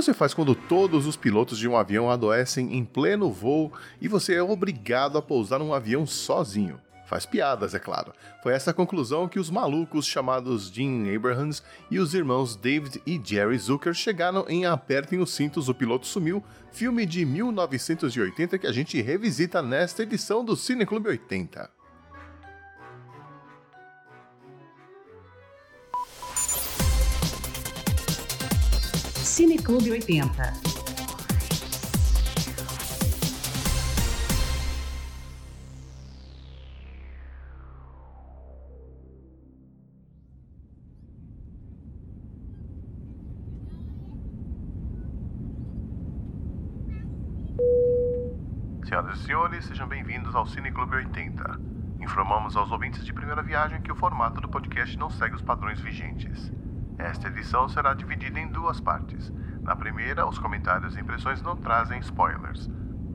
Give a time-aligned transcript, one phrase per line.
[0.00, 3.70] você faz quando todos os pilotos de um avião adoecem em pleno voo
[4.00, 6.80] e você é obrigado a pousar um avião sozinho?
[7.04, 8.14] Faz piadas, é claro.
[8.42, 13.58] Foi essa conclusão que os malucos chamados Jim Abrahams e os irmãos David e Jerry
[13.58, 16.42] Zucker chegaram em Apertem os Cintos, o Piloto Sumiu,
[16.72, 21.79] filme de 1980 que a gente revisita nesta edição do Cine Clube 80.
[29.40, 30.52] Cine Clube 80.
[48.84, 51.58] Senhoras e senhores, sejam bem-vindos ao Cine Clube 80.
[51.98, 55.80] Informamos aos ouvintes de primeira viagem que o formato do podcast não segue os padrões
[55.80, 56.52] vigentes.
[57.02, 59.32] Esta edição será dividida em duas partes.
[59.62, 62.68] Na primeira, os comentários e impressões não trazem spoilers.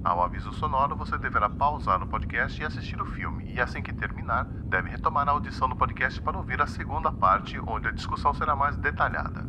[0.04, 3.94] Ao aviso sonoro, você deverá pausar o podcast e assistir o filme, e assim que
[3.94, 8.34] terminar, deve retomar a audição do podcast para ouvir a segunda parte, onde a discussão
[8.34, 9.46] será mais detalhada.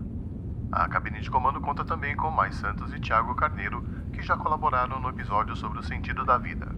[0.70, 5.01] A cabine de comando conta também com Mais Santos e Thiago Carneiro, que já colaboraram
[5.01, 6.77] no episódio sobre o sentido da vida.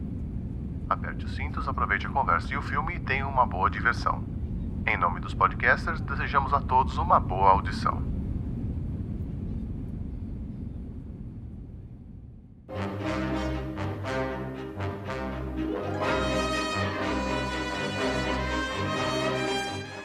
[0.88, 4.37] Aperte os cintos, aproveite a conversa e o filme e tenha uma boa diversão.
[4.88, 8.17] Em nome dos podcasters, desejamos a todos uma boa audição.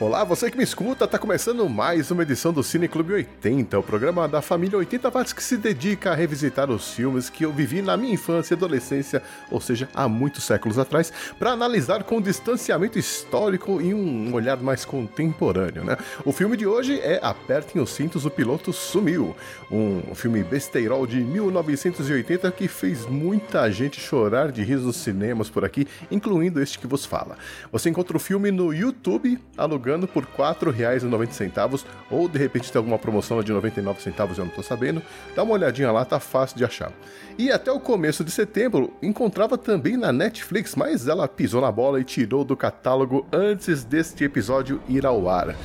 [0.06, 3.82] Olá, você que me escuta, tá começando mais uma edição do Cine Clube 80, o
[3.82, 7.82] programa da família 80 watts que se dedica a revisitar os filmes que eu vivi
[7.82, 13.00] na minha infância e adolescência, ou seja, há muitos séculos atrás, para analisar com distanciamento
[13.00, 15.96] histórico e um olhar mais contemporâneo, né?
[16.26, 19.34] O filme de hoje é Apertem os Cintos, o Piloto Sumiu,
[19.72, 25.64] um filme besteirol de 1980 que fez muita gente chorar de riso nos cinemas por
[25.64, 27.38] aqui, incluindo este que vos fala.
[27.72, 32.80] Você encontra o filme no YouTube, alugando pagando por R$ 4,90 ou de repente tem
[32.80, 35.02] alguma promoção de 99 centavos, eu não tô sabendo.
[35.36, 36.92] Dá uma olhadinha lá, tá fácil de achar.
[37.38, 42.00] E até o começo de setembro encontrava também na Netflix, mas ela pisou na bola
[42.00, 45.56] e tirou do catálogo antes deste episódio ir ao ar.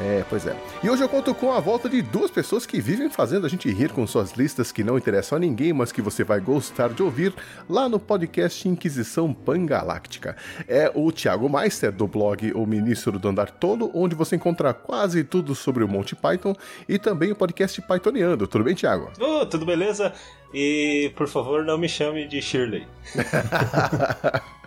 [0.00, 0.56] É, pois é.
[0.82, 3.68] E hoje eu conto com a volta de duas pessoas que vivem fazendo a gente
[3.70, 7.02] rir com suas listas que não interessam a ninguém, mas que você vai gostar de
[7.02, 7.34] ouvir
[7.68, 10.36] lá no podcast Inquisição Pangaláctica.
[10.68, 15.24] É o Thiago Meister, do blog O Ministro do Andar Tolo, onde você encontra quase
[15.24, 16.54] tudo sobre o Monty Python,
[16.88, 18.46] e também o podcast Pythoniando.
[18.46, 19.10] Tudo bem, Thiago?
[19.18, 20.12] Oh, tudo beleza?
[20.54, 22.86] E, por favor, não me chame de Shirley.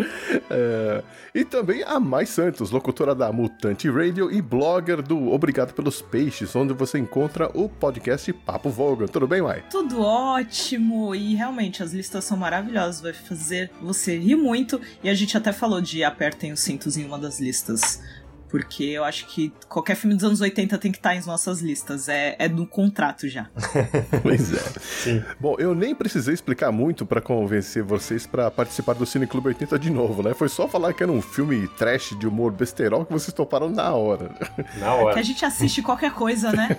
[0.52, 6.02] É, e também a Mais Santos, locutora da Mutante Radio e blogger do Obrigado pelos
[6.02, 9.06] Peixes, onde você encontra o podcast Papo Volga.
[9.06, 9.62] Tudo bem, Mai?
[9.70, 11.14] Tudo ótimo!
[11.14, 14.80] E realmente as listas são maravilhosas, vai fazer você rir muito.
[15.04, 18.02] E a gente até falou de apertem os cintos em uma das listas
[18.50, 22.08] porque eu acho que qualquer filme dos anos 80 tem que estar em nossas listas.
[22.08, 23.48] É, é do contrato já.
[24.22, 24.80] pois é.
[24.80, 25.24] Sim.
[25.38, 29.78] Bom, eu nem precisei explicar muito para convencer vocês para participar do Cine Clube 80
[29.78, 30.34] de novo, né?
[30.34, 33.92] Foi só falar que era um filme trash de humor besterol que vocês toparam na
[33.94, 34.34] hora.
[34.78, 35.14] Na hora.
[35.14, 36.76] Que a gente assiste qualquer coisa, né?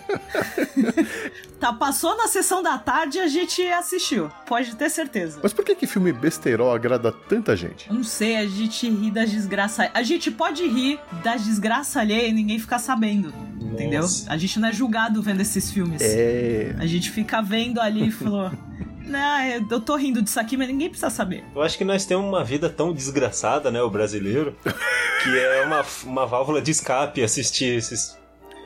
[1.60, 4.30] tá, passou na sessão da tarde e a gente assistiu.
[4.46, 5.40] Pode ter certeza.
[5.42, 7.92] Mas por que que filme besterol agrada tanta gente?
[7.92, 9.90] Não sei, a gente ri das desgraças.
[9.94, 13.32] A gente pode rir das desgraças desgraça alheia e ninguém ficar sabendo.
[13.32, 13.74] Nossa.
[13.74, 14.04] Entendeu?
[14.28, 16.02] A gente não é julgado vendo esses filmes.
[16.02, 16.76] É.
[16.80, 18.52] A gente fica vendo ali e falou.
[19.04, 21.44] Não, eu tô rindo disso aqui, mas ninguém precisa saber.
[21.54, 25.84] Eu acho que nós temos uma vida tão desgraçada, né, o brasileiro, que é uma,
[26.06, 28.18] uma válvula de escape assistir esses,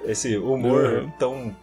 [0.04, 1.12] esse humor uhum.
[1.18, 1.56] tão.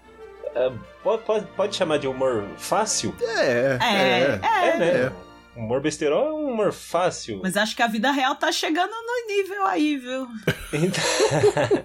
[0.54, 0.72] É,
[1.04, 3.14] pode, pode, pode chamar de humor fácil?
[3.20, 4.86] É, é, é, é, é né?
[4.88, 5.12] É.
[5.54, 7.40] Humor besterol é um humor fácil.
[7.42, 10.26] Mas acho que a vida real tá chegando no nível aí, viu?
[10.72, 11.84] Então,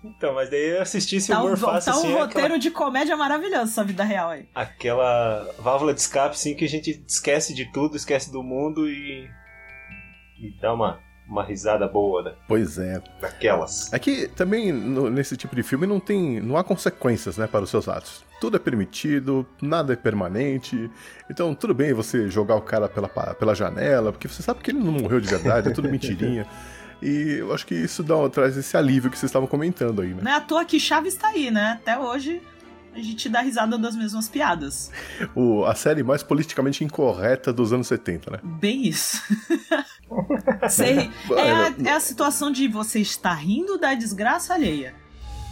[0.02, 1.92] então mas daí eu assisti esse tá humor um, fácil.
[1.92, 2.58] Tá um assim, roteiro aquela...
[2.58, 4.48] de comédia maravilhoso essa vida real aí.
[4.54, 9.28] Aquela válvula de escape, assim, que a gente esquece de tudo, esquece do mundo e.
[10.40, 12.32] e dá uma uma risada boa, né?
[12.46, 13.02] Pois é.
[13.20, 13.92] Daquelas.
[13.92, 16.40] É que também no, nesse tipo de filme não tem.
[16.40, 18.24] não há consequências, né, para os seus atos.
[18.40, 20.90] Tudo é permitido, nada é permanente.
[21.30, 24.80] Então, tudo bem você jogar o cara pela, pela janela, porque você sabe que ele
[24.80, 26.46] não morreu de verdade, é tudo mentirinha.
[27.00, 30.20] E eu acho que isso dá, traz esse alívio que vocês estavam comentando aí, né?
[30.22, 31.78] Não é à toa que Chaves está aí, né?
[31.80, 32.40] Até hoje
[32.94, 34.90] a gente dá risada das mesmas piadas.
[35.34, 38.38] O, a série mais politicamente incorreta dos anos 70, né?
[38.42, 39.20] Bem isso.
[40.68, 44.94] Sei, é, a, é a situação de você estar rindo da desgraça alheia.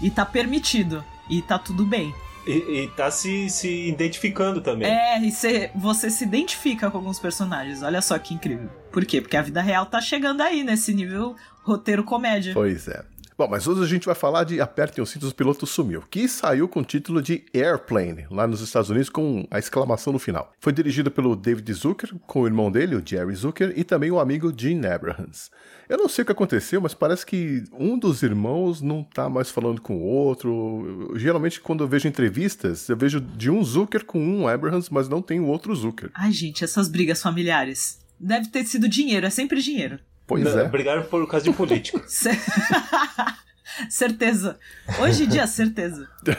[0.01, 1.05] E tá permitido.
[1.31, 2.15] E tá tudo bem.
[2.47, 4.89] E, e tá se, se identificando também.
[4.89, 7.83] É, e cê, você se identifica com alguns personagens.
[7.83, 8.69] Olha só que incrível.
[8.91, 9.21] Por quê?
[9.21, 12.53] Porque a vida real tá chegando aí, nesse nível roteiro comédia.
[12.53, 13.05] Pois é.
[13.43, 16.29] Bom, mas hoje a gente vai falar de Apertem os Cintos, o Piloto Sumiu, que
[16.29, 20.53] saiu com o título de Airplane, lá nos Estados Unidos, com a exclamação no final.
[20.61, 24.21] Foi dirigido pelo David Zucker, com o irmão dele, o Jerry Zucker, e também o
[24.21, 25.51] amigo Gene Abrahams.
[25.89, 29.51] Eu não sei o que aconteceu, mas parece que um dos irmãos não tá mais
[29.51, 31.09] falando com o outro.
[31.11, 35.09] Eu, geralmente, quando eu vejo entrevistas, eu vejo de um Zucker com um Abrahams, mas
[35.09, 36.13] não tem o outro Zucker.
[36.15, 37.99] Ai, gente, essas brigas familiares.
[38.21, 39.99] Deve ter sido dinheiro, é sempre dinheiro.
[40.41, 40.69] Pois Não, é.
[40.69, 42.03] Brigaram por causa de político.
[42.09, 42.39] Cer-
[43.89, 44.59] certeza.
[45.01, 46.09] Hoje em dia, certeza.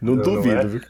[0.00, 0.66] Não, Não, duvido, não é?
[0.66, 0.80] viu?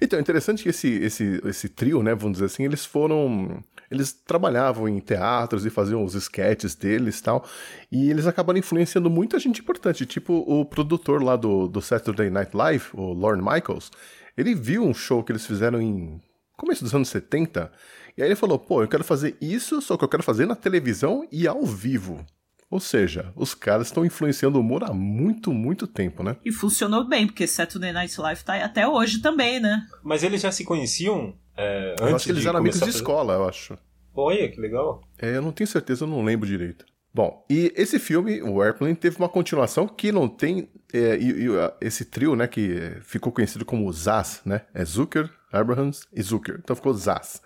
[0.00, 3.62] Então, é interessante que esse, esse, esse trio, né, vamos dizer assim, eles foram.
[3.90, 7.44] Eles trabalhavam em teatros e faziam os sketches deles e tal.
[7.90, 10.06] E eles acabaram influenciando muita gente importante.
[10.06, 13.90] Tipo o produtor lá do, do Saturday Night Live, o Lorne Michaels.
[14.36, 16.20] Ele viu um show que eles fizeram em
[16.56, 17.72] começo dos anos 70.
[18.20, 20.54] E aí ele falou: pô, eu quero fazer isso, só que eu quero fazer na
[20.54, 22.22] televisão e ao vivo.
[22.70, 26.36] Ou seja, os caras estão influenciando o humor há muito, muito tempo, né?
[26.44, 29.86] E funcionou bem, porque Saturday Night Live tá aí até hoje também, né?
[30.04, 32.90] Mas eles já se conheciam é, antes eu acho que eles de eram amigos de
[32.90, 33.78] escola, eu acho.
[34.14, 35.02] Olha, que legal.
[35.18, 36.84] É, eu não tenho certeza, eu não lembro direito.
[37.12, 40.68] Bom, e esse filme, o Airplane, teve uma continuação que não tem.
[40.92, 41.48] é, e, e,
[41.80, 44.60] esse trio, né, que ficou conhecido como Zaz, né?
[44.74, 46.60] É Zucker, Abrahams e Zucker.
[46.62, 47.40] Então ficou Zaz.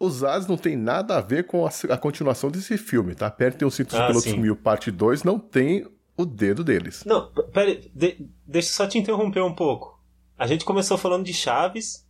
[0.00, 3.26] O Zaz não tem nada a ver com a, a continuação desse filme, tá?
[3.26, 4.30] Apertem o cinto Ah, do piloto sim.
[4.30, 5.86] sumiu, parte 2, não tem
[6.16, 7.04] o dedo deles.
[7.04, 9.98] Não, p- pera aí, de- deixa eu só te interromper um pouco.
[10.38, 12.06] A gente começou falando de Chaves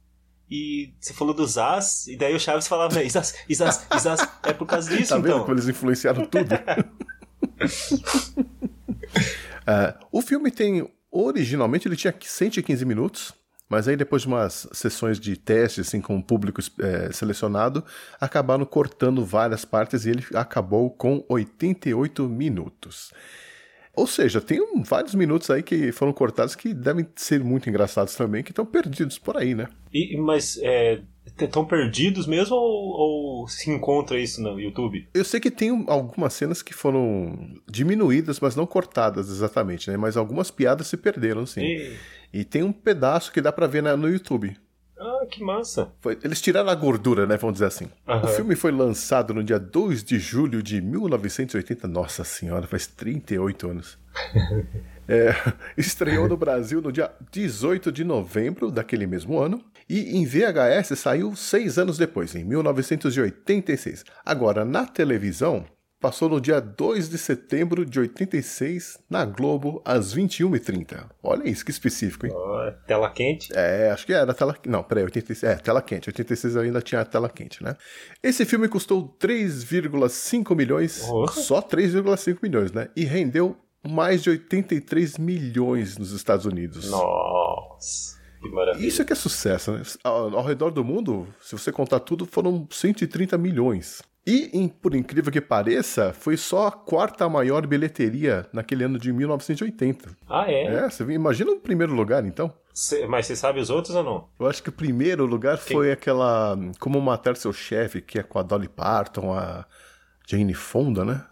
[0.50, 4.20] e você falou do Zaz, e daí o Chaves falava, Isas, Isas, Isas.
[4.42, 5.40] É por causa disso, tá vendo então.
[5.44, 6.48] como eles influenciaram tudo?
[9.66, 10.86] Ah, o filme tem.
[11.10, 13.32] Originalmente ele tinha 115 minutos,
[13.68, 17.84] mas aí depois de umas sessões de teste, assim, com o público eh, selecionado,
[18.20, 23.12] acabaram cortando várias partes e ele acabou com 88 minutos.
[23.94, 28.14] Ou seja, tem um- vários minutos aí que foram cortados que devem ser muito engraçados
[28.14, 29.66] também, que estão perdidos por aí, né?
[29.92, 30.56] E, mas
[31.42, 35.08] estão perdidos mesmo ou, ou se encontra isso no YouTube?
[35.12, 39.96] Eu sei que tem um- algumas cenas que foram diminuídas, mas não cortadas exatamente, né?
[39.96, 41.62] Mas algumas piadas se perderam, sim.
[41.62, 41.96] E-
[42.32, 44.56] E tem um pedaço que dá pra ver na- no YouTube.
[45.00, 45.92] ah, que massa.
[46.00, 47.36] Foi- eles tiraram a gordura, né?
[47.36, 47.88] Vamos dizer assim.
[48.06, 48.24] Aham.
[48.24, 51.86] O filme foi lançado no dia 2 de julho de 1980.
[51.86, 53.98] Nossa senhora, faz 38 anos.
[55.10, 55.34] É,
[55.74, 59.64] estreou no Brasil no dia 18 de novembro daquele mesmo ano.
[59.88, 64.04] E em VHS saiu seis anos depois, em 1986.
[64.24, 65.64] Agora, na televisão,
[66.00, 71.08] passou no dia 2 de setembro de 86, na Globo, às 21h30.
[71.22, 72.32] Olha isso, que específico, hein?
[72.34, 73.52] Ó, tela quente.
[73.54, 74.56] É, acho que era tela.
[74.66, 75.52] Não, peraí, 86.
[75.52, 76.08] É, tela quente.
[76.08, 77.76] 86 ainda tinha tela quente, né?
[78.22, 81.08] Esse filme custou 3,5 milhões.
[81.10, 81.26] Oh.
[81.28, 82.88] Só 3,5 milhões, né?
[82.94, 83.56] E rendeu
[83.86, 86.90] mais de 83 milhões nos Estados Unidos.
[86.90, 88.86] Nossa, que maravilha.
[88.86, 89.82] Isso é que é sucesso, né?
[90.04, 94.02] Ao, ao redor do mundo, se você contar tudo, foram 130 milhões.
[94.30, 100.10] E, por incrível que pareça, foi só a quarta maior bilheteria naquele ano de 1980.
[100.28, 100.64] Ah, é?
[100.64, 102.52] É, você imagina o primeiro lugar, então.
[102.74, 104.28] Cê- mas você sabe os outros ou não?
[104.38, 108.38] Eu acho que o primeiro lugar foi aquela Como Matar Seu Chefe, que é com
[108.38, 109.64] a Dolly Parton, a
[110.28, 111.24] Jane Fonda, né?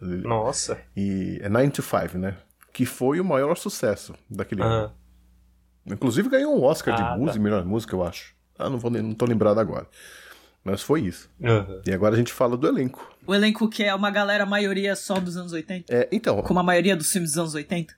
[0.00, 0.78] Nossa.
[0.96, 2.36] E é 9 to 5, né?
[2.72, 4.92] Que foi o maior sucesso daquele ano.
[5.86, 7.16] Inclusive ganhou um Oscar Ah, de tá.
[7.16, 8.34] música, melhor música, eu acho.
[8.58, 9.86] Ah, não, vou, não tô lembrado agora.
[10.66, 11.30] Mas foi isso.
[11.40, 11.80] Aham.
[11.86, 13.08] E agora a gente fala do elenco.
[13.24, 15.94] O elenco que é uma galera, a maioria só dos anos 80.
[15.94, 17.94] É, então, Como a maioria dos filmes dos anos 80.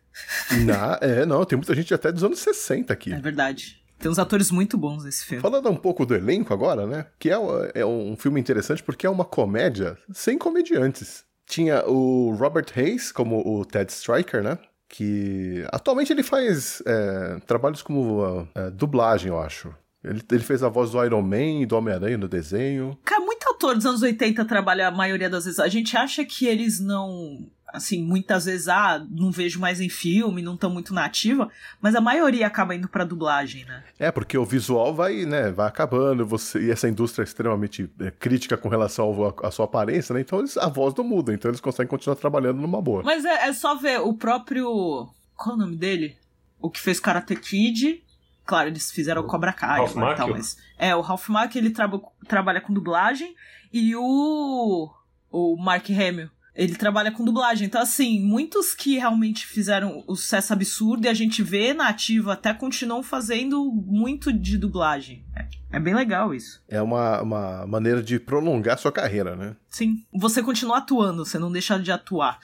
[0.67, 3.11] na, é, não, tem muita gente até dos anos 60 aqui.
[3.11, 3.83] É verdade.
[3.99, 5.41] Tem uns atores muito bons nesse filme.
[5.41, 7.07] Falando um pouco do elenco agora, né?
[7.19, 7.37] Que é,
[7.75, 11.25] é um filme interessante porque é uma comédia sem comediantes.
[11.47, 14.59] Tinha o Robert Hayes como o Ted Striker, né?
[14.91, 19.75] Que atualmente ele faz é, trabalhos como ah, ah, dublagem, eu acho.
[20.09, 22.99] Ele, ele fez a voz do Iron Man e do Homem-Aranha no desenho.
[23.05, 25.61] Cara, muito ator dos anos 80 trabalha a maioria das vezes.
[25.61, 27.47] A gente acha que eles não.
[27.71, 31.51] Assim, muitas vezes, ah, não vejo mais em filme, não estão muito na ativa,
[31.83, 33.85] mas a maioria acaba indo pra dublagem, né?
[33.99, 38.11] É, porque o visual vai, né, vai acabando, você, e essa indústria é extremamente é,
[38.11, 40.23] crítica com relação à sua aparência, né?
[40.23, 43.03] Então eles, a voz não muda, então eles conseguem continuar trabalhando numa boa.
[43.03, 45.07] Mas é, é só ver o próprio.
[45.37, 46.17] Qual é o nome dele?
[46.59, 48.03] O que fez Karate Kid.
[48.49, 50.57] Claro, eles fizeram o Cobra Kai Ralph agora e tal, mas.
[50.79, 53.35] É, o Ralph Mack ele traba- trabalha com dublagem
[53.71, 54.91] e o.
[55.31, 56.31] O Mark Hamill.
[56.55, 57.67] Ele trabalha com dublagem.
[57.67, 62.33] Então, assim, muitos que realmente fizeram o sucesso absurdo e a gente vê na ativa
[62.33, 65.23] até continuam fazendo muito de dublagem.
[65.37, 66.61] É, é bem legal isso.
[66.67, 69.55] É uma, uma maneira de prolongar sua carreira, né?
[69.69, 70.03] Sim.
[70.13, 72.41] Você continua atuando, você não deixa de atuar.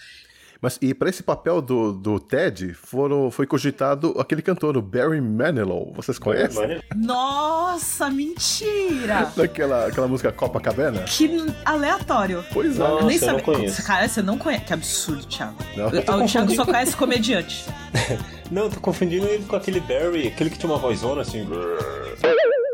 [0.65, 5.21] Mas e para esse papel do, do Ted, foram, foi cogitado aquele cantor, o Barry
[5.21, 5.93] Manilow.
[5.95, 6.81] Vocês conhecem?
[6.97, 9.31] Nossa, mentira!
[9.37, 11.03] Daquela aquela música Copacabana?
[11.03, 12.43] Que aleatório.
[12.51, 12.79] Pois é.
[12.79, 13.45] Nossa, eu nem sabia.
[13.47, 13.85] não.
[13.85, 14.65] Cara, você não conhece.
[14.65, 15.55] Que absurdo, Thiago.
[15.77, 15.85] Não.
[15.85, 16.55] O, o Thiago confundindo.
[16.55, 17.67] só conhece comediante.
[18.51, 21.49] Não, tô confundindo ele com aquele Barry, aquele que tinha uma vozona assim.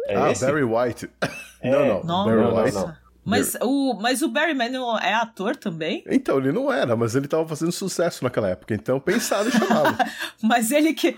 [0.09, 0.44] É ah, esse?
[0.44, 1.09] Barry White.
[1.62, 2.04] não, não.
[2.04, 2.75] Não, Barry não, White.
[2.75, 2.94] não.
[3.30, 6.04] Mas o, mas o Barry Manilow é ator também?
[6.06, 9.96] Então, ele não era, mas ele tava fazendo sucesso naquela época, então pensaram em chamá-lo.
[10.42, 11.16] Mas ele que.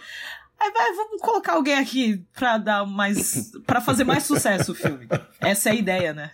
[0.58, 3.52] Vai, vamos colocar alguém aqui pra dar mais.
[3.66, 5.08] pra fazer mais sucesso o filme.
[5.40, 6.30] Essa é a ideia, né?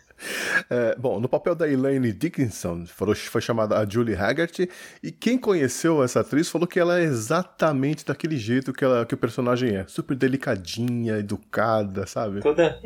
[0.71, 4.61] É, bom, no papel da Elaine Dickinson foi, foi chamada a Julie Haggart,
[5.03, 9.15] e quem conheceu essa atriz falou que ela é exatamente daquele jeito que, ela, que
[9.15, 9.87] o personagem é.
[9.87, 12.41] Super delicadinha, educada, sabe?
[12.41, 12.81] Toda.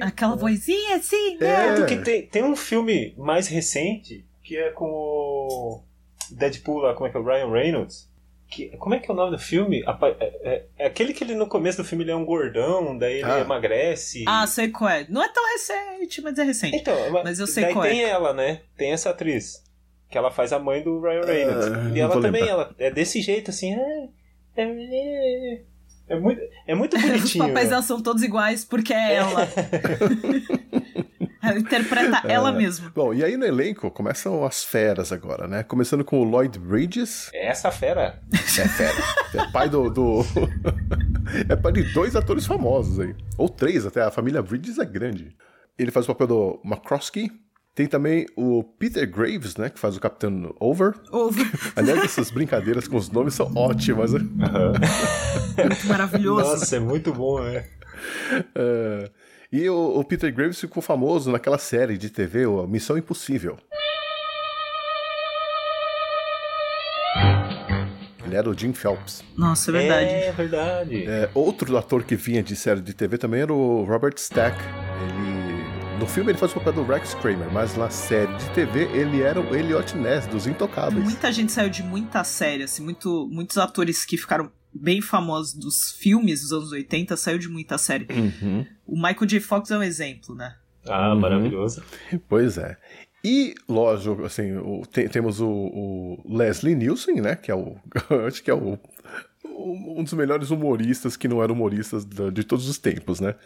[0.00, 1.46] Aquela vozinha assim, né?
[1.46, 1.74] É.
[1.74, 5.82] Tanto que tem, tem um filme mais recente que é com o
[6.30, 7.20] Deadpool lá, como é que é?
[7.20, 8.11] O Ryan Reynolds.
[8.54, 9.82] Que, como é que é o nome do filme?
[10.20, 13.14] É, é- é aquele que ele no começo do filme ele é um gordão, daí
[13.20, 13.38] ele Ah.
[13.40, 14.24] emagrece.
[14.28, 15.06] Ah, sei qual é.
[15.08, 16.76] Não é tão recente, mas é recente.
[16.76, 16.94] Então,
[17.24, 17.88] Mas eu sei daí qual é.
[17.88, 18.60] tem ela, né?
[18.76, 19.62] Tem essa atriz.
[20.10, 21.66] Que ela faz a mãe do Ryan Reynolds.
[21.66, 22.48] Ah, e ela também, lembrar.
[22.52, 23.74] ela é desse jeito, assim.
[23.74, 24.08] é-
[24.62, 25.60] é-
[26.08, 27.44] É muito, é muito Os bonitinho.
[27.46, 27.70] papéis né?
[27.70, 29.48] dela são todos iguais porque é ela.
[31.50, 32.90] ela interpreta ela mesma.
[32.94, 35.62] Bom, e aí no elenco começam as feras agora, né?
[35.62, 38.20] Começando com o Lloyd Bridges, É Essa fera.
[38.32, 38.36] é
[38.68, 39.02] fera.
[39.34, 39.90] É pai do.
[39.90, 40.24] do-
[41.48, 43.14] é pai de dois atores famosos aí.
[43.36, 45.34] Ou três até, a família Bridges é grande.
[45.78, 47.30] Ele faz o papel do McCroskey.
[47.74, 49.70] Tem também o Peter Graves, né?
[49.70, 50.92] Que faz o Capitão Over.
[51.10, 51.50] Ouve.
[51.74, 54.20] Aliás, essas brincadeiras com os nomes são ótimas, né?
[54.20, 56.50] Muito maravilhoso.
[56.50, 57.64] Nossa, é muito bom, né?
[58.54, 59.10] É,
[59.52, 63.58] e o, o Peter Graves ficou famoso naquela série de TV, o Missão Impossível.
[68.24, 69.22] Ele era o Jim Phelps.
[69.36, 70.10] Nossa, é verdade.
[70.10, 71.04] É verdade.
[71.04, 74.56] É, outro ator que vinha de série de TV também era o Robert Stack.
[74.56, 78.84] Ele, no filme ele faz o papel do Rex Kramer, mas na série de TV
[78.98, 81.04] ele era o Elliot Ness, dos Intocáveis.
[81.04, 85.90] Muita gente saiu de muita série, assim, muito, muitos atores que ficaram bem famosos dos
[85.92, 88.06] filmes dos anos 80 saiu de muita série.
[88.12, 88.66] Uhum.
[88.86, 89.40] O Michael J.
[89.40, 90.54] Fox é um exemplo, né?
[90.88, 91.82] Ah, maravilhoso.
[92.28, 92.76] Pois é.
[93.24, 97.36] E, lógico, assim, o- tem- temos o, o Leslie Nielsen, né?
[97.36, 97.76] Que é o.
[98.26, 98.78] acho que é o,
[99.44, 103.36] o- um dos melhores humoristas que não era humoristas da- de todos os tempos, né?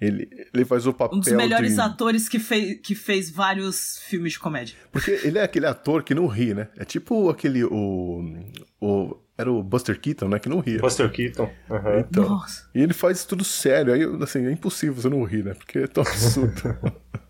[0.00, 1.16] Ele, ele faz o papel.
[1.16, 1.80] Um dos melhores de...
[1.80, 4.76] atores que, fez que fez vários filmes de comédia.
[4.92, 6.68] Porque ele é aquele ator que não ri, né?
[6.76, 7.64] É tipo aquele.
[7.64, 8.22] O,
[8.80, 10.38] o, era o Buster Keaton, né?
[10.38, 10.78] Que não ria.
[10.78, 11.50] Buster Keaton.
[11.70, 11.98] Aham.
[11.98, 12.68] Então, Nossa.
[12.74, 13.92] E ele faz tudo sério.
[13.92, 15.54] Aí, assim, é impossível você não rir, né?
[15.54, 16.62] Porque é tão absurdo.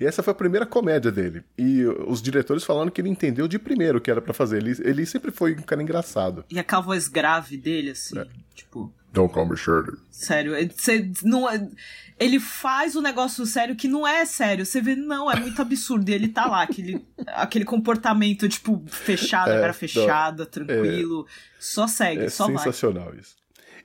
[0.00, 1.42] e essa foi a primeira comédia dele.
[1.58, 4.58] E os diretores falaram que ele entendeu de primeiro o que era pra fazer.
[4.58, 6.44] Ele, ele sempre foi um cara engraçado.
[6.50, 8.16] E aquela voz grave dele, assim,
[8.54, 8.92] tipo.
[9.12, 9.96] Don't call me Shirley.
[10.08, 11.68] Sério, ele- você não é-
[12.16, 14.64] ele faz o negócio sério que não é sério.
[14.64, 16.08] Você vê, não, é muito absurdo.
[16.08, 21.26] E ele tá lá, aquele, aquele comportamento, tipo, fechado, É, cara fechada, tranquilo.
[21.58, 22.58] Só segue, É só vai.
[22.58, 23.34] sensacional isso.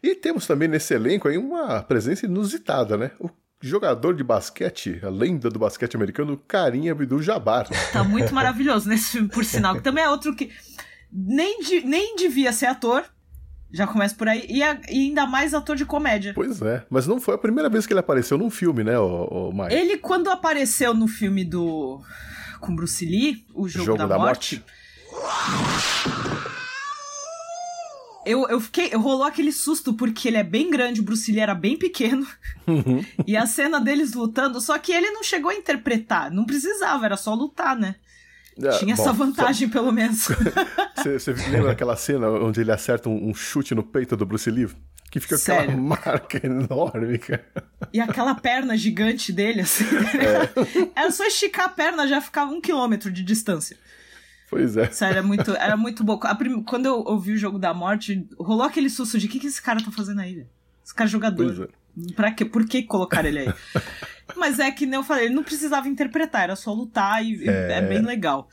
[0.04, 3.10] E temos também nesse elenco aí uma presença inusitada, né?
[3.20, 3.28] O
[3.62, 7.68] jogador de basquete, a lenda do basquete americano, Karim Abdul-Jabbar.
[7.92, 9.76] Tá muito maravilhoso nesse filme, por sinal.
[9.76, 10.52] Que também é outro que
[11.12, 13.04] nem, de- nem devia ser ator.
[13.72, 14.46] Já começa por aí.
[14.48, 16.34] E, a- e ainda mais ator de comédia.
[16.34, 19.52] Pois é, mas não foi a primeira vez que ele apareceu num filme, né, o,
[19.52, 19.74] Mike?
[19.74, 22.02] Ele, quando apareceu no filme do.
[22.62, 24.64] com Bruce Lee, O Jogo, da, Morte.
[28.26, 28.90] Eu, eu fiquei.
[28.96, 32.26] Rolou aquele susto porque ele é bem grande, o Bruce Lee era bem pequeno.
[33.26, 36.32] e a cena deles lutando, só que ele não chegou a interpretar.
[36.32, 37.96] Não precisava, era só lutar, né?
[38.64, 40.28] Ah, Tinha bom, essa vantagem, pelo menos.
[40.98, 44.70] Você lembra daquela cena onde ele acerta um, um chute no peito do Bruce Lee?
[45.12, 45.78] Que fica aquela Sério?
[45.82, 47.46] marca enorme, cara.
[47.94, 49.86] e aquela perna gigante dele, assim.
[50.96, 53.78] Era só esticar a perna, já ficava um quilômetro de distância.
[54.58, 54.90] Pois é.
[54.90, 56.18] Sério, era muito, era muito bom.
[56.38, 59.48] Prim- Quando eu ouvi o jogo da morte, rolou aquele susto de o que, que
[59.48, 60.34] esse cara tá fazendo aí?
[60.36, 60.48] velho?
[60.84, 61.44] Esse cara é jogador.
[61.46, 62.14] Pois é.
[62.16, 62.46] Pra quê?
[62.46, 63.54] Por que colocar ele aí?
[64.38, 67.50] Mas é que nem eu falei, ele não precisava interpretar, era só lutar e e
[67.50, 68.48] é, bem legal.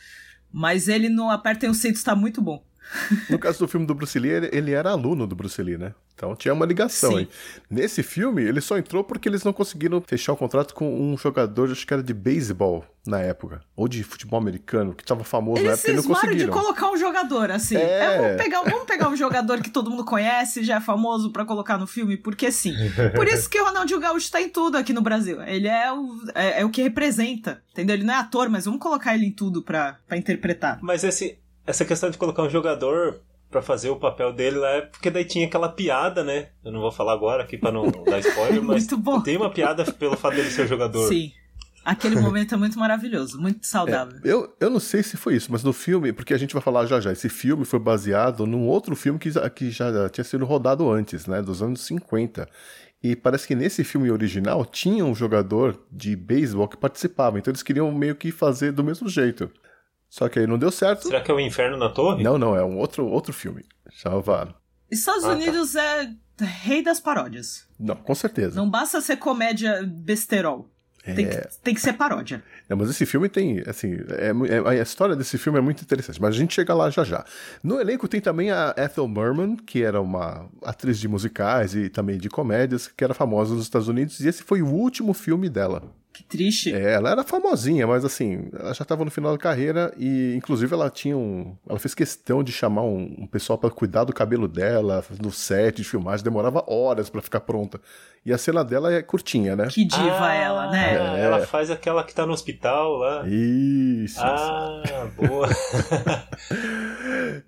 [0.52, 2.64] Mas ele no Apertem os Cintos tá muito bom.
[3.28, 5.94] No caso do filme do Bruce Lee, ele, ele era aluno do Bruce Lee, né?
[6.14, 7.18] Então tinha uma ligação Sim.
[7.18, 7.28] aí.
[7.70, 11.70] Nesse filme, ele só entrou porque eles não conseguiram fechar o contrato com um jogador,
[11.70, 13.60] acho que era de beisebol na época.
[13.74, 16.52] Ou de futebol americano, que tava famoso na Eles época e não cismaram de conseguiram.
[16.52, 17.76] colocar um jogador, assim.
[17.76, 17.82] É.
[18.02, 21.44] É, vamos, pegar, vamos pegar um jogador que todo mundo conhece, já é famoso pra
[21.44, 22.74] colocar no filme, porque sim.
[23.16, 25.42] Por isso que o Ronaldinho Gaúcho tá em tudo aqui no Brasil.
[25.42, 27.96] Ele é o, é, é o que representa, entendeu?
[27.96, 30.78] Ele não é ator, mas vamos colocar ele em tudo pra, pra interpretar.
[30.82, 34.80] Mas esse, essa questão de colocar um jogador pra fazer o papel dele lá é
[34.82, 36.48] porque daí tinha aquela piada, né?
[36.64, 39.20] Eu não vou falar agora aqui pra não dar spoiler, mas Muito bom.
[39.20, 41.06] tem uma piada pelo fato dele ser jogador.
[41.08, 41.32] Sim.
[41.84, 44.20] Aquele momento é muito maravilhoso, muito saudável.
[44.22, 46.86] Eu, eu não sei se foi isso, mas no filme, porque a gente vai falar
[46.86, 50.44] já já, esse filme foi baseado num outro filme que, já- que já tinha sido
[50.44, 52.48] rodado antes, né, dos anos 50.
[53.02, 57.64] E parece que nesse filme original tinha um jogador de beisebol que participava, então eles
[57.64, 59.50] queriam meio que fazer do mesmo jeito.
[60.12, 61.04] Só que aí não deu certo.
[61.08, 62.22] Será que é o Inferno na Torre?
[62.22, 63.64] Não, não, é um outro, outro filme.
[63.90, 64.54] Chama.
[64.90, 65.32] Estados Ah, tá.
[65.34, 67.66] Unidos é rei das paródias.
[67.80, 68.54] Não, com certeza.
[68.54, 70.68] Não basta ser comédia besterol.
[71.02, 71.28] Tem, É.
[71.40, 72.44] que, tem que ser paródia.
[72.68, 76.20] Não, mas esse filme tem, assim, é é- a história desse filme é muito interessante,
[76.20, 77.24] mas a gente chega lá já já.
[77.64, 82.18] No elenco tem também a Ethel Merman, que era uma atriz de musicais e também
[82.18, 85.82] de comédias, que era famosa nos Estados Unidos, e esse foi o último filme dela.
[86.12, 86.74] Que triste.
[86.74, 90.72] É, ela era famosinha, mas assim, ela já estava no final da carreira e, inclusive,
[90.74, 91.56] ela tinha um.
[91.68, 95.76] Ela fez questão de chamar um, um pessoal para cuidar do cabelo dela, no set
[95.76, 97.80] de filmagem, demorava horas para ficar pronta.
[98.24, 99.68] E a cena dela é curtinha, né?
[99.68, 101.20] Que diva Ah, ela, né?
[101.20, 103.24] Ela faz aquela que tá no hospital lá.
[103.26, 104.20] Isso.
[104.20, 105.48] Ah, boa.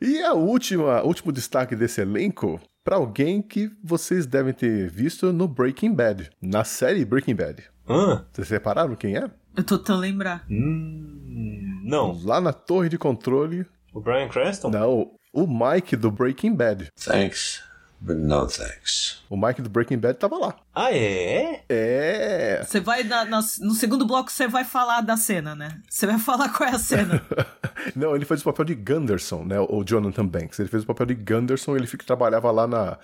[0.01, 5.49] E a última, último destaque desse elenco para alguém que vocês devem ter visto no
[5.49, 7.65] Breaking Bad, na série Breaking Bad.
[7.89, 8.25] Hã?
[8.33, 9.31] Vocês separaram quem é?
[9.57, 10.45] Eu tô tentando lembrar.
[10.51, 12.19] Hum, não.
[12.25, 14.71] Lá na torre de controle, O Brian Cranston?
[14.71, 16.89] não, o Mike do Breaking Bad.
[16.97, 17.63] Thanks,
[18.01, 19.23] but no thanks.
[19.29, 20.57] O Mike do Breaking Bad tava lá.
[20.75, 21.63] Ah, é?
[21.69, 22.65] É.
[22.65, 25.81] Você vai na- na- no segundo bloco você vai falar da cena, né?
[25.89, 27.23] Você vai falar qual é a cena.
[27.95, 29.61] Não, ele fez o papel de Gunderson, né?
[29.61, 30.59] O Jonathan Banks.
[30.59, 32.99] Ele fez o papel de Gunderson, ele fica, trabalhava lá na,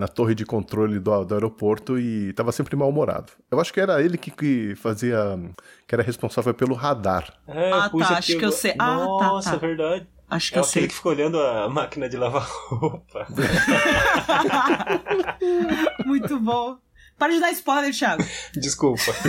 [0.00, 3.30] na torre de controle do, do aeroporto e tava sempre mal-humorado.
[3.50, 5.38] Eu acho que era ele que, que fazia.
[5.86, 7.30] que era responsável pelo radar.
[7.46, 8.72] É, Ah, tá, acho que eu sei.
[8.78, 9.56] Ah, tá, Nossa, tá.
[9.56, 10.08] é verdade.
[10.28, 10.88] Acho que É eu sei.
[10.88, 13.26] que fica olhando a máquina de lavar roupa.
[16.06, 16.78] Muito bom.
[17.18, 18.24] Para de dar spoiler, Thiago.
[18.54, 19.12] Desculpa.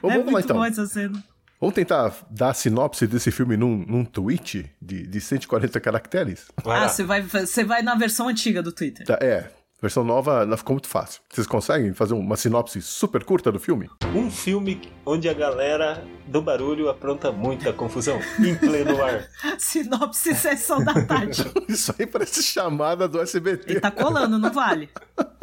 [0.00, 0.56] Vamos, é vamos lá muito então.
[0.56, 1.22] bom essa cena.
[1.60, 6.46] Vamos tentar dar a sinopse desse filme num, num tweet de, de 140 caracteres?
[6.62, 9.04] Vai ah, você vai, você vai na versão antiga do Twitter.
[9.04, 11.20] Tá, é, versão nova não ficou muito fácil.
[11.30, 13.88] Vocês conseguem fazer uma sinopse super curta do filme?
[14.14, 19.28] Um filme onde a galera do barulho apronta muita confusão em pleno ar.
[19.58, 21.44] Sinopse sessão da tarde.
[21.68, 23.72] Isso aí parece chamada do SBT.
[23.72, 24.88] Ele tá colando, não vale?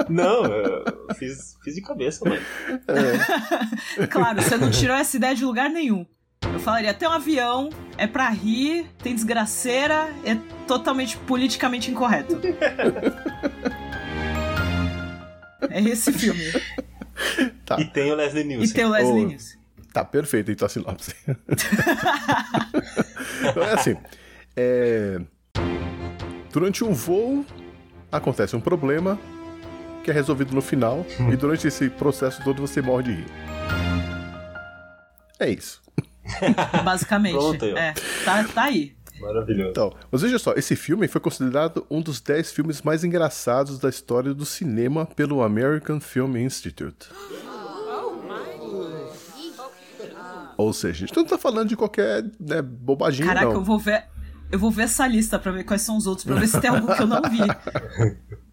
[0.09, 0.83] Não, eu
[1.15, 2.41] fiz, fiz de cabeça, mano.
[4.09, 6.05] Claro, você não tirou essa ideia de lugar nenhum.
[6.53, 12.39] Eu falaria, tem um avião, é pra rir, tem desgraceira, é totalmente politicamente incorreto.
[15.69, 16.41] É esse filme.
[17.65, 18.75] Tá, E tem o Leslie E Nielsen.
[18.75, 19.25] tem o Leslie.
[19.25, 19.57] Nielsen.
[19.93, 21.15] tá perfeito então a sinopse.
[23.41, 23.95] Então, é assim,
[24.55, 25.19] é,
[26.51, 27.45] durante um voo
[28.11, 29.19] acontece um problema
[30.03, 33.25] que é resolvido no final e durante esse processo todo você morre de rir.
[35.39, 35.81] É isso.
[36.83, 37.33] Basicamente.
[37.33, 38.94] Pronto é, tá, tá aí.
[39.19, 39.69] Maravilhoso.
[39.69, 43.89] Então, mas veja só, esse filme foi considerado um dos 10 filmes mais engraçados da
[43.89, 47.09] história do cinema pelo American Film Institute.
[50.57, 53.55] Ou seja, a gente não tá falando de qualquer né, bobaginha, Caraca, não.
[53.55, 54.05] eu vou ver.
[54.51, 56.69] Eu vou ver essa lista pra ver quais são os outros, pra ver se tem
[56.69, 57.39] algum que eu não vi.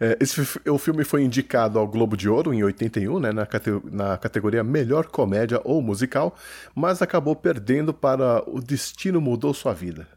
[0.00, 3.80] É, esse, o filme foi indicado ao Globo de Ouro em 81, né, na, cate-
[3.90, 6.34] na categoria Melhor Comédia ou Musical,
[6.74, 10.08] mas acabou perdendo para O Destino Mudou Sua Vida.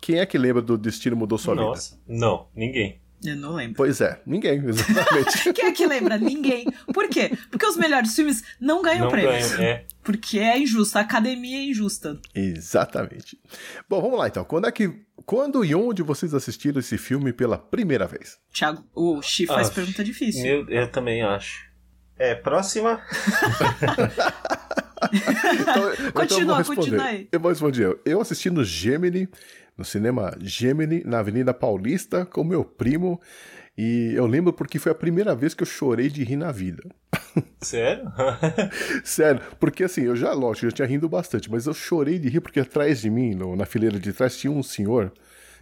[0.00, 1.66] Quem é que lembra do Destino Mudou Sua Vida?
[1.66, 3.01] Nossa, não, ninguém.
[3.24, 3.76] Eu não lembro.
[3.76, 5.52] Pois é, ninguém, exatamente.
[5.54, 6.18] Quem é que lembra?
[6.18, 6.64] Ninguém.
[6.92, 7.30] Por quê?
[7.50, 9.50] Porque os melhores filmes não ganham Não prêmios.
[9.52, 9.84] ganho, é.
[10.02, 12.18] Porque é injusto, a academia é injusta.
[12.34, 13.38] exatamente.
[13.88, 14.44] Bom, vamos lá então.
[14.44, 14.90] Quando é que.
[15.24, 18.38] Quando e onde vocês assistiram esse filme pela primeira vez?
[18.52, 20.42] Thiago, o Chi faz Ah, pergunta difícil.
[20.42, 21.64] Meu, eu também acho.
[22.18, 23.00] É, próxima.
[25.12, 26.80] Então, então eu Continua, responder.
[26.80, 27.28] continua aí.
[27.32, 27.84] Eu vou responder.
[27.84, 29.28] Eu- Eu assisti no Gemini,
[29.76, 33.20] no cinema Gemini, na Avenida Paulista, com meu primo.
[33.76, 36.82] E eu lembro porque foi a primeira vez que eu chorei de rir na vida.
[37.62, 38.12] Sério?
[39.04, 42.40] Sério, porque assim, eu já, lógico, eu tinha rindo bastante, mas eu chorei de rir
[42.40, 45.12] porque atrás de mim, no- na fileira de trás, tinha um senhor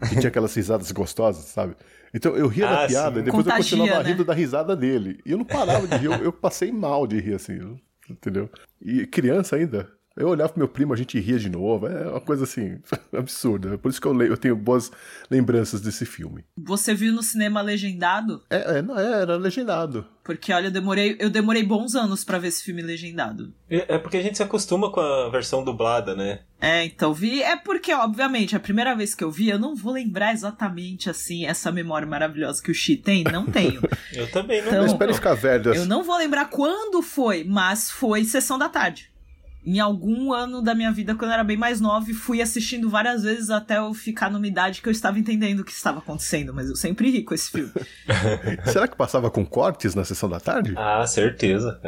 [0.08, 1.76] que tinha aquelas risadas gostosas, sabe?
[2.12, 3.20] Então eu ria da Ah, piada sim.
[3.20, 4.10] e depois Contagia, eu continuava né?
[4.10, 5.20] rindo da risada dele.
[5.24, 8.50] E eu não parava de rir, eu, eu passei mal de rir, assim, eu- entendeu?
[8.82, 9.88] E criança ainda.
[10.20, 11.86] Eu olhava pro meu primo, a gente ria de novo.
[11.86, 12.78] É uma coisa assim,
[13.16, 13.78] absurda.
[13.78, 14.90] Por isso que eu, le- eu tenho boas
[15.30, 16.44] lembranças desse filme.
[16.56, 18.42] Você viu no cinema legendado?
[18.50, 20.06] É, é, não, é, era legendado.
[20.22, 23.52] Porque, olha, eu demorei, eu demorei bons anos pra ver esse filme legendado.
[23.68, 26.40] É é porque a gente se acostuma com a versão dublada, né?
[26.60, 27.42] É, então vi.
[27.42, 31.46] É porque, obviamente, a primeira vez que eu vi, eu não vou lembrar exatamente assim
[31.46, 33.24] essa memória maravilhosa que o Xi tem.
[33.24, 33.80] Não tenho.
[34.12, 34.68] Eu também não.
[34.68, 35.72] Então- espere ficar velho.
[35.74, 39.09] eu não vou lembrar quando foi, mas foi sessão da tarde.
[39.64, 43.22] Em algum ano da minha vida, quando eu era bem mais nova, fui assistindo várias
[43.22, 46.54] vezes até eu ficar numa idade que eu estava entendendo o que estava acontecendo.
[46.54, 47.70] Mas eu sempre ri com esse filme.
[48.72, 50.74] Será que passava com cortes na sessão da tarde?
[50.78, 51.78] Ah, certeza.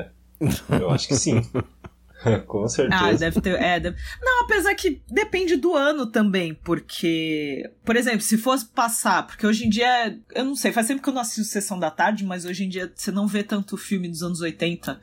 [0.68, 1.40] Eu acho que sim.
[2.46, 3.04] com certeza.
[3.04, 3.60] Ah, deve ter.
[3.60, 7.70] É, deve- Não, apesar que depende do ano também, porque.
[7.84, 10.18] Por exemplo, se fosse passar, porque hoje em dia.
[10.34, 12.68] Eu não sei, faz tempo que eu não assisto Sessão da Tarde, mas hoje em
[12.68, 15.00] dia você não vê tanto filme dos anos 80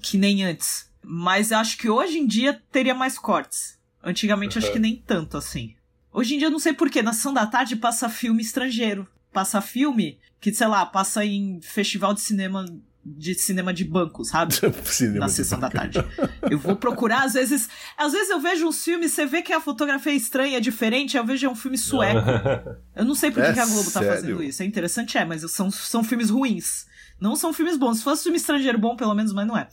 [0.00, 0.90] que nem antes.
[1.02, 3.78] Mas eu acho que hoje em dia teria mais cortes.
[4.02, 5.74] Antigamente acho que nem tanto assim.
[6.12, 9.06] Hoje em dia eu não sei porquê, na Sessão da Tarde passa filme estrangeiro.
[9.32, 12.64] Passa filme que, sei lá, passa em festival de cinema.
[13.04, 14.54] De cinema de banco, sabe?
[15.18, 15.98] Na sessão da tarde.
[16.48, 17.68] Eu vou procurar, às vezes.
[17.98, 21.16] Às vezes eu vejo uns filmes, você vê que a fotografia é estranha, é diferente,
[21.16, 22.20] eu vejo é um filme sueco.
[22.94, 24.08] Eu não sei por que, É que a Globo tá sério?
[24.14, 24.62] fazendo isso.
[24.62, 26.86] É interessante, é, mas são, são filmes ruins.
[27.20, 27.98] Não são filmes bons.
[27.98, 29.68] Se fosse filme estrangeiro bom, pelo menos, mas não é.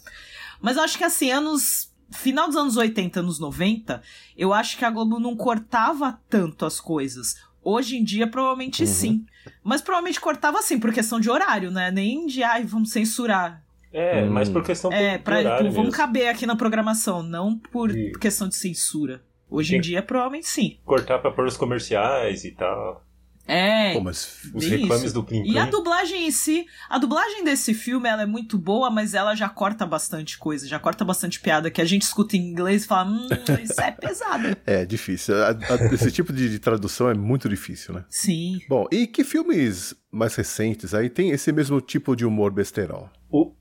[0.62, 1.88] Mas eu acho que assim, anos.
[2.12, 4.02] Final dos anos 80, anos 90,
[4.36, 7.36] eu acho que a Globo não cortava tanto as coisas.
[7.64, 9.24] Hoje em dia, provavelmente sim.
[9.64, 11.92] Mas provavelmente cortava assim, por questão de horário, né?
[11.92, 13.64] Nem de, ai, vamos censurar.
[13.94, 14.32] É, Hum.
[14.32, 18.12] mas por questão É, pra, horário tipo, vamos caber aqui na programação, não por E-
[18.14, 19.24] questão de censura.
[19.48, 19.90] Hoje em Sim.
[19.90, 20.80] dia, provavelmente sim.
[20.84, 23.06] Cortar pra pôr os comerciais e tal.
[23.50, 23.94] É.
[23.94, 25.14] Pô, mas Os reclames isso.
[25.14, 25.72] do Plim E a Plim.
[25.72, 29.86] dublagem em si, a dublagem desse filme, ela é muito boa, mas ela já corta
[29.86, 33.28] bastante coisa, já corta bastante piada que a gente escuta em inglês e fala, hum,
[33.64, 34.56] isso é pesado.
[34.66, 35.36] é difícil.
[35.44, 38.06] A- a- esse tipo de, de tradução é muito difícil, né?
[38.10, 38.60] Sim.
[38.70, 43.10] Bom, e que filmes mais recentes aí tem esse mesmo tipo de humor besterol?
[43.32, 43.54] O...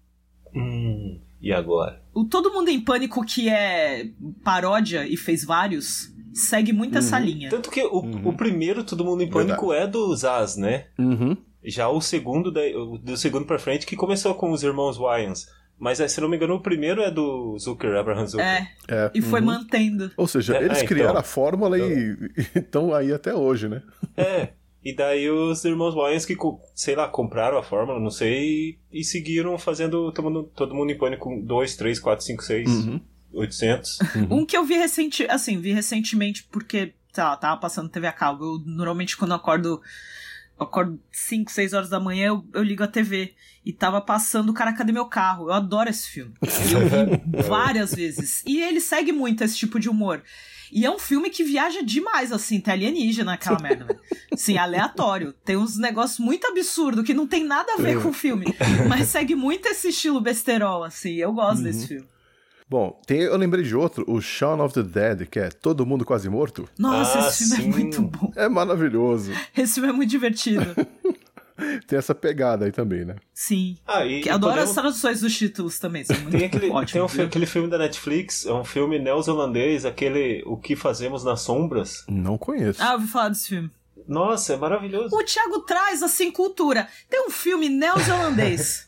[0.54, 2.02] Hum, e agora?
[2.14, 4.10] O Todo Mundo em Pânico, que é
[4.42, 7.50] paródia e fez vários, segue muito essa linha.
[7.50, 8.28] Tanto que o, Uhum.
[8.28, 10.86] o primeiro Todo Mundo em Pânico é do Zaz, né?
[10.98, 11.36] Uhum.
[11.64, 15.46] Já o segundo, da, o- do segundo pra frente, que começou com os irmãos Wyans.
[15.80, 18.44] Mas, eh, se não me engano, o primeiro é do Zucker, Abraham Zucker.
[18.46, 19.10] É, É.
[19.14, 19.46] e foi Uhum.
[19.46, 20.10] mantendo.
[20.16, 21.20] Ou seja, É, eles é, criaram então.
[21.20, 22.16] a fórmula e
[22.54, 23.82] estão aí até hoje, né?
[24.16, 24.48] É.
[24.84, 26.36] E daí os irmãos Wyans que,
[26.74, 30.90] sei lá, compraram a fórmula, não sei, e, e seguiram fazendo todo mundo, todo mundo
[30.90, 33.00] em pânico 2, 3, 4, 5, 6, Uhum.
[33.38, 33.98] 800.
[34.30, 38.12] Um que eu vi recente, assim, vi recentemente porque, sei lá, tava passando TV a
[38.12, 38.44] cabo.
[38.44, 39.80] Eu, normalmente quando eu acordo,
[40.58, 43.34] eu acordo 5, 6 horas da manhã, eu, eu ligo a TV.
[43.64, 45.48] E tava passando o Cara, Cadê Meu Carro?
[45.48, 46.32] Eu adoro esse filme.
[46.42, 48.42] E eu vi várias vezes.
[48.46, 50.22] E ele segue muito esse tipo de humor.
[50.72, 53.84] E é um filme que viaja demais, assim, tem alienígena naquela merda.
[53.84, 54.00] velho.
[54.36, 55.32] Sim, aleatório.
[55.44, 58.46] Tem uns negócios muito absurdos que não tem nada a ver com o filme.
[58.88, 61.14] Mas segue muito esse estilo besterol, assim.
[61.14, 62.06] Eu gosto desse filme.
[62.70, 66.04] Bom, tem, eu lembrei de outro, o Shaun of the Dead, que é Todo Mundo
[66.04, 66.68] Quase Morto.
[66.78, 67.78] Nossa, Ah, esse filme sim.
[67.80, 68.32] é muito bom.
[68.36, 69.32] É maravilhoso.
[69.56, 70.64] Esse filme é muito divertido.
[71.88, 73.16] Tem essa pegada aí também, né?
[73.34, 73.76] Sim.
[73.84, 76.04] Ah, e, Que e adoro podemos- as traduções dos títulos também.
[76.04, 77.12] São muito Tem, aquele, tem um ótimos.
[77.12, 82.04] fi- aquele filme da Netflix, é um filme neozelandês, aquele O Que Fazemos nas Sombras.
[82.08, 82.80] Não conheço.
[82.80, 83.70] Ah, eu ouvi falar desse filme.
[84.06, 85.14] Nossa, é maravilhoso.
[85.16, 86.86] O Thiago traz, assim, cultura.
[87.10, 88.86] Tem um filme neozelandês.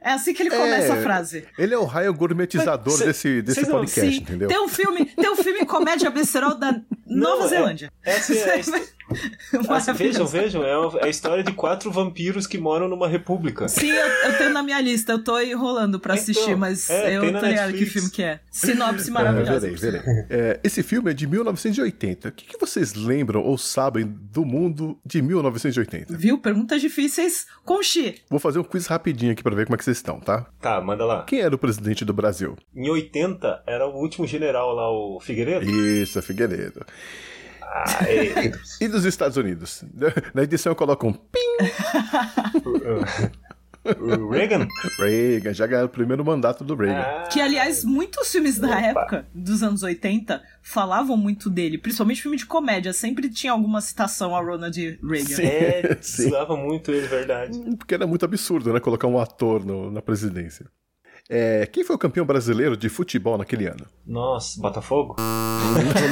[0.00, 0.98] É assim que ele começa É.
[0.98, 1.44] a frase.
[1.58, 4.20] Ele é o raio gourmetizador Cê- desse, desse não- podcast, Sim.
[4.22, 4.48] entendeu?
[4.48, 6.72] Tem um filme, tem um filme comédia besterol da
[7.06, 7.92] Nova Não, é- Zelândia.
[8.04, 8.70] Essa é a, his-
[9.68, 13.68] Ah, vejam, vejam, é a, é a história de quatro vampiros que moram numa república.
[13.68, 17.16] Sim, eu, eu tenho na minha lista, eu tô enrolando pra Então, assistir, mas é,
[17.16, 18.40] eu tô ligado que filme que é.
[18.50, 19.70] Sinopse É, maravilhosa.
[19.70, 20.26] verei, verei.
[20.30, 22.28] É, esse filme é de 1980.
[22.28, 26.16] O que, que vocês lembram ou sabem do mundo de 1980?
[26.16, 26.38] Viu?
[26.38, 28.16] Perguntas difíceis com Xi.
[28.28, 30.46] Vou fazer um quiz rapidinho aqui pra ver como é que vocês estão, tá?
[30.60, 31.24] Tá, manda lá.
[31.24, 32.56] Quem era o presidente do Brasil?
[32.74, 35.64] Em 80 era o último general lá, o Figueiredo.
[35.68, 36.84] Isso, é Figueiredo.
[37.70, 38.50] Ah, é.
[38.80, 39.84] E dos Estados Unidos?
[40.34, 41.38] Na edição eu coloco um pim.
[43.84, 44.66] o Reagan?
[44.98, 47.00] Reagan, já ganhou o primeiro mandato do Reagan.
[47.00, 51.78] Ah, Que, aliás, muitos filmes da época, dos anos 80, falavam muito dele.
[51.78, 52.92] Principalmente filme de comédia.
[52.92, 55.26] Sempre tinha alguma citação a Ronald Reagan.
[55.26, 55.46] Sim.
[55.46, 56.30] É, Sim.
[56.56, 57.58] muito ele, verdade.
[57.76, 58.80] Porque era muito absurdo, né?
[58.80, 60.66] Colocar um ator no- na presidência.
[61.30, 63.86] É, quem foi o campeão brasileiro de futebol naquele ano?
[64.06, 65.14] Nossa, Botafogo?
[65.18, 66.02] Tô falando falando dos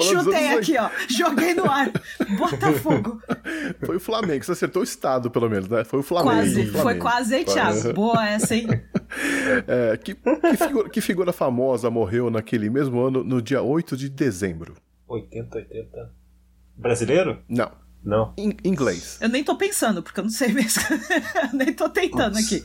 [0.00, 0.90] Chutei aqui, ó.
[1.08, 1.90] Joguei no ar.
[2.38, 3.20] Botafogo.
[3.84, 5.84] Foi o Flamengo, você acertou o estado, pelo menos, né?
[5.84, 6.36] Foi o Flamengo.
[6.36, 6.60] Quase.
[6.60, 6.82] o Flamengo.
[6.82, 7.92] Foi quase, hein, Thiago?
[7.92, 8.68] Boa essa, hein?
[9.66, 14.08] É, que, que figura, que figura famosa morreu naquele mesmo ano, no dia 8 de
[14.10, 14.74] dezembro?
[15.08, 16.12] 80, 80.
[16.76, 17.38] Brasileiro?
[17.48, 17.70] Não,
[18.04, 18.34] Não.
[18.36, 19.18] em inglês.
[19.20, 20.82] Eu nem tô pensando, porque eu não sei mesmo.
[21.52, 22.62] Eu nem tô tentando aqui.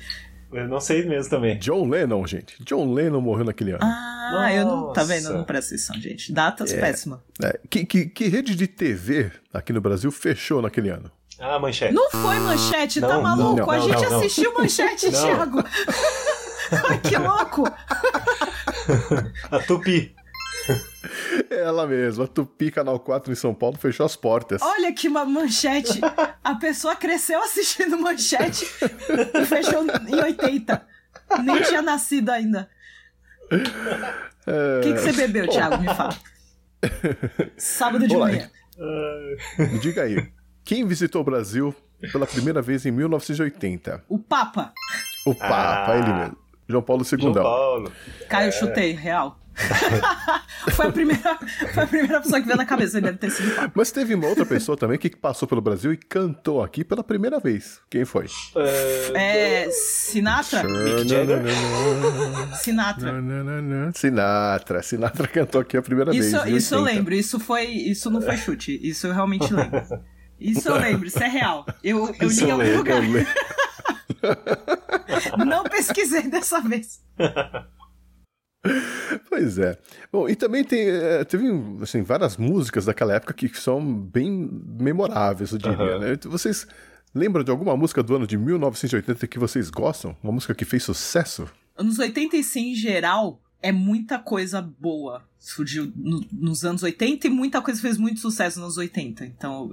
[0.52, 1.58] Eu não sei mesmo também.
[1.60, 2.62] John Lennon, gente.
[2.64, 3.80] John Lennon morreu naquele ano.
[3.82, 4.94] Ah, eu não.
[4.94, 5.24] Tá vendo?
[5.24, 5.34] Nossa.
[5.34, 6.34] Eu não presto atenção, gente.
[6.34, 7.20] Datas péssimas.
[7.42, 11.12] É, que, que, que rede de TV aqui no Brasil fechou naquele ano?
[11.40, 11.94] Ah, manchete.
[11.94, 13.56] Não foi manchete, tá Não, maluco?
[13.62, 14.18] não, a não, gente não, não.
[14.20, 15.10] assistiu manchete.
[15.10, 15.64] Thiago.
[16.88, 17.64] Ai, que louco!
[19.52, 20.16] A Tupi.
[21.50, 24.62] Ela mesma, a Tupi Canal 4 em São Paulo fechou as portas.
[24.62, 26.00] Olha que uma manchete.
[26.43, 28.65] A pessoa cresceu assistindo manchete
[29.34, 30.88] e fechou em 80.
[31.43, 32.69] Nem tinha nascido ainda.
[33.52, 35.78] O que, que você bebeu, Thiago?
[35.80, 36.15] Me fala.
[37.58, 38.28] Sábado de Olá.
[38.28, 38.50] manhã.
[39.58, 40.32] Me diga aí,
[40.63, 41.76] quem visitou o Brasil
[42.12, 44.04] pela primeira vez em 1980?
[44.10, 44.74] O Papa.
[45.26, 45.97] O Papa, Ah.
[45.97, 46.38] ele mesmo.
[46.67, 47.19] João Paulo II.
[47.21, 47.91] João Paulo.
[48.30, 49.38] Caio, eu chutei, real.
[50.74, 51.38] foi, a primeira,
[51.74, 53.52] foi a primeira pessoa que veio na cabeça, ele deve ter sido.
[53.74, 57.39] Mas teve uma outra pessoa também que passou pelo Brasil e cantou aqui pela primeira
[57.39, 57.80] vez.
[57.89, 58.26] Quem foi?
[59.15, 59.69] É.
[59.71, 60.63] Sinatra?
[62.56, 63.13] Sinatra.
[63.93, 64.84] Sinatra.
[64.84, 66.63] Sinatra cantou aqui a primeira Isso, vez.
[66.63, 66.95] isso eu 80.
[66.95, 67.65] lembro, isso foi.
[67.65, 68.80] Isso não foi chute.
[68.82, 69.82] Isso eu realmente lembro.
[70.39, 71.65] Isso eu lembro, isso é real.
[71.84, 73.02] Eu, eu li em algum lugar.
[75.45, 77.02] Não pesquisei dessa vez.
[79.30, 79.78] Pois é.
[80.12, 81.47] Bom, e também tem, eh, teve
[81.82, 85.76] assim, várias músicas daquela época que são bem memoráveis, eu diria.
[85.78, 86.00] Aham.
[86.00, 86.17] né?
[86.26, 86.67] Vocês
[87.13, 90.15] lembram de alguma música do ano de 1980 que vocês gostam?
[90.24, 91.47] Uma música que fez sucesso?
[91.78, 95.24] Anos 85 em geral é muita coisa boa.
[95.39, 99.26] Surgiu no- nos anos 80 e muita coisa fez muito sucesso nos 80.
[99.26, 99.69] Então,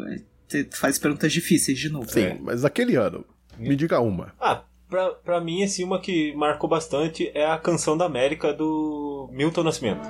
[0.46, 2.11] você faz perguntas difíceis de novo.
[2.11, 2.38] Sim, É.
[2.40, 3.24] mas naquele ano.
[3.59, 4.33] Me diga uma.
[4.40, 9.29] Ah, pra, pra mim, assim, uma que marcou bastante é a Canção da América do
[9.33, 10.09] Milton Nascimento.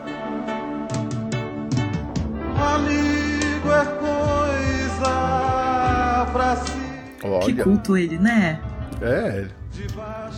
[2.56, 3.84] Amigo é
[4.98, 5.10] coisa
[6.32, 6.72] pra si.
[7.20, 8.60] Que Olha, culto ele, né?
[9.02, 9.46] é.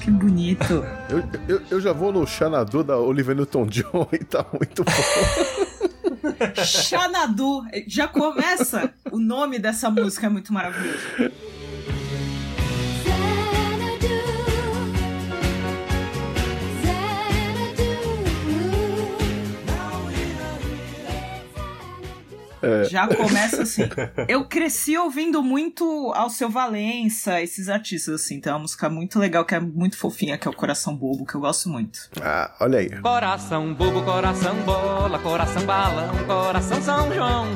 [0.03, 0.85] Que bonito.
[1.09, 4.92] Eu, eu, eu já vou no Xanadu da Olivia Newton-John e tá muito bom.
[6.62, 7.62] Xanadu.
[7.87, 8.92] Já começa.
[9.11, 10.98] O nome dessa música é muito maravilhoso.
[22.90, 23.83] Já começa assim.
[24.29, 28.40] Eu cresci ouvindo muito Alceu Valença, esses artistas, assim.
[28.40, 31.35] Tem uma música muito legal, que é muito fofinha, que é o Coração Bobo, que
[31.35, 32.11] eu gosto muito.
[32.20, 32.90] Ah, olha aí.
[33.01, 37.46] Coração bobo, coração bola, coração balão, coração São João.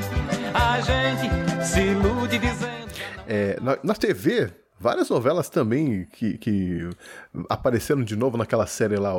[0.55, 2.75] A gente se ilude dizendo.
[3.27, 6.89] É, na, na TV, várias novelas também que, que
[7.49, 9.13] apareceram de novo naquela série lá,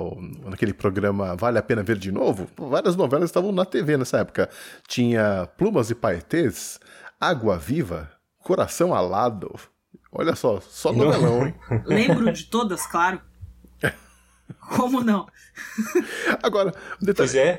[0.43, 2.47] naquele programa Vale a Pena Ver de Novo.
[2.57, 4.49] Várias novelas estavam na TV nessa época.
[4.87, 6.79] Tinha Plumas e Paetês,
[7.19, 8.11] Água Viva,
[8.43, 9.53] Coração Alado.
[10.11, 11.55] Olha só, só novelão, hein?
[11.85, 13.21] Lembro de todas, claro.
[14.77, 15.25] Como não?
[16.43, 17.57] Agora, um detalhe, Pois é.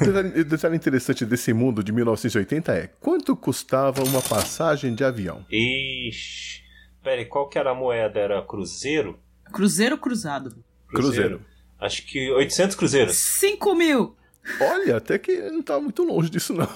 [0.00, 5.46] detalhe, detalhe interessante desse mundo de 1980 é quanto custava uma passagem de avião?
[5.50, 6.65] Ixi.
[7.06, 8.18] Pera aí, qual que era a moeda?
[8.18, 9.16] Era cruzeiro?
[9.52, 10.64] Cruzeiro cruzado.
[10.88, 11.40] Cruzeiro.
[11.78, 13.14] Acho que 800 cruzeiros.
[13.14, 14.16] 5 mil!
[14.60, 16.68] Olha, até que não estava muito longe disso, não.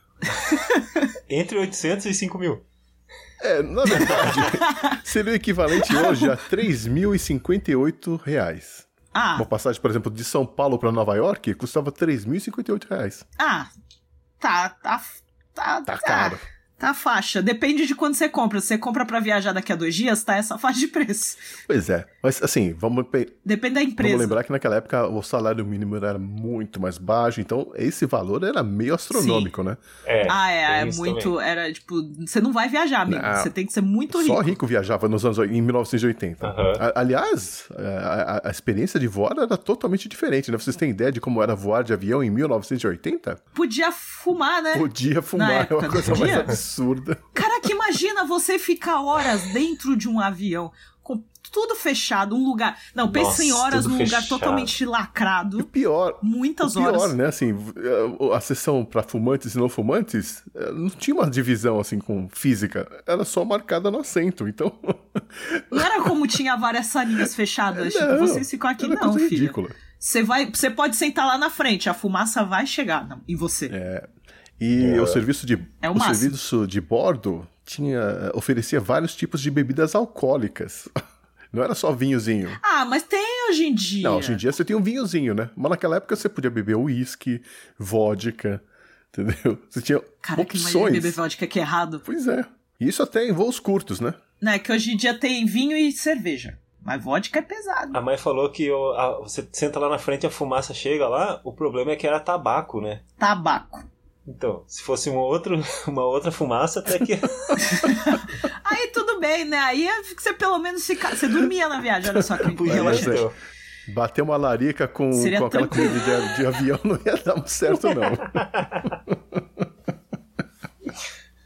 [1.30, 2.62] Entre 800 e 5 mil.
[3.40, 4.38] É, na verdade,
[5.02, 8.86] seria o equivalente hoje a 3.058 reais.
[9.14, 13.24] Ah, Uma passagem, por exemplo, de São Paulo para Nova York custava 3.058 reais.
[13.38, 13.70] ah,
[14.38, 15.02] tá, tá,
[15.54, 16.38] tá, Tá caro.
[16.78, 17.42] Tá faixa.
[17.42, 18.60] Depende de quando você compra.
[18.60, 21.36] Se você compra pra viajar daqui a dois dias, tá essa faixa de preço.
[21.66, 24.10] Pois é, mas assim, vamos, pe- Depende da empresa.
[24.14, 28.42] vamos lembrar que naquela época o salário mínimo era muito mais baixo, então esse valor
[28.42, 29.76] era meio astronômico, né?
[30.04, 30.26] É.
[30.30, 31.32] Ah, é, é muito.
[31.34, 31.48] também.
[31.48, 31.94] Era tipo,
[32.26, 33.22] você não vai viajar, amigo.
[33.22, 33.34] Não.
[33.36, 34.34] Você tem que ser muito rico.
[34.34, 36.46] Só rico viajava nos anos em 1980.
[36.46, 36.72] Aham.
[36.78, 40.58] A- Aliás, a, a- a experiência de voar era totalmente diferente, né?
[40.58, 43.36] Vocês têm ideia de como era voar de avião em 1980?
[43.54, 44.76] Podia fumar, né?
[44.76, 47.16] Podia fumar, é uma coisa mais absurda.
[47.32, 50.70] Caraca, imagina você ficar horas dentro de um avião
[51.50, 52.78] tudo fechado, um lugar.
[52.94, 55.64] Não, pense Nossa, em horas num lugar totalmente E o lacrado.
[55.64, 57.14] pior, Muitas o pior, horas.
[57.14, 57.26] né?
[57.26, 57.54] Assim,
[58.34, 62.88] a sessão para fumantes e não fumantes eh, não tinha uma divisão assim com física,
[63.06, 64.46] era só marcada no assento.
[64.48, 64.72] Então,
[65.70, 67.92] Não era como tinha várias salinhas fechadas.
[67.92, 69.30] tipo, Não, vocês ficam aqui, era não, coisa filho.
[69.40, 69.68] ridícula.
[69.98, 73.66] Você vai, você pode sentar lá na frente, a fumaça vai chegar não, em você.
[73.72, 74.08] É.
[74.60, 79.50] E o serviço de É o o serviço de bordo tinha oferecia vários tipos de
[79.50, 80.88] bebidas alcoólicas.
[81.52, 82.48] Não era só vinhozinho.
[82.62, 84.02] Ah, mas tem hoje em dia.
[84.08, 85.50] Não, hoje em dia você tem um vinhozinho, né?
[85.56, 87.40] Mas naquela época você podia beber uísque,
[87.78, 88.62] vodka,
[89.10, 89.58] entendeu?
[89.70, 90.92] Você tinha Cara, que opções.
[90.92, 92.02] beber vodka que é errado.
[92.04, 92.44] Pois é.
[92.80, 94.14] E isso até em voos curtos, né?
[94.40, 96.58] Não, é que hoje em dia tem vinho e cerveja.
[96.80, 97.96] Mas vodka é pesado.
[97.96, 101.40] A mãe falou que o- a- você senta lá na frente a fumaça chega lá,
[101.44, 103.00] o problema é que era tabaco, né?
[103.18, 103.82] Tabaco.
[104.28, 107.14] Então, se fosse uma, outro, uma outra fumaça, até que.
[108.62, 109.56] Aí tudo bem, né?
[109.56, 111.16] Aí é que você pelo menos fica...
[111.16, 113.18] Você dormia na viagem, olha só que Podia, relaxante.
[113.18, 113.32] então.
[113.88, 117.86] Bater uma larica com, com aquela comida de, de avião não ia dar muito certo,
[117.94, 118.12] não.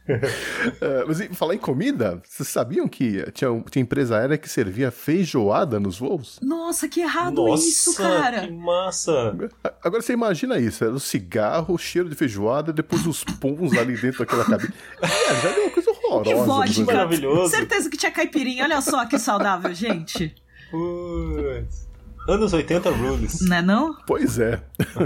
[0.80, 4.90] É, mas e falar em comida, vocês sabiam que tinha, tinha empresa aérea que servia
[4.90, 6.38] feijoada nos voos?
[6.42, 8.46] Nossa, que errado Nossa, isso, cara.
[8.46, 9.36] que massa!
[9.82, 13.96] Agora você imagina isso, era o cigarro, o cheiro de feijoada, depois os puns ali
[13.96, 14.72] dentro daquela cabine.
[15.02, 16.30] É, já deu uma coisa horrorosa.
[16.30, 16.84] Que vodka.
[16.84, 17.50] Maravilhoso.
[17.50, 18.64] Certeza que tinha caipirinha.
[18.64, 20.34] Olha só que saudável, gente.
[20.70, 21.91] Putz.
[22.28, 23.40] Anos 80 rules.
[23.40, 23.96] Não é não?
[24.06, 24.62] Pois é.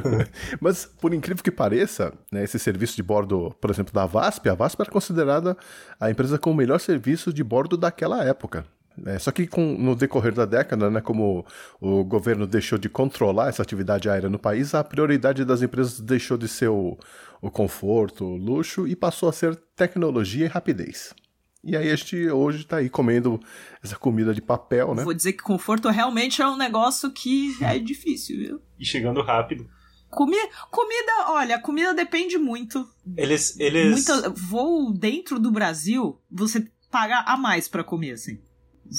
[0.61, 4.55] Mas, por incrível que pareça, né, esse serviço de bordo, por exemplo, da VASP, a
[4.55, 5.57] VASP era considerada
[5.98, 8.66] a empresa com o melhor serviço de bordo daquela época.
[9.05, 11.44] É, só que com, no decorrer da década, né, como
[11.81, 16.37] o governo deixou de controlar essa atividade aérea no país, a prioridade das empresas deixou
[16.37, 16.98] de ser o,
[17.40, 21.14] o conforto, o luxo e passou a ser tecnologia e rapidez.
[21.66, 23.40] E aí a gente hoje está aí comendo
[23.83, 25.02] essa comida de papel, né?
[25.02, 28.62] Vou dizer que conforto realmente é um negócio que é difícil, viu?
[28.79, 29.68] E chegando rápido.
[30.09, 30.37] Comi
[30.70, 32.88] comida, olha, comida depende muito.
[33.16, 33.59] Eles.
[33.59, 33.90] eles...
[33.90, 38.40] Muita, voo dentro do Brasil, você paga a mais pra comer, assim.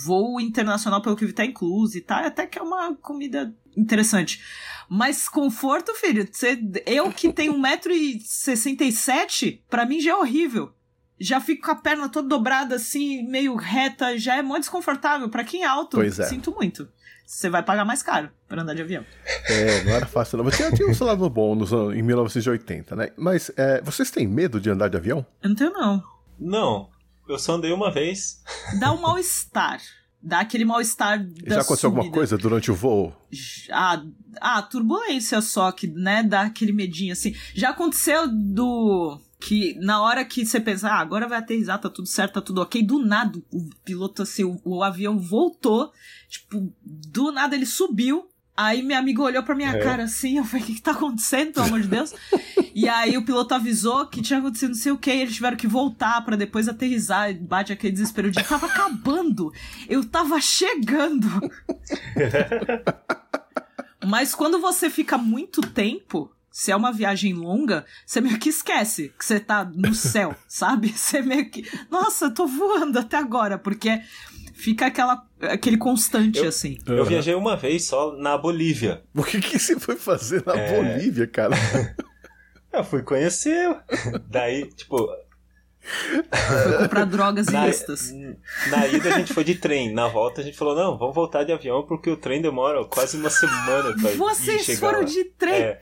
[0.06, 4.44] Voo internacional, pelo que vi, tá incluso e tá, até que é uma comida interessante.
[4.90, 10.74] Mas conforto, filho, você, eu que tenho 1,67m, pra mim já é horrível.
[11.20, 15.30] Já fico com a perna toda dobrada, assim, meio reta, já é muito desconfortável.
[15.30, 16.26] Pra quem é alto, Pois é.
[16.26, 16.88] sinto muito.
[17.26, 19.04] Você vai pagar mais caro pra andar de avião.
[19.50, 20.46] É, não era fácil não.
[20.46, 23.10] Mas tinha, tinha um salário bom nos anos, em 1980, né?
[23.18, 25.26] Mas é, vocês têm medo de andar de avião?
[25.44, 26.04] Eu não tenho, não.
[26.40, 26.90] Não.
[27.28, 28.42] Eu só andei uma vez.
[28.80, 29.82] Dá um mal-estar.
[30.22, 33.14] Dá aquele mal-estar da Já aconteceu alguma coisa durante o voo?
[33.72, 34.02] Ah,
[34.40, 37.36] ah, turbulência só, que, né, dá aquele medinho assim.
[37.54, 39.20] Já aconteceu do.
[39.40, 42.62] Que na hora que você pensa, ah, agora vai aterrissar, tá tudo certo, tá tudo
[42.62, 42.82] ok.
[42.82, 45.92] Do nada, o piloto, assim, o, o avião voltou.
[46.28, 48.28] Tipo, do nada ele subiu.
[48.60, 49.80] Aí minha amiga olhou pra minha É.
[49.80, 52.12] cara assim, eu falei, o que, que tá acontecendo, pelo amor de Deus?
[52.74, 55.68] e aí o piloto avisou que tinha acontecido não sei o que, eles tiveram que
[55.68, 57.30] voltar pra depois aterrissar.
[57.30, 59.54] E bate aquele desespero de tava acabando.
[59.88, 61.28] Eu tava chegando.
[64.06, 69.14] Mas quando você fica muito tempo, se é uma viagem longa, você meio que esquece
[69.16, 70.90] que você tá no céu, sabe?
[70.90, 71.64] Você meio que.
[71.92, 74.02] Nossa, eu tô voando até agora, porque
[74.56, 76.80] fica aquela, aquele constante, Eu- assim.
[76.88, 79.04] Eu viajei uma vez só na Bolívia.
[79.14, 80.76] O que, que você foi fazer na É.
[80.98, 81.56] Bolívia, cara?
[82.74, 83.76] Eu fui conhecer.
[84.28, 85.08] Daí, tipo,
[86.64, 88.12] Foi comprar drogas na, ilícitas.
[88.70, 89.94] na ida a gente foi de trem.
[89.94, 93.18] Na volta a gente falou, não, vamos voltar de avião porque o trem demora quase
[93.18, 95.06] uma semana pra ir Vocês chegar foram lá.
[95.06, 95.54] de trem?
[95.54, 95.80] É.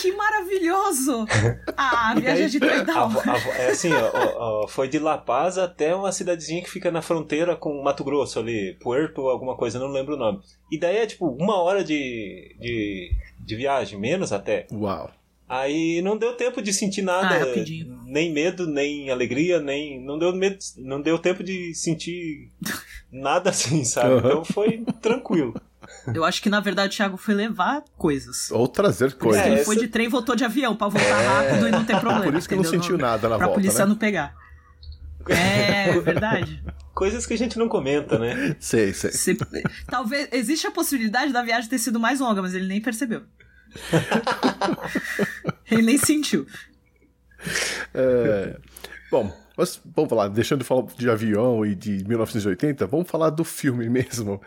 [0.00, 1.26] Que maravilhoso!
[1.78, 3.30] Ah, a viagem daí, de trem da a hora.
[3.32, 6.70] a vo- É assim, ó, ó, ó, foi de La Paz até uma cidadezinha que
[6.70, 10.40] fica na fronteira com Mato Grosso ali, Puerto, alguma coisa, não lembro o nome.
[10.70, 14.66] E daí é tipo uma hora de, de, de viagem, menos até.
[14.72, 15.10] Uau.
[15.48, 18.00] Aí não deu tempo de sentir nada, Ah, rapidinho.
[18.04, 22.50] nem medo, nem alegria, nem não deu medo, não deu tempo de sentir
[23.12, 24.10] nada assim, sabe?
[24.14, 24.18] Uhum.
[24.18, 25.54] Então foi tranquilo.
[26.12, 28.50] Eu acho que na verdade o Thiago foi levar coisas.
[28.50, 29.42] Ou trazer Por isso coisas.
[29.42, 31.84] que ele essa- foi de trem e voltou de avião, pra voltar rápido e não
[31.84, 32.24] ter problema.
[32.24, 32.82] Por isso que não entendeu?
[32.82, 33.88] sentiu nada na Pra volta, polícia né?
[33.90, 34.34] não pegar.
[35.28, 36.62] É, é verdade.
[36.94, 38.56] Coisas que a gente não comenta, né?
[38.58, 39.10] Sei, sei.
[39.12, 39.36] Você-
[39.88, 40.28] Talvez.
[40.32, 43.22] Existe a possibilidade da viagem ter sido mais longa, mas ele nem percebeu.
[45.70, 46.46] ele nem sentiu.
[47.94, 48.56] É,
[49.10, 53.44] Bom, mas vamos falar, deixando de falar de avião e de 1980, vamos falar do
[53.44, 54.40] filme mesmo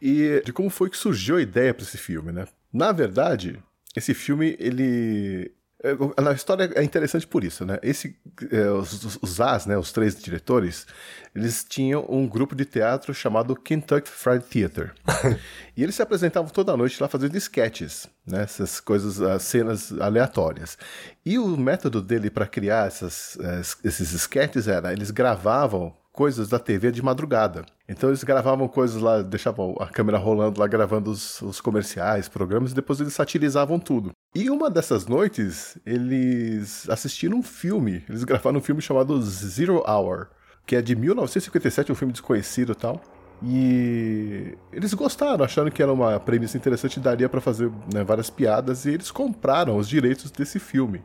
[0.00, 2.46] e de como foi que surgiu a ideia para esse filme, né?
[2.72, 3.62] Na verdade,
[3.94, 5.52] esse filme, ele.
[5.82, 7.78] É, Na história é interessante por isso, né?
[7.82, 8.16] Esse,
[8.50, 10.86] é, os, os- os As, né, os três diretores,
[11.34, 14.94] eles tinham um grupo de teatro chamado Kentucky Fried Theater.
[15.76, 18.42] e eles se apresentavam toda noite lá fazendo sketches, né?
[18.42, 20.78] Essas coisas, as cenas aleatórias.
[21.24, 26.58] E o método dele para criar essas, eh, esses sketches era, eles gravavam coisas da
[26.58, 27.66] TV de madrugada.
[27.86, 32.72] Então eles gravavam coisas lá, deixavam a câmera rolando lá, gravando os, os comerciais, programas,
[32.72, 34.12] e depois eles satirizavam tudo.
[34.34, 40.28] E uma dessas noites, eles assistiram um filme, eles gravaram um filme chamado Zero Hour,
[40.66, 43.00] que é de 1957, um filme desconhecido e tal.
[43.42, 48.86] E eles gostaram, acharam que era uma premissa interessante daria pra fazer né, várias piadas,
[48.86, 51.02] e eles compraram os direitos desse filme.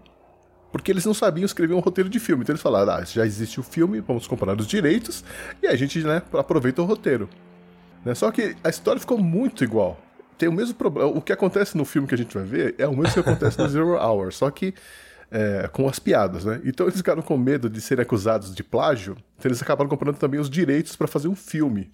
[0.72, 2.44] Porque eles não sabiam escrever um roteiro de filme.
[2.44, 5.24] Então eles falaram: ah, já existe o filme, vamos comprar os direitos
[5.62, 7.30] e a gente né, aproveita o roteiro.
[8.06, 8.16] Né?
[8.16, 10.00] Só que a história ficou muito igual.
[10.38, 11.10] Tem o mesmo problema.
[11.10, 13.60] O que acontece no filme que a gente vai ver é o mesmo que acontece
[13.60, 14.74] no Zero Hour, só que
[15.30, 16.62] é, com as piadas, né?
[16.66, 20.40] Então eles ficaram com medo de serem acusados de plágio, então eles acabaram comprando também
[20.40, 21.90] os direitos para fazer um filme,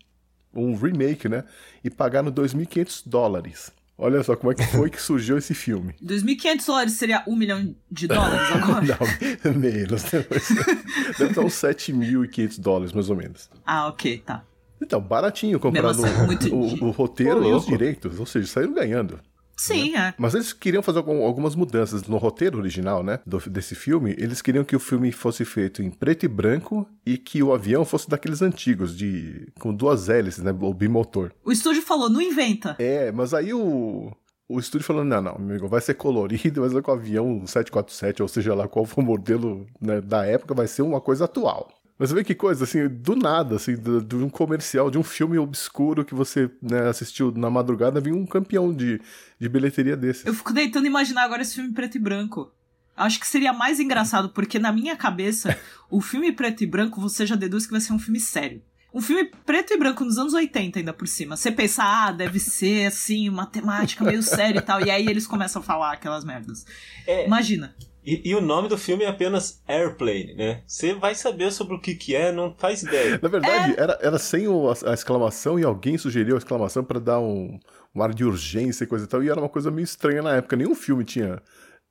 [0.54, 1.44] um remake, né?
[1.84, 3.72] E pagaram 2.500 dólares.
[3.98, 5.94] Olha só como é que foi que surgiu esse filme.
[6.04, 8.86] 2.500 dólares seria um milhão de dólares agora?
[9.44, 10.04] Não, menos.
[10.04, 13.50] Deve estar uns 7.500 dólares, mais ou menos.
[13.66, 14.44] Ah, ok, tá.
[14.80, 18.20] Então, baratinho comprando Mesmo assim, o, de- o roteiro Ô, e os direitos.
[18.20, 19.20] Ou seja, saíram ganhando.
[19.60, 20.14] Sim, é.
[20.18, 23.20] Mas eles queriam fazer algum- algumas mudanças no roteiro original, né?
[23.26, 24.16] do- desse filme.
[24.18, 27.84] Eles queriam que o filme fosse feito em preto e branco e que o avião
[27.84, 30.56] fosse daqueles antigos, de com duas hélices, né?
[30.62, 31.32] O bimotor.
[31.44, 32.76] O estúdio falou, não inventa.
[32.80, 34.12] É, mas aí o,
[34.50, 38.22] o estúdio falou: não, não, amigo, vai ser colorido, mas é com o avião 747,
[38.22, 41.70] ou seja lá qual for o modelo né, da época, vai ser uma coisa atual.
[41.98, 45.04] Mas você vê que coisa, assim, do nada, assim, do- de um comercial, de um
[45.04, 49.02] filme obscuro que você né, assistiu na madrugada, vinha um campeão de,
[49.40, 50.28] de bilheteria desse.
[50.28, 52.52] Eu fico tentando imaginar agora esse filme preto e branco.
[52.96, 55.58] Acho que seria mais engraçado, porque na minha cabeça,
[55.90, 58.62] o filme preto e branco você já deduz que vai ser um filme sério.
[58.94, 61.36] Um filme preto e branco nos anos 80, ainda por cima.
[61.36, 64.82] Você pensa, ah, deve ser assim, uma temática meio séria e tal.
[64.84, 66.66] E aí eles começam a falar aquelas merdas.
[67.06, 67.76] É, Imagina.
[68.08, 70.62] E, e o nome do filme é apenas Airplane, né?
[70.66, 73.20] Você vai saber sobre o que, que é, não faz ideia.
[73.22, 73.82] Na verdade, É.
[73.84, 77.60] era, era sem o- a, a exclamação e alguém sugeriu a exclamação pra dar um,
[77.94, 79.24] um ar de urgência e coisa e tal.
[79.24, 80.56] E era uma coisa meio estranha na época.
[80.56, 81.42] Nenhum filme tinha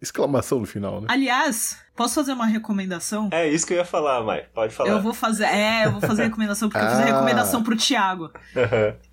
[0.01, 1.07] exclamação no final, né?
[1.11, 3.31] Aliás, posso fazer uma recomendação?
[3.33, 4.45] É isso que eu ia falar, Mai.
[4.55, 4.91] Pode falar.
[4.91, 5.45] Eu vou fazer.
[5.45, 7.15] É, eu vou fazer recomendação, porque eu fiz a Ah.
[7.15, 8.31] recomendação pro Thiago.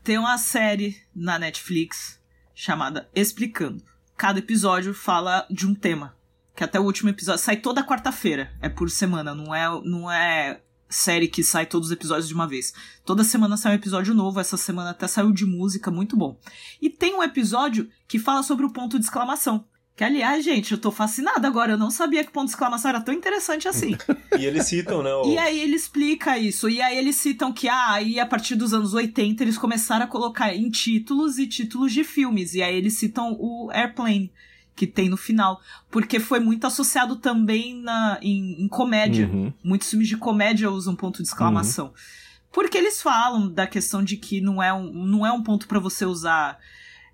[0.04, 2.20] Tem uma série na Netflix
[2.54, 3.82] chamada Explicando.
[4.18, 6.14] Cada episódio fala de um tema.
[6.56, 8.52] Que até o último episódio sai toda quarta-feira.
[8.62, 12.48] É por semana, não é, não é série que sai todos os episódios de uma
[12.48, 12.74] vez.
[13.04, 16.38] Toda semana sai um episódio novo, essa semana até saiu de música, muito bom.
[16.82, 19.66] E tem um episódio que fala sobre o ponto de exclamação.
[19.96, 21.74] Que, aliás, gente, eu tô fascinada agora.
[21.74, 23.96] Eu não sabia que ponto de exclamação era tão interessante assim.
[24.40, 25.14] E eles citam, né?
[25.14, 25.32] O...
[25.32, 26.68] E aí ele explica isso.
[26.68, 30.08] E aí eles citam que, ah, aí a partir dos anos 80 eles começaram a
[30.08, 32.56] colocar em títulos e títulos de filmes.
[32.56, 34.34] E aí eles citam o Airplane,
[34.76, 35.62] que tem no final.
[35.90, 39.28] Porque foi muito associado também na, em, em comédia.
[39.28, 39.54] Uhum.
[39.64, 41.94] Muitos filmes de comédia usam ponto de exclamação.
[42.52, 45.80] Porque eles falam da questão de que não é um, não é um ponto pra
[45.80, 46.60] você usar.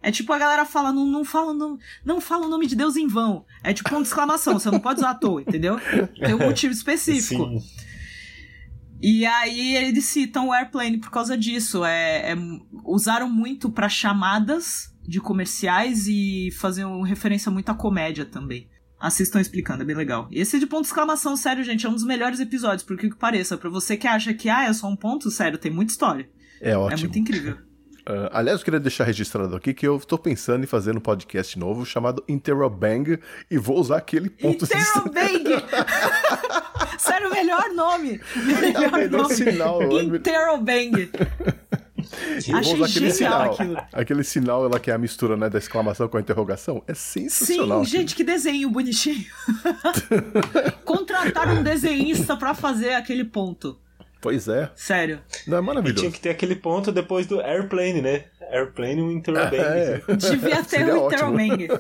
[0.02, 2.96] É tipo a galera fala, não, não, fala, não, não fala o nome de Deus
[2.96, 3.46] em vão.
[3.64, 5.78] É tipo ponto de exclamação, você não pode usar à toa, entendeu?
[6.20, 7.44] Tem um motivo específico.
[7.46, 7.62] Sim.
[9.02, 11.86] E aí eles citam o Airplane por causa disso.
[11.86, 12.38] É, é-
[12.84, 18.70] usaram muito pra chamadas de comerciais e faziam referência muito à comédia também.
[19.00, 20.28] Assistam explicando, é bem legal.
[20.32, 23.16] Esse de ponto de exclamação, sério, gente, é um dos melhores episódios, por que que
[23.16, 23.58] pareça.
[23.58, 26.30] Pra você que acha que, ah, é só um ponto, sério, tem muita história.
[26.62, 27.00] É É ótimo.
[27.02, 27.58] muito incrível.
[28.12, 31.60] Ah, aliás, eu queria deixar registrado aqui que eu tô pensando em fazer um podcast
[31.60, 33.20] novo chamado Interrobang
[33.52, 35.44] e vou usar aquele ponto de Interrobang!
[36.98, 38.20] sério, o melhor nome!
[38.74, 39.80] É o melhor sinal.
[39.82, 41.12] é o melhor- Interrobang!
[42.48, 43.52] Eu Achei aquele sinal.
[43.54, 43.78] aquilo.
[43.94, 46.84] Aquele sinal lá que é a mistura né, da exclamação com a interrogação.
[46.88, 47.84] É sensacional.
[47.86, 49.26] Sim, gente, que desenho bonitinho.
[50.86, 53.80] Contratar um desenhista pra fazer aquele ponto.
[54.22, 54.70] Pois é.
[54.76, 55.22] Sério.
[55.48, 56.12] Não é E tinha maravilhoso.
[56.12, 58.26] que ter aquele ponto depois do Airplane, né?
[58.52, 59.56] Airplane e Interrobang.
[59.60, 60.02] É.
[60.16, 61.40] Devia ter Seria o ótimo.
[61.40, 61.68] Interromang.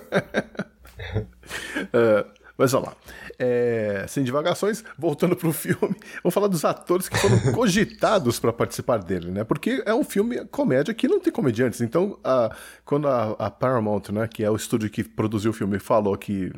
[1.93, 2.25] É,
[2.57, 2.95] mas vamos lá.
[3.41, 8.97] É, sem divagações, voltando pro filme, vamos falar dos atores que foram cogitados para participar
[8.97, 9.45] dele, né?
[9.45, 11.79] Porque é um filme comédia que não tem comediantes.
[11.79, 15.79] Então, a- quando a, a Paramount, né, que é o estúdio que produziu o filme,
[15.79, 16.51] falou que,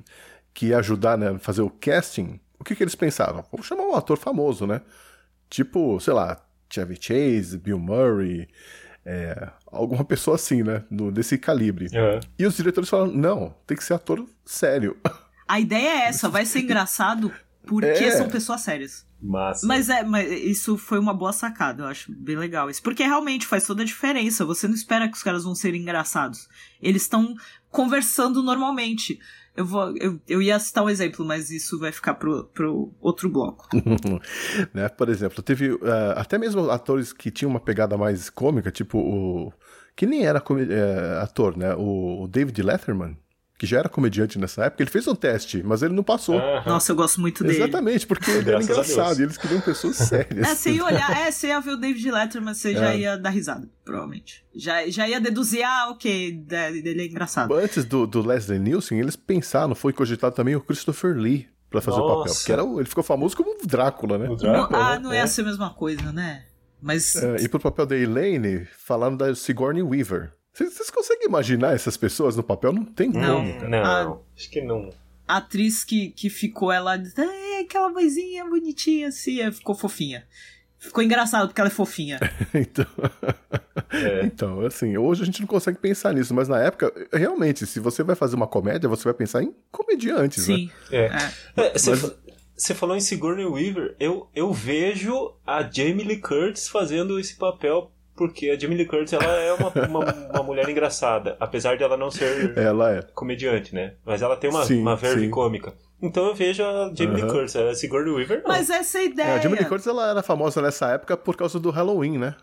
[0.55, 3.45] que ia ajudar né, a fazer o casting, o que, que eles pensavam?
[3.51, 4.81] Vamos chamar um ator famoso, né?
[5.51, 8.47] Tipo, sei lá, Chevy Chase, Bill Murray,
[9.05, 10.83] é, alguma pessoa assim, né?
[10.89, 11.89] No, desse calibre.
[11.93, 12.19] É.
[12.39, 14.97] E os diretores falaram: não, tem que ser ator sério.
[15.51, 17.31] A ideia é essa, vai ser engraçado
[17.67, 18.11] porque É.
[18.11, 19.05] são pessoas sérias.
[19.21, 19.67] Massa.
[19.67, 22.81] Mas é, mas isso foi uma boa sacada, eu acho bem legal isso.
[22.81, 24.43] Porque realmente faz toda a diferença.
[24.45, 26.47] Você não espera que os caras vão ser engraçados.
[26.81, 27.35] Eles estão
[27.69, 29.19] conversando normalmente.
[29.55, 33.29] Eu, vou, eu, eu ia citar um exemplo, mas isso vai ficar pro, pro outro
[33.29, 33.67] bloco.
[34.73, 34.87] né?
[34.89, 39.53] Por exemplo, teve eh, até mesmo atores que tinham uma pegada mais cômica, tipo o.
[39.95, 41.75] que nem era eh, ator, né?
[41.75, 43.17] O, o David Letterman,
[43.61, 46.39] que já era comediante nessa época, ele fez um teste, mas ele não passou.
[46.39, 46.63] Aham.
[46.65, 47.57] Nossa, eu gosto muito dele.
[47.57, 50.47] Exatamente, porque ele era engraçado e eles queriam pessoas sérias.
[50.49, 52.97] É, você ia olhar, é, você ia ver o David Letterman, você já É.
[52.97, 54.43] ia dar risada, provavelmente.
[54.55, 57.53] Já, já ia deduzir, ah, ok, dele é engraçado.
[57.53, 61.99] Antes do, do Leslie Nielsen, eles pensaram, foi cogitado também o Christopher Lee pra fazer
[61.99, 62.17] o papel.
[62.17, 62.33] Nossa.
[62.39, 64.25] Porque era, ele ficou famoso como Drácula, né?
[64.27, 64.99] Não- Drácula, ah, né?
[65.03, 66.45] não ia ser a mesma coisa, né?
[66.81, 67.15] Mas.
[67.15, 70.33] É, e pro papel da Elaine, falando da Sigourney Weaver.
[70.53, 72.73] Vocês conseguem imaginar essas pessoas no papel?
[72.73, 73.37] Não tem Não.
[73.37, 73.69] como, cara.
[73.69, 74.17] Não, Ah.
[74.35, 74.89] acho que não.
[75.27, 76.91] a atriz que, que ficou, ela.
[76.93, 80.27] "Ai, aquela vozinha bonitinha assim, aí ficou fofinha.
[80.77, 82.19] Ficou engraçado porque ela é fofinha.
[82.53, 82.85] Então,
[83.93, 84.25] É.
[84.25, 88.03] então, assim, hoje a gente não consegue pensar nisso, mas na época, realmente, se você
[88.03, 90.55] vai fazer uma comédia, você vai pensar em comediantes, né?
[90.55, 90.71] Sim.
[90.91, 91.05] É.
[91.05, 91.31] É.
[91.67, 92.11] É, Você Mas-
[92.57, 97.91] você falou em Sigourney Weaver, eu, eu vejo a Jamie Lee Curtis fazendo esse papel,
[98.21, 101.97] porque a Jamie Lee Curtis ela é uma, uma, uma mulher engraçada, apesar de ela
[101.97, 103.01] não ser Ela é.
[103.15, 103.95] comediante, né?
[104.05, 105.31] Mas ela tem uma, Sim, uma verve sim.
[105.31, 105.73] cômica.
[105.99, 107.31] Então eu vejo a Jamie Lee Aham.
[107.31, 108.49] Curtis, a Sigourney Weaver não.
[108.49, 109.33] Mas essa é a É, ideia.
[109.33, 112.35] a Jamie Lee Curtis ela era famosa nessa época por causa do Halloween, né?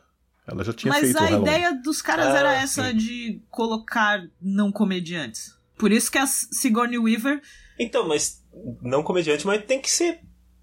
[0.49, 2.97] Ela já tinha Mas feito o a ideia dos caras Ah, era essa sim.
[2.97, 5.57] de colocar não comediantes.
[5.79, 7.41] Por isso que a Sigourney Weaver.
[7.79, 8.43] Então, mas
[8.83, 10.19] não comediante, mas tem que ser.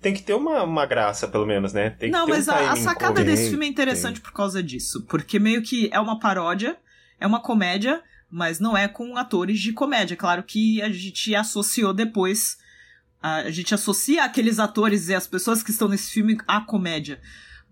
[0.05, 1.89] Tem que ter uma, uma graça, pelo menos, né?
[1.89, 3.25] Tem não, que ter mas um a, a sacada cômico.
[3.25, 5.03] desse Tem, filme é interessante por causa disso.
[5.09, 6.77] Porque meio que é uma paródia,
[7.19, 10.15] é uma comédia, mas não é com atores de comédia.
[10.15, 12.59] Claro que a gente associou depois.
[13.19, 17.19] A, a gente associa aqueles atores e as pessoas que estão nesse filme à comédia.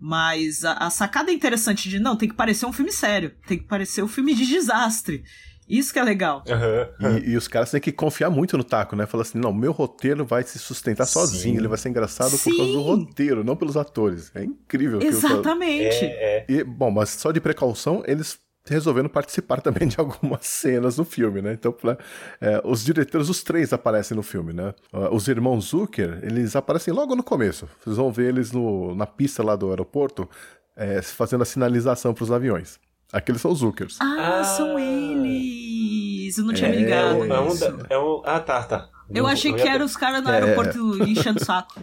[0.00, 3.32] Mas a, a sacada é interessante de não, tem que parecer um filme sério.
[3.46, 5.22] Tem que parecer um filme de desastre.
[5.68, 6.42] Isso que é legal.
[6.48, 6.88] Aham.
[7.24, 9.06] E, e os caras têm que confiar muito no taco, né?
[9.06, 11.58] Falar assim, não, meu roteiro vai se sustentar sozinho, Sim.
[11.58, 12.82] ele vai ser engraçado por causa do Sim.
[12.84, 14.30] roteiro, não pelos atores.
[14.34, 14.98] É incrível.
[14.98, 16.04] que eu tô- Exatamente.
[16.04, 16.46] É, é.
[16.48, 21.42] E, bom, mas só de precaução, eles resolveram participar também de algumas cenas no filme,
[21.42, 21.52] né?
[21.52, 21.98] Então, pra-
[22.40, 24.74] é, os diretores, os três aparecem no filme, né?
[25.12, 27.68] Os irmãos Zucker, eles aparecem logo no começo.
[27.82, 30.28] Vocês vão ver eles no- na pista lá do aeroporto,
[30.76, 32.78] é, fazendo a sinalização para os aviões.
[33.14, 33.96] Aqueles são os Zuckers.
[34.00, 34.44] Ah, Ah.
[34.44, 36.36] são eles!
[36.36, 37.24] Eu não tinha É, me ligado.
[37.24, 37.48] É um,
[37.90, 38.88] é um- ah, tá, tá.
[39.14, 40.34] Eu achei que eram os caras no É.
[40.40, 41.78] aeroporto enchendo o saco.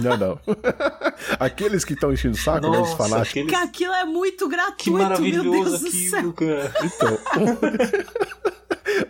[0.00, 0.40] Não, não.
[1.38, 2.78] Aqueles que estão enchendo o saco, né?
[2.80, 3.28] Os Nossa, fanáticos.
[3.30, 6.18] aqueles- Porque aquilo é muito Que gratuito, meu maravilhoso Deus do céu.
[6.18, 6.72] aquilo, cara.
[6.84, 7.18] Então,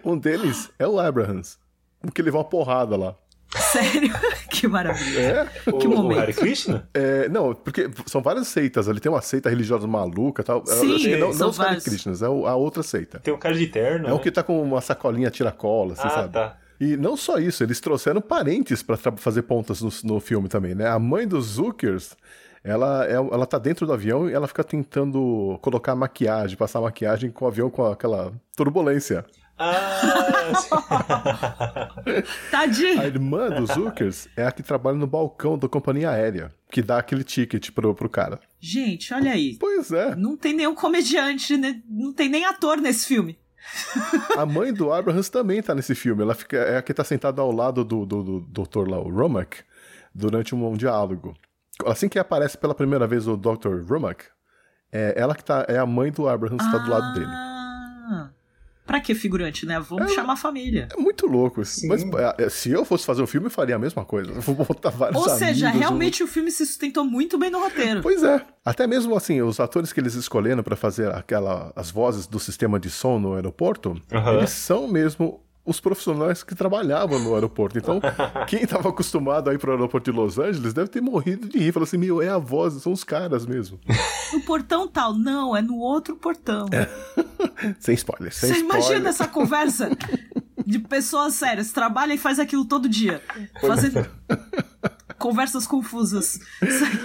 [0.05, 1.57] um, um deles é o Abrahams.
[2.01, 3.15] Porque ele levou uma porrada lá.
[3.73, 4.13] Sério?
[4.51, 5.19] que maravilha.
[5.67, 6.21] É, O, Que o momento.
[6.21, 6.89] Hare Krishna?
[6.93, 8.89] É, não, porque são várias seitas.
[8.89, 10.65] Ali tem uma seita religiosa maluca e tal.
[10.67, 11.81] Sim, acho que não, são não os Hare.
[11.81, 13.19] Krishnas, é o- a outra seita.
[13.21, 14.23] Tem um cara de terno, É o né?
[14.23, 16.33] que tá com uma sacolinha tiracola, assim, Ah, sabe?
[16.33, 16.57] tá.
[16.81, 20.75] E não só isso, eles trouxeram parentes pra tra- fazer pontas no, no filme também,
[20.77, 20.87] né?
[20.89, 22.17] A mãe dos Zuckers,
[22.63, 27.31] ela, é, ela tá dentro do avião e ela fica tentando colocar maquiagem, passar maquiagem
[27.31, 29.25] com o avião com aquela turbulência.
[29.59, 30.69] Ah, sim.
[30.73, 33.03] A Tadinho.
[33.03, 37.25] irmã dos Zuckers é a que trabalha no balcão da companhia aérea, que dá aquele
[37.25, 38.41] ticket pro, pro cara.
[38.61, 39.57] Gente, olha aí.
[39.59, 40.15] Pois é.
[40.15, 41.83] Não tem nenhum comediante, né?
[41.89, 43.39] não tem nem ator nesse filme.
[44.37, 46.23] A mãe do Abrahams também tá nesse filme.
[46.23, 49.11] Ela fica, é a que tá sentada ao lado do, do, do doutor lá, o
[49.11, 49.59] Romack,
[50.15, 51.35] durante um, diálogo.
[51.85, 53.83] Assim que aparece pela primeira vez o Dr.
[53.89, 54.25] Romack,
[54.91, 57.31] é ela que tá, é a mãe do Abrahams que tá do lado dele.
[58.89, 59.79] Pra que figurante, né?
[59.79, 60.89] Vamos chamar a família.
[60.91, 61.63] É muito louco.
[61.63, 61.89] Sim.
[61.89, 62.03] Mas
[62.39, 64.33] é, se eu fosse fazer um filme, eu faria a mesma coisa.
[64.33, 67.61] Eu Vou botar vários Ou seja, amigos, realmente o filme se sustentou muito bem no
[67.61, 68.01] roteiro.
[68.01, 68.43] Pois é.
[68.65, 72.81] Até mesmo assim, os atores que eles escolheram pra fazer aquela, as vozes do sistema
[72.81, 74.01] de som no aeroporto,
[74.39, 77.77] eles são mesmo os profissionais que trabalhavam no aeroporto.
[77.79, 78.01] Então,
[78.49, 81.73] quem estava acostumado a ir pro aeroporto de Los Angeles deve ter morrido de rir.
[81.73, 83.79] Falou assim, meu, é a voz, são os caras mesmo.
[84.31, 85.15] No portão tal.
[85.15, 86.67] Não, é no outro portão.
[87.81, 88.83] sem spoiler, sem Você spoiler.
[88.85, 89.89] imagina essa conversa
[90.67, 93.23] de pessoas sérias, trabalha e faz aquilo todo dia.
[93.59, 94.07] Fazendo
[95.19, 96.39] conversas confusas.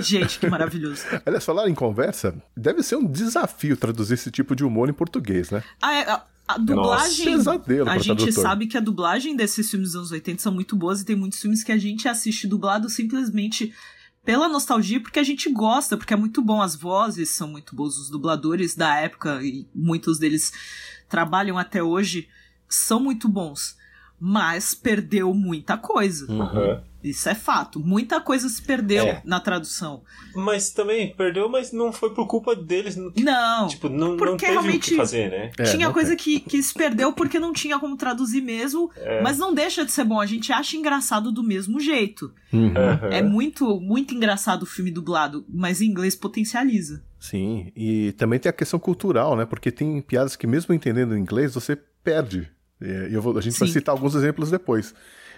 [0.02, 1.04] Gente, que maravilhoso.
[1.26, 5.50] Aliás, falar em conversa, deve ser um desafio traduzir esse tipo de humor em português,
[5.50, 5.64] né?
[5.82, 7.26] A, a- a dublagem.
[7.26, 8.44] pesadelo a gente tradutor.
[8.44, 11.40] sabe que a dublagem desses filmes dos anos 80 são muito boas e tem muitos
[11.40, 13.74] filmes que a gente assiste dublado simplesmente
[14.24, 16.62] pela nostalgia, porque a gente gosta, porque é muito bom.
[16.62, 20.54] As vozes são muito boas, os dubladores da época, e muitos deles
[21.10, 22.28] trabalham até hoje,
[22.68, 23.76] são muito bons.
[24.20, 26.32] Mas perdeu muita coisa.
[26.32, 26.84] Aham.
[27.04, 27.80] Isso é fato.
[27.80, 29.22] Muita coisa se perdeu É.
[29.26, 30.04] na tradução.
[30.34, 32.96] Mas também perdeu, mas não foi por culpa deles.
[32.96, 33.68] não- Não.
[33.68, 35.52] Tipo, não, não Porque teve o realmente- que fazer, né?
[35.60, 39.22] É, tinha não coisa que, que se perdeu porque não tinha como traduzir mesmo, É.
[39.22, 40.20] mas não deixa de ser bom.
[40.20, 42.34] A gente acha engraçado do mesmo jeito.
[42.54, 42.74] Uhum.
[43.12, 47.04] É muito, muito engraçado o filme dublado, mas em inglês potencializa.
[47.20, 49.46] Sim, e também tem a questão cultural, né?
[49.46, 52.50] Porque tem piadas que, mesmo entendendo inglês, você perde.
[52.82, 53.74] E eu vou- a gente vai Sim.
[53.74, 54.94] citar alguns exemplos depois.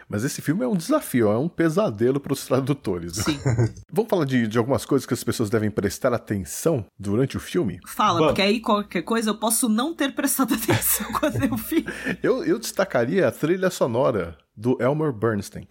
[0.08, 3.14] Mas esse filme é um desafio, é um pesadelo para os tradutores.
[3.14, 3.40] Sim.
[3.92, 7.80] Vamos falar de, de algumas coisas que as pessoas devem prestar atenção durante o filme?
[7.88, 8.28] Fala, Vamos.
[8.28, 11.86] porque aí qualquer coisa eu posso não ter prestado atenção quando eu vi.
[12.22, 15.68] Eu, eu destacaria a trilha sonora do Elmer Bernstein.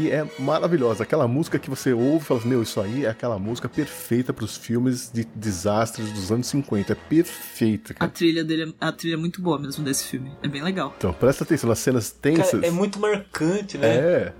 [0.00, 1.02] Que é maravilhosa.
[1.02, 4.44] Aquela música que você ouve e fala, meu, isso aí é aquela música perfeita para
[4.46, 6.92] os filmes de desastres dos anos 50.
[6.92, 8.10] É perfeita, A cara.
[8.10, 10.32] trilha dele, é- a trilha é muito boa mesmo desse filme.
[10.42, 10.94] É bem legal.
[10.96, 12.50] Então, presta atenção nas cenas tensas.
[12.52, 13.88] Cara, é muito marcante, né?
[13.88, 14.32] É,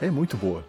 [0.00, 0.06] É.
[0.06, 0.64] é muito boa.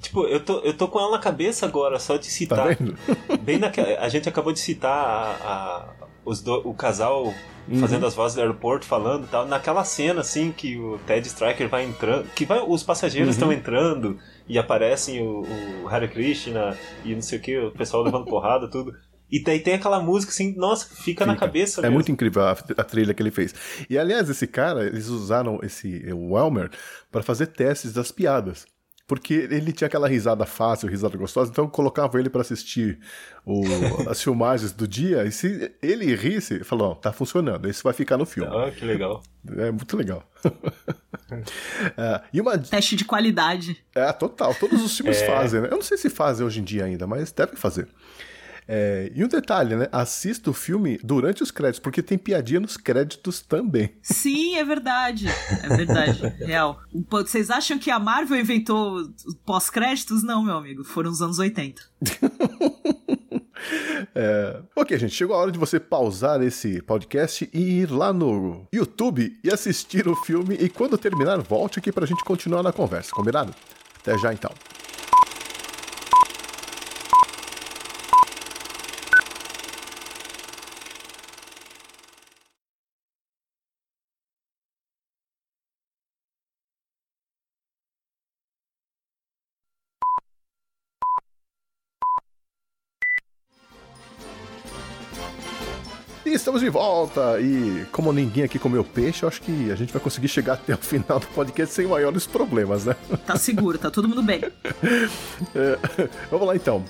[0.00, 2.74] Tipo, eu tô, eu tô com ela na cabeça agora, só de Tá citar.
[2.74, 2.96] vendo?
[3.42, 4.00] Bem naquela.
[4.00, 5.88] A gente acabou de citar a, a-
[6.24, 7.32] os do- o casal
[7.68, 7.78] Uhum.
[7.78, 9.46] fazendo as vozes do aeroporto, falando e tal.
[9.46, 12.28] Naquela cena, assim, que o Ted Striker vai entrando.
[12.34, 13.32] Que vai, os passageiros Uhum.
[13.34, 14.18] estão entrando
[14.48, 15.44] e aparecem o,
[15.84, 18.92] o Hare Krishna e não sei o que, o pessoal levando porrada, tudo.
[19.30, 21.46] E daí tem aquela música assim, nossa, fica, na Fica.
[21.46, 21.94] cabeça É mesmo.
[21.94, 23.54] muito incrível a, a trilha que ele fez.
[23.88, 26.68] E aliás, esse cara, eles usaram esse o Elmer
[27.12, 28.66] para fazer testes das piadas.
[29.14, 32.98] Porque ele tinha aquela risada fácil, risada gostosa, então colocavam ele para assistir
[33.44, 33.60] o-
[34.08, 37.92] as filmagens do dia, e se ele risse, ele falou: ó, tá funcionando, esse vai
[37.92, 38.50] ficar no filme.
[38.50, 39.22] Ah, que legal.
[39.58, 40.24] É muito legal.
[41.96, 42.58] É, e uma.
[42.58, 43.82] Teste de qualidade.
[43.94, 45.26] É, total, todos os filmes É.
[45.26, 45.68] fazem, né?
[45.70, 47.88] Eu não sei se fazem hoje em dia ainda, mas devem fazer.
[48.66, 49.88] É, e um detalhe, né?
[49.90, 53.94] Assista o filme durante os créditos, porque tem piadinha nos créditos também.
[54.02, 55.26] Sim, é verdade.
[55.62, 56.20] É verdade.
[56.44, 56.80] Real.
[57.10, 60.22] Vocês acham que a Marvel inventou os pós-créditos?
[60.22, 60.84] Não, meu amigo.
[60.84, 61.82] Foram os anos 80.
[64.14, 68.66] É, ok, gente, chegou a hora de você pausar esse podcast e ir lá no
[68.72, 70.56] YouTube e assistir o filme.
[70.56, 73.54] E quando terminar, volte aqui pra gente continuar na conversa, combinado?
[74.00, 74.50] Até já então.
[96.52, 97.40] Estamos de volta!
[97.40, 100.74] E como ninguém aqui comeu peixe, eu acho que a gente vai conseguir chegar até
[100.74, 102.94] o final do podcast sem maiores problemas, né?
[103.26, 104.42] Tá seguro, tá todo mundo bem.
[105.54, 105.78] É,
[106.30, 106.84] vamos lá então.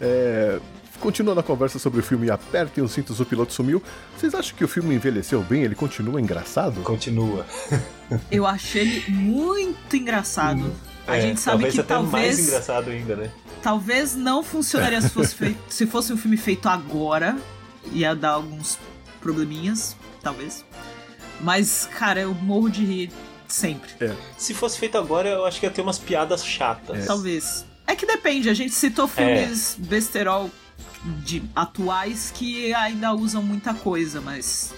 [0.00, 0.58] É,
[1.00, 3.82] continuando a conversa sobre o filme Apertem os cintos, o piloto sumiu.
[4.16, 5.62] Vocês acham que o filme envelheceu bem?
[5.62, 6.80] Ele continua engraçado?
[6.82, 7.46] Continua.
[8.30, 10.72] Eu achei ele muito engraçado.
[11.06, 13.30] A É, gente sabe talvez que até mais talvez, engraçado ainda, né?
[13.62, 17.36] talvez não funcionaria se fosse, feito, se fosse um filme feito agora.
[17.92, 18.78] Ia dar alguns
[19.20, 20.64] probleminhas, talvez.
[21.40, 23.10] Mas, cara, eu morro de rir
[23.46, 23.90] sempre.
[24.36, 27.06] Se fosse feito agora, eu acho que ia ter umas piadas chatas.
[27.06, 27.64] Talvez.
[27.86, 30.50] É que depende, a gente citou filmes besterol
[31.24, 34.74] de atuais que ainda usam muita coisa, mas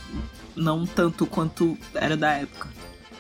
[0.55, 2.69] não tanto quanto era da época,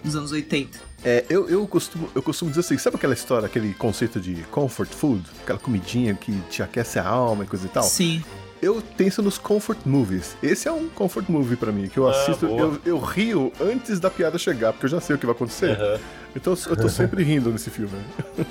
[0.05, 0.79] dos anos 80.
[1.03, 4.91] É, eu, eu, costumo, eu costumo dizer assim, sabe aquela história, aquele conceito de comfort
[4.91, 5.25] food?
[5.43, 7.83] Aquela comidinha que te aquece a alma e coisa e tal?
[7.83, 8.23] Sim.
[8.63, 10.37] Eu penso nos comfort movies.
[10.43, 12.61] Esse é um comfort movie pra mim, que eu Ah, assisto, boa.
[12.61, 15.71] eu, eu rio antes da piada chegar, porque eu já sei o que vai acontecer.
[15.71, 15.99] Aham.
[16.37, 17.97] Então eu tô sempre rindo nesse filme.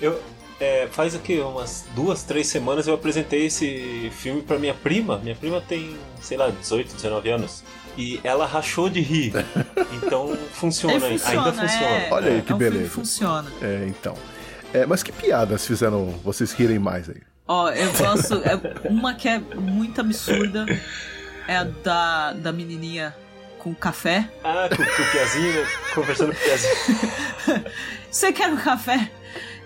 [0.00, 0.20] Eu,
[0.58, 5.18] é, faz aqui umas duas, três semanas eu apresentei esse filme pra minha prima.
[5.18, 7.62] Minha prima tem, sei lá, 18, 19 anos.
[7.96, 9.32] E ela rachou de rir.
[10.04, 11.86] Então funciona, Ele funciona, ainda funciona.
[11.86, 12.90] é, Olha aí que é um beleza.
[12.90, 13.48] funciona.
[13.62, 14.14] É, então.
[14.74, 17.20] É, mas que piadas fizeram vocês rirem mais aí?
[17.46, 18.42] Ó, eu gosto.
[18.44, 20.66] É uma que é muito absurda.
[21.46, 23.14] É a da, da menininha
[23.58, 24.28] com café.
[24.44, 27.64] Ah, com, com o Piazinho, conversando com o Piazinho.
[28.10, 29.10] Você quer um café?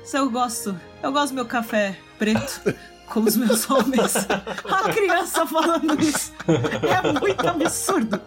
[0.04, 0.78] Se eu gosto.
[1.02, 2.74] Eu gosto do meu café preto.
[3.06, 4.14] Com os meus homens.
[4.26, 6.32] A criança falando isso.
[6.46, 8.20] É muito absurdo.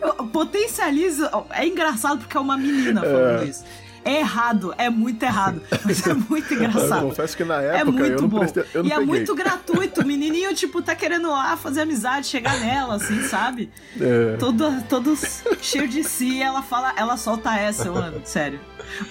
[0.00, 1.28] Eu potencializo.
[1.50, 3.64] É engraçado porque é uma menina falando isso.
[4.04, 7.02] É errado, é muito errado, mas é muito Eu engraçado.
[7.02, 8.38] confesso que na É época eu muito não bom.
[8.40, 8.64] prestei.
[8.74, 9.06] Eu não e é peguei.
[9.06, 10.00] muito gratuito.
[10.00, 13.70] O menininho, tipo, tá querendo lá fazer amizade, chegar nela, assim, sabe?
[14.00, 14.36] É.
[14.38, 15.16] Todo, todo
[15.60, 18.20] cheio de si, ela fala, ela solta essa, mano.
[18.24, 18.58] Sério.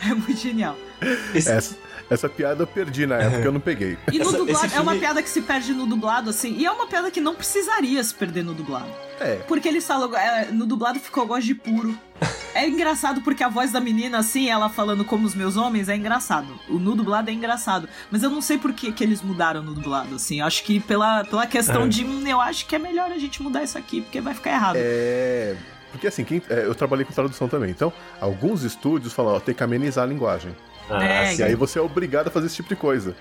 [0.06, 0.78] É muito genial.
[1.34, 1.76] Esse- Essa,
[2.12, 3.98] Essa piada eu perdi na época, eu não peguei.
[4.12, 6.54] E no Essa- dublado, esse é uma filme- piada que se perde no dublado, assim,
[6.58, 8.90] e é uma piada que não precisaria se perder no dublado.
[9.20, 9.36] É.
[9.48, 11.98] Porque eles falam, é, no dublado ficou gosto de puro.
[12.54, 15.96] É engraçado porque a voz da menina, assim, ela falando como os meus homens, é
[15.96, 16.54] engraçado.
[16.68, 17.88] O no dublado é engraçado.
[18.12, 20.42] Mas eu não sei por que, que eles mudaram no dublado, assim.
[20.42, 21.88] Eu acho que pela, pela questão É.
[21.88, 24.52] de, hum, eu acho que é melhor a gente mudar isso aqui, porque vai ficar
[24.52, 24.76] errado.
[24.78, 25.56] É.
[25.92, 27.70] Porque assim, quem- é, eu trabalhei com tradução também.
[27.72, 30.54] Então, alguns estúdios falam, ó, tem que amenizar a linguagem.
[30.92, 33.16] Ah, É, E aí você é obrigado a fazer esse tipo de coisa.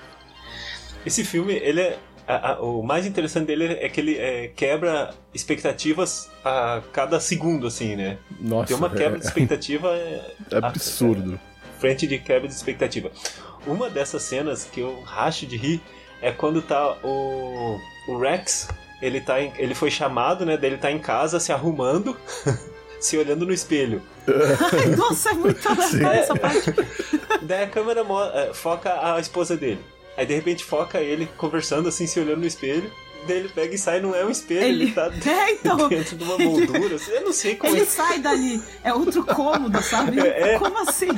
[1.05, 1.99] Esse filme, ele é.
[2.29, 7.67] a- a- o mais interessante dele é que ele é, quebra expectativas a cada segundo,
[7.67, 8.19] assim, né?
[8.39, 11.41] Nossa, Tem uma quebra de é, expectativa é, é absurdo.
[11.81, 13.11] frente de quebra de expectativa.
[13.67, 15.81] Uma dessas cenas que eu racho de rir
[16.23, 18.69] é quando tá o, o Rex,
[19.03, 20.57] ele, tá em- ele foi chamado, né?
[20.57, 22.17] Daí ele tá em casa se arrumando,
[23.01, 24.03] se olhando no espelho.
[24.73, 26.73] Ai, nossa, é muito aleatório essa parte.
[27.43, 28.05] Daí a câmera
[28.35, 29.81] eh, foca a esposa dele.
[30.17, 32.91] Aí de repente foca ele conversando assim, se olhando no espelho.
[33.27, 35.89] Daí ele pega e sai, não é um espelho, ele, Ele- tá É, então.
[35.89, 36.97] dentro de uma moldura.
[36.97, 37.87] assim, Eu não sei como Ele é.
[37.87, 38.63] sai dali.
[38.83, 40.19] É outro cômodo, sabe?
[40.21, 40.59] É.
[40.59, 41.09] Como assim?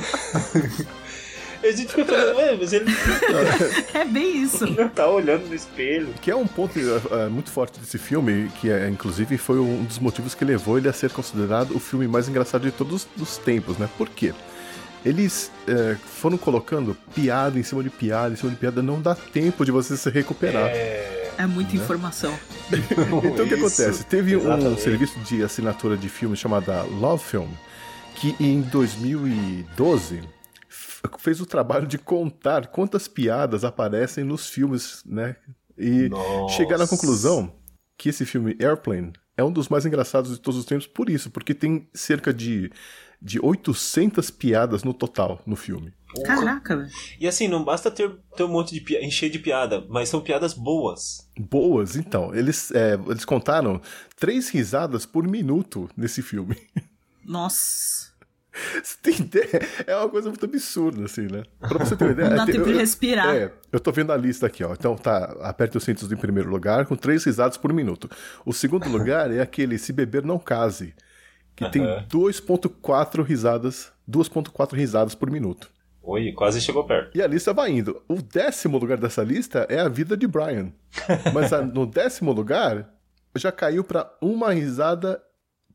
[1.63, 2.85] A gente fica falando, ué, mas ele
[3.93, 4.65] É bem isso.
[4.69, 6.09] não tá olhando no espelho.
[6.21, 9.83] Que é um ponto é, é, muito forte desse filme, que é, inclusive foi um
[9.83, 13.37] dos motivos que levou ele a ser considerado o filme mais engraçado de todos os
[13.37, 13.89] tempos, né?
[13.97, 14.33] Por quê?
[15.05, 19.13] Eles é, foram colocando piada em cima de piada, em cima de piada, não dá
[19.15, 20.67] tempo de você se recuperar.
[21.37, 22.33] É muita informação.
[22.71, 24.03] Então o que acontece?
[24.05, 24.81] Teve um exatamente.
[24.81, 27.47] serviço de assinatura de filmes chamada Love Film,
[28.15, 30.27] que em 2012 f-
[31.17, 35.35] fez o trabalho de contar quantas piadas aparecem nos filmes, né?
[35.77, 36.55] E Nossa.
[36.55, 37.53] chegaram à conclusão
[37.97, 41.31] que esse filme Airplane é um dos mais engraçados de todos os tempos por isso,
[41.31, 42.71] porque tem cerca de,
[43.21, 45.93] de 800 piadas no total no filme.
[46.23, 46.91] Caraca, velho.
[47.19, 50.21] E assim, não basta ter, ter um monte de piada, encher de piada, mas são
[50.21, 51.27] piadas boas.
[51.39, 52.33] Boas, então.
[52.35, 53.81] Eles, é, eles contaram
[54.15, 56.55] três risadas por minuto nesse filme.
[57.25, 58.12] Nossa.
[58.83, 59.61] Você tem ideia?
[59.87, 61.43] É uma coisa muito absurda, assim, né?
[61.59, 62.29] Pra você ter uma ideia.
[62.29, 63.35] Não dá tem- tempo de eu- respirar.
[63.35, 64.73] É, eu tô vendo a lista aqui, ó.
[64.73, 68.09] Então tá, aperte os cintos em primeiro lugar, com três risadas por minuto.
[68.45, 70.93] O segundo lugar é aquele Se Beber Não Case,
[71.55, 75.69] que tem 2.4 risadas, 2.4 risadas por minuto.
[76.01, 77.17] Oi, quase chegou perto.
[77.17, 78.01] E a lista vai indo.
[78.09, 80.71] O décimo lugar dessa lista é a vida de Brian.
[81.33, 82.89] Mas a- no décimo lugar,
[83.35, 85.21] já caiu pra uma risada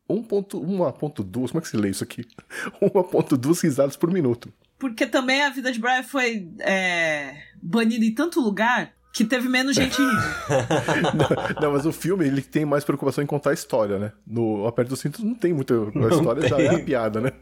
[0.09, 1.48] 1.2.
[1.48, 2.24] Como é que se lê isso aqui?
[2.82, 4.52] 1.2 risadas por minuto.
[4.78, 9.74] Porque também a vida de Brian foi é, banida em tanto lugar que teve menos
[9.74, 10.12] gente indo.
[11.61, 14.12] Não, mas o filme ele tem mais preocupação em contar a história, né?
[14.24, 15.74] No Aperto dos Cintos não tem muita.
[15.74, 16.84] A história já é a tem.
[16.84, 17.32] piada, né?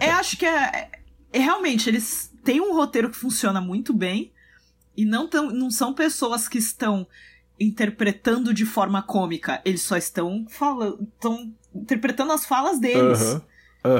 [0.00, 0.88] É, acho que é,
[1.32, 4.30] é- Realmente, eles têm um roteiro que funciona muito bem
[4.94, 7.06] e não, tão, não são pessoas que estão
[7.62, 9.60] interpretando de forma cômica.
[9.64, 11.02] Eles só estão falando.
[11.14, 13.20] estão interpretando as falas deles.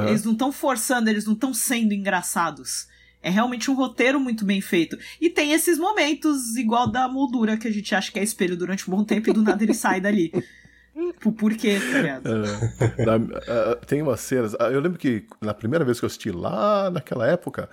[0.09, 2.87] Eles não estão forçando, eles não estão sendo engraçados.
[3.23, 4.97] É realmente um roteiro muito bem feito.
[5.21, 8.89] E tem esses momentos, igual da moldura, que a gente acha que é espelho durante
[8.91, 10.33] um bom tempo e do nada ele sai dali.
[11.39, 12.29] Por, quê, tá ligado?
[12.29, 14.55] É, na- ah, tem umas cenas.
[14.61, 17.71] ah, Eu lembro que na primeira vez que eu assisti lá naquela época,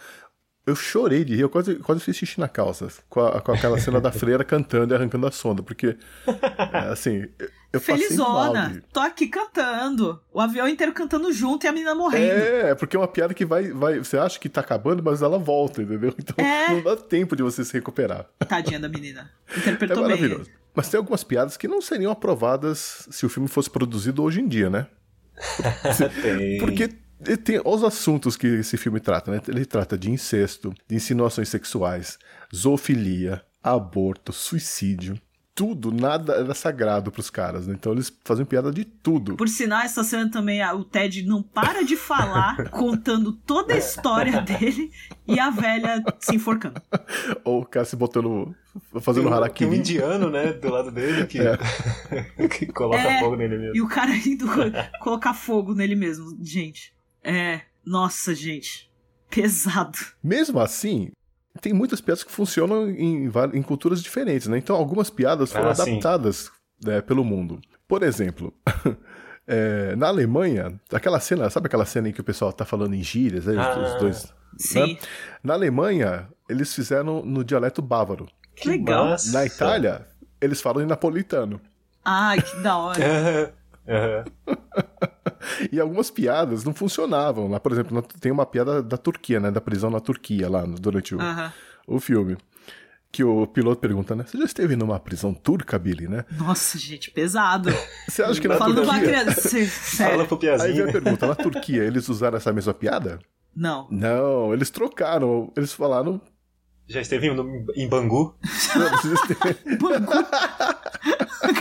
[0.69, 3.77] eu chorei de rir, eu quase, quase fiz xixi na calça, com, a- com aquela
[3.79, 5.97] cena da freira cantando e arrancando a sonda, porque,
[6.73, 7.25] é, assim,
[7.71, 10.19] eu, Felizona, tô aqui cantando.
[10.33, 12.31] O avião inteiro cantando junto e a menina morrendo.
[12.33, 13.99] É, porque é uma piada que vai, vai.
[13.99, 16.13] Você acha que tá acabando, mas ela volta, entendeu?
[16.17, 16.69] Então É.
[16.73, 18.25] não dá tempo de você se recuperar.
[18.47, 19.29] Tadinha da menina.
[19.53, 20.05] É Interpretou bem.
[20.07, 20.49] maravilhoso.
[20.73, 24.47] Mas tem algumas piadas que não seriam aprovadas se o filme fosse produzido hoje em
[24.47, 24.87] dia, né?
[26.21, 26.57] Tem.
[26.59, 26.89] Porque
[27.43, 29.41] tem os assuntos que esse filme trata, né?
[29.47, 32.17] Ele trata de incesto, de insinuações sexuais,
[32.55, 35.19] zoofilia, aborto, suicídio.
[35.55, 37.73] Tudo, nada era sagrado pros caras, né?
[37.77, 39.35] Então eles faziam piada de tudo.
[39.35, 44.39] Por sinal, essa cena também, o Ted não para de falar, contando toda a história
[44.39, 44.89] dele
[45.27, 46.81] e a velha se enforcando.
[47.43, 48.55] Ou o cara se botando.
[49.01, 49.69] fazendo Tem um- harakiri.
[49.69, 51.39] Tem um indiano, né, do lado dele que,
[52.57, 53.75] que coloca É, fogo nele mesmo.
[53.75, 54.71] E o cara indo co-
[55.03, 56.93] colocar fogo nele mesmo, gente.
[57.23, 58.89] É, nossa, gente.
[59.29, 59.97] Pesado.
[60.23, 61.11] Mesmo assim,
[61.61, 64.57] tem muitas piadas que funcionam em, em culturas diferentes, né?
[64.57, 66.51] Então algumas piadas foram Ah, adaptadas
[66.83, 67.59] né, pelo mundo.
[67.87, 68.53] Por exemplo,
[69.47, 73.03] é, na Alemanha, aquela cena, sabe aquela cena em que o pessoal tá falando em
[73.03, 74.33] gírias, né, os- Ah, os dois.
[74.57, 74.93] Sim.
[74.93, 74.99] né?
[75.43, 78.27] Na Alemanha, eles fizeram no dialeto bávaro.
[78.55, 79.15] Que legal.
[79.31, 80.07] Na Itália,
[80.41, 81.61] eles falam em napolitano.
[82.03, 83.53] Ai, que da hora.
[83.87, 84.25] Aham.
[85.71, 87.47] e algumas piadas não funcionavam.
[87.47, 89.51] Lá, por exemplo, tem uma piada da Turquia, né?
[89.51, 91.53] Da prisão na Turquia, lá durante o, Aham.
[91.87, 92.37] o filme.
[93.11, 94.23] Que o piloto pergunta, né?
[94.27, 96.25] Você já esteve numa prisão turca, Billy, né?
[96.37, 97.69] Nossa, gente, pesado.
[98.07, 99.01] Você acha que na Falando Turquia...
[99.01, 99.65] criança.
[99.97, 100.89] Fala pro Aí vem Piazinho.
[100.89, 103.19] a pergunta, na Turquia eles usaram essa mesma piada?
[103.55, 103.87] Não.
[103.89, 105.51] Não, eles trocaram.
[105.57, 106.21] Eles falaram...
[106.87, 108.35] Já esteve em, em Bangu?
[108.75, 109.21] Não, eles,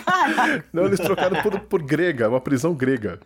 [0.05, 3.21] Caraca, não, eles trocaram por, por grega, uma prisão grega.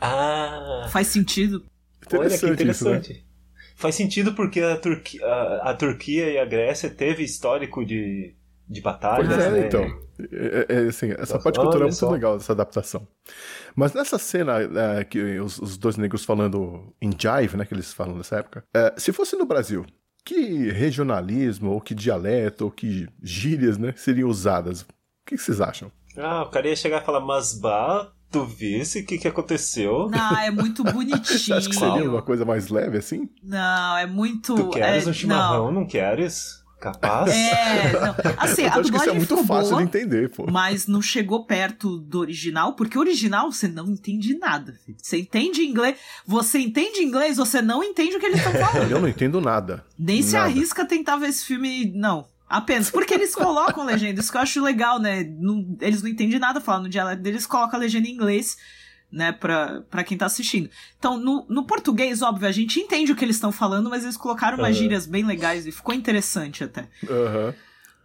[0.00, 1.64] Ah, faz sentido.
[2.12, 3.02] olha que Interessante isso, né?
[3.76, 8.34] Faz sentido porque a, Turqui, a, a Turquia e a Grécia teve histórico de,
[8.68, 9.66] de batalhas, Pois é, né?
[9.66, 10.00] então.
[10.32, 12.10] É, é, assim, essa Nossa, parte cultural é muito só.
[12.10, 13.06] legal, essa adaptação.
[13.74, 14.54] Mas nessa cena
[14.98, 18.64] é, que os, os dois negros falando em jive, né, que eles falam nessa época,
[18.74, 19.84] é, se fosse no Brasil,
[20.24, 24.80] que regionalismo, ou que dialeto, ou que gírias, né, seriam usadas?
[24.82, 24.86] O
[25.26, 25.92] que que vocês acham?
[26.16, 30.08] Ah, o cara ia chegar e falar, mas bah, tu visse o que, que aconteceu?
[30.10, 30.82] Não, é muito
[31.24, 32.22] Você acha que seria uma bonitinho.
[32.22, 33.28] coisa mais leve, assim?
[33.42, 34.54] Não, é muito.
[34.54, 35.80] Tu queres é, um chimarrão, Não.
[35.80, 36.64] não, queres?
[36.78, 37.32] Capaz?
[37.32, 38.14] É, não.
[38.36, 40.46] Assim, Eu a acho que isso é muito fácil boa, de entender, pô.
[40.50, 44.74] mas não chegou perto do original, porque o original você não entende nada.
[44.84, 44.96] filho.
[45.00, 45.96] Você entende inglês,
[46.26, 48.90] você entende inglês, você não entende o que eles estão falando.
[48.90, 49.84] Eu não entendo nada.
[49.98, 50.44] Nem se Nada.
[50.46, 52.26] arrisca a tentar ver esse filme, não.
[52.48, 55.24] Apenas porque eles colocam legenda, isso que eu acho legal, né?
[55.24, 58.56] Não- eles não entendem nada falando no dialeto deles, colocam a legenda em inglês,
[59.10, 60.70] né, pra, pra quem tá assistindo.
[60.98, 64.16] Então, no, no português, óbvio, a gente entende o que eles estão falando, mas eles
[64.16, 64.78] colocaram umas Aham.
[64.78, 66.88] gírias bem legais e ficou interessante até.
[67.08, 67.54] Aham.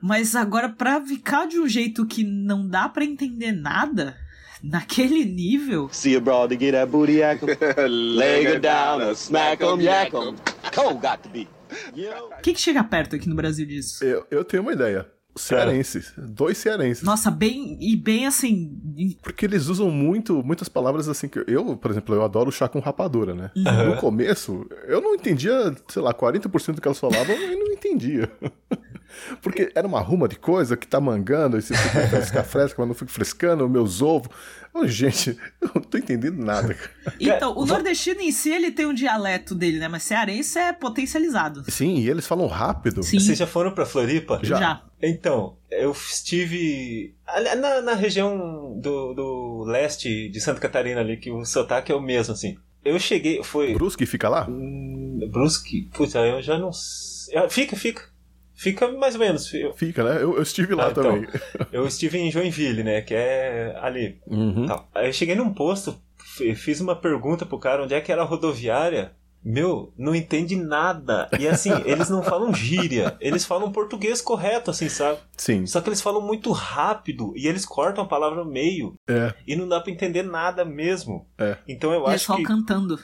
[0.01, 4.17] Mas agora, pra ficar de um jeito que não dá pra entender nada,
[4.63, 5.89] naquele nível.
[5.91, 7.19] See to get that booty.
[7.87, 10.35] Leg her down, smack 'em, yak 'em.
[10.73, 11.47] Cold got to be.
[12.37, 14.03] O que, que chega perto aqui no Brasil disso?
[14.03, 15.07] Eu, eu tenho uma ideia.
[15.35, 16.13] Cearenses.
[16.17, 17.03] Dois cearenses.
[17.03, 17.77] Nossa, bem.
[17.79, 18.77] E bem assim.
[19.21, 22.79] Porque eles usam muito, muitas palavras assim que eu, por exemplo, eu adoro chá com
[22.79, 23.51] rapadura, né?
[23.55, 28.29] No começo, eu não entendia, sei lá, 40% do que elas falavam, eu não entendia.
[29.41, 32.87] Porque era uma ruma de coisa que tá mangando, e você fica ficar fresca, mas
[32.87, 34.29] não fica frescando, meus ovos.
[34.73, 36.75] Ô, gente, eu não tô entendendo nada.
[37.19, 39.87] Então, o nordestino em si, ele tem um dialeto dele, né?
[39.87, 41.69] Mas cearense é potencializado.
[41.69, 43.03] Sim, e eles falam rápido.
[43.03, 44.39] Sim, Vocês já foram pra Floripa?
[44.41, 44.57] Já.
[44.57, 44.81] já.
[45.01, 47.13] Então, eu estive
[47.57, 52.01] na, na região do, do leste de Santa Catarina ali, que o sotaque é o
[52.01, 52.57] mesmo, assim.
[52.83, 53.73] Eu cheguei, foi...
[53.73, 54.47] Brusque fica lá?
[54.49, 55.89] Hum, Brusque?
[55.93, 57.37] Puta, eu já não sei.
[57.37, 58.10] Ah, Fica, fica.
[58.61, 59.53] Fica mais ou menos.
[59.53, 60.17] Eu, Fica, né?
[60.21, 61.03] Eu, eu estive lá Ah, então.
[61.03, 61.27] também.
[61.71, 63.01] eu estive em Joinville, né?
[63.01, 64.19] Que é ali.
[64.27, 64.65] Uhum.
[64.67, 64.87] Tal.
[64.93, 65.99] Aí eu cheguei num posto,
[66.55, 69.13] fiz uma pergunta pro cara onde é que era a rodoviária.
[69.43, 71.27] Meu, não entende nada.
[71.39, 75.17] E assim, eles não falam gíria, eles falam português correto, assim, sabe?
[75.35, 75.65] Sim.
[75.65, 78.93] Só que eles falam muito rápido e eles cortam a palavra no meio.
[79.09, 79.33] É.
[79.47, 81.27] E não dá pra entender nada mesmo.
[81.39, 81.57] É.
[81.67, 82.43] Então eu E é acho só que.
[82.43, 82.99] cantando.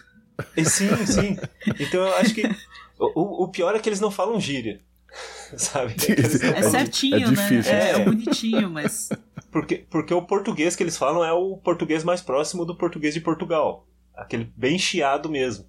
[0.56, 1.38] É, Sim, sim.
[1.80, 2.44] Então eu acho que.
[3.00, 4.82] O, o pior é que eles não falam gíria.
[5.58, 5.96] Sabe?
[6.08, 7.72] Eles- É certinho, é difícil.
[7.74, 7.90] né?
[7.92, 8.06] É, É.
[8.06, 9.10] bonitinho, mas.
[9.52, 13.22] Porque, porque o português que eles falam é o português mais próximo do português de
[13.22, 13.88] Portugal.
[14.14, 15.66] Aquele bem chiado mesmo.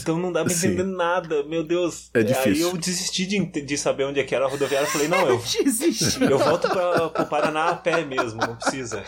[0.00, 0.68] Então não dá pra Sim.
[0.68, 2.10] entender nada, meu Deus.
[2.14, 2.68] É Aí difícil.
[2.68, 4.86] eu desisti de, de saber onde é que era a rodoviária.
[4.86, 6.28] Eu falei, não, eu, Desistiu.
[6.28, 9.02] eu volto pra, pro Paraná a pé mesmo, não precisa.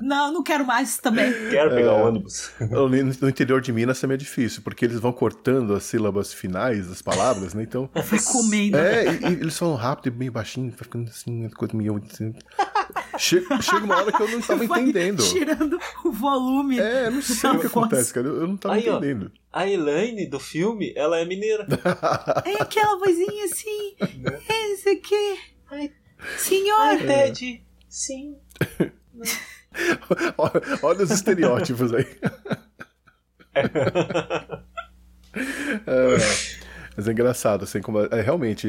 [0.00, 1.32] Não, não quero mais também.
[1.50, 2.02] Quero pegar É.
[2.02, 2.50] o ônibus.
[3.20, 7.02] No interior de Minas também é difícil, porque eles vão cortando as sílabas finais das
[7.02, 7.62] palavras, né?
[7.62, 7.88] Então.
[7.94, 8.76] Vai comendo.
[8.78, 12.00] É, e, e eles falam rápido e bem baixinho, ficando assim, coisa meio.
[12.12, 12.32] Assim.
[13.18, 15.22] Chega, chega uma hora que eu não tava Vai entendendo.
[15.22, 16.78] Tirando o volume.
[16.78, 17.70] É, não sei o que voz.
[17.70, 18.26] acontece, cara.
[18.26, 18.96] Eu eu não tava Aí, ó.
[18.98, 19.32] entendendo.
[19.52, 21.66] A Elaine do filme, ela é mineira.
[22.44, 23.96] É aquela vozinha assim.
[24.20, 24.40] Né?
[24.48, 25.38] É isso aqui.
[26.36, 26.98] Senhor.
[26.98, 28.36] Ted, sim.
[30.38, 32.06] olha, olha os estereótipos aí.
[35.86, 36.18] É,
[36.98, 38.68] mas é engraçado, assim, como é, realmente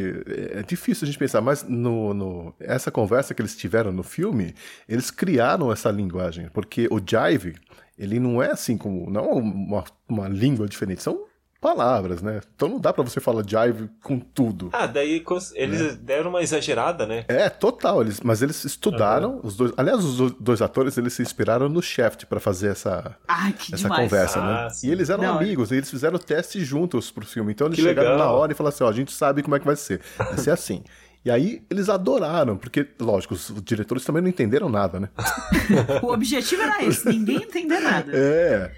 [0.53, 4.53] é difícil a gente pensar, mas no, no- essa conversa que eles tiveram no filme,
[4.87, 7.55] eles criaram essa linguagem, porque o jive,
[7.97, 11.25] ele não é assim como, não é uma, uma língua diferente, são
[11.59, 12.39] palavras, né?
[12.55, 14.69] Então não dá pra você falar jive com tudo.
[14.71, 15.97] Ah, daí cons- eles Né?
[16.01, 17.25] deram uma exagerada, né?
[17.27, 21.21] É, total, eles, mas eles estudaram, os dois, aliás, os do- dois atores, eles se
[21.21, 24.03] inspiraram no Shaft pra fazer essa, Ai, essa demais.
[24.03, 24.69] conversa, Ah, né?
[24.69, 24.87] sim.
[24.87, 27.51] E eles eram Não, amigos, e eles fizeram o teste juntos pro filme.
[27.51, 28.25] Então eles Que chegaram legal.
[28.27, 30.01] na hora e falaram assim: ó, a gente sabe como é que vai ser.
[30.17, 30.83] Vai ser assim.
[31.25, 35.09] E aí eles adoraram, porque, lógico, os diretores também não entenderam nada, né?
[36.01, 38.09] O objetivo era esse, ninguém entender nada.
[38.15, 38.71] É.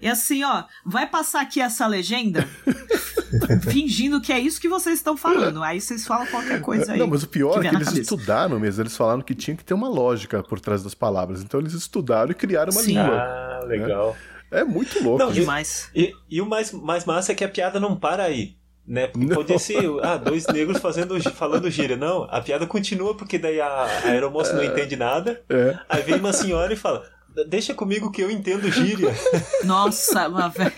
[0.00, 2.46] E assim, ó, vai passar aqui essa legenda
[3.62, 5.62] fingindo que é isso que vocês estão falando.
[5.62, 6.98] Aí vocês falam qualquer coisa aí.
[6.98, 8.02] Não, mas o pior que é que eles cabeça.
[8.02, 8.82] estudaram mesmo.
[8.82, 11.42] Eles falaram que tinha que ter uma lógica por trás das palavras.
[11.42, 12.94] Então eles estudaram e criaram uma Sim.
[12.94, 13.16] língua.
[13.16, 14.16] Ah, legal.
[14.50, 15.18] É muito louco.
[15.18, 15.90] Não, Demais.
[15.94, 18.56] E, e o mais, mais massa é que a piada não para aí.
[18.86, 19.08] Né?
[19.08, 21.96] Porque podia ser, ah, dois negros fazendo, falando gíria.
[21.96, 25.42] Não, a piada continua porque daí a, a aeromoça não entende nada.
[25.48, 25.76] É.
[25.88, 27.04] Aí vem uma senhora e fala:
[27.44, 29.14] Deixa comigo que eu entendo gíria.
[29.64, 30.72] Nossa, mas velho.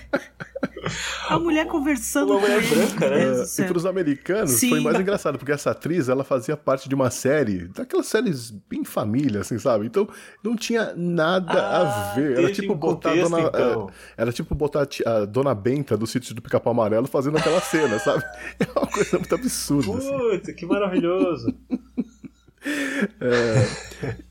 [1.29, 2.75] A mulher conversando Uma com mulher ele.
[2.75, 3.43] branca, né?
[3.43, 3.67] E céu.
[3.67, 4.71] pros americanos Sim.
[4.71, 8.85] foi mais engraçado, porque essa atriz, ela fazia parte de uma série, daquelas séries bem
[8.85, 9.87] família, assim, sabe?
[9.87, 10.09] Então,
[10.43, 12.39] não tinha nada Ah, a ver.
[12.39, 13.49] Era tipo um botar a contexto, dona...
[13.49, 13.91] então.
[14.17, 17.61] é, Era tipo botar a a dona Benta do sítio do Pica-Pau Amarelo fazendo aquela
[17.61, 18.25] cena, sabe?
[18.59, 20.11] É uma coisa muito absurda, assim.
[20.19, 21.55] Puta, que maravilhoso.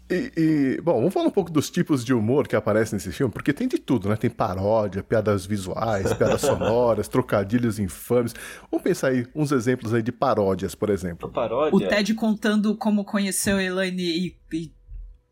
[0.09, 3.31] E, e, bom, vamos falar um pouco dos tipos de humor que aparecem nesse filme,
[3.31, 4.15] porque tem de tudo, né?
[4.15, 8.33] Tem paródia, piadas visuais, piadas sonoras, trocadilhos infames.
[8.71, 11.29] Vamos pensar aí uns exemplos aí de paródias, por exemplo.
[11.29, 11.75] Paródia.
[11.75, 14.71] O Ted contando como conheceu a Elaine e, e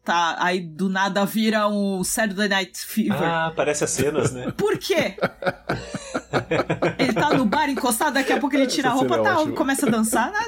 [0.04, 3.24] tá, aí do nada vira um Saturday Night Fever.
[3.24, 4.52] Ah, parece as cenas, né?
[4.58, 5.16] Por quê?
[7.00, 9.32] ele tá no bar encostado, daqui a pouco ele tira a Essa roupa, cena é
[9.32, 9.56] tá, ótima.
[9.56, 10.32] começa a dançar.
[10.32, 10.40] né?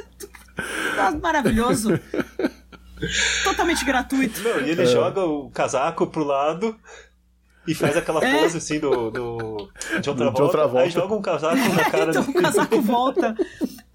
[1.22, 1.90] Maravilhoso.
[3.44, 4.42] Totalmente gratuito.
[4.42, 6.76] Não, e ele joga o casaco pro lado
[7.68, 8.40] e faz aquela É.
[8.42, 9.70] pose assim do, do
[10.02, 10.80] de outra Do- de volta, outra volta.
[10.82, 13.36] aí joga um casaco na cara então do o casaco volta.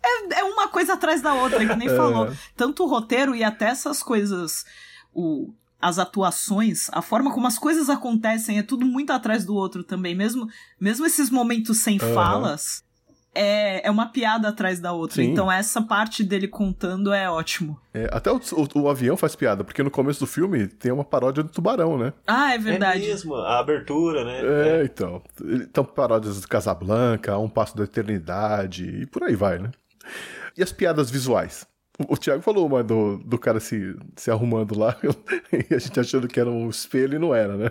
[0.05, 2.31] É, é uma coisa atrás da outra, que nem falou.
[2.57, 4.65] Tanto o roteiro e até essas coisas,
[5.13, 9.83] o, as atuações, a forma como as coisas acontecem, é tudo muito atrás do outro
[9.83, 10.15] também.
[10.15, 10.49] Mesmo,
[10.81, 12.15] mesmo esses momentos sem Aham.
[12.15, 12.85] falas,
[13.35, 15.17] é, é uma piada atrás da outra.
[15.17, 15.31] Sim.
[15.31, 17.79] Então essa parte dele contando é ótimo.
[17.95, 21.05] É, até o, o- o avião faz piada, porque no começo do filme tem uma
[21.05, 22.13] paródia do tubarão, né?
[22.27, 23.01] Ah, é É verdade.
[23.01, 24.41] mesmo, a abertura, né?
[24.81, 25.23] É, então.
[25.43, 29.71] Então, paródias de Casablanca, Um Passo da Eternidade e por aí vai, né?
[30.57, 31.67] E as piadas visuais?
[32.09, 34.97] O, Thiago falou uma do, do cara se, se arrumando lá
[35.53, 37.71] e a gente achando que era um espelho e não era, né?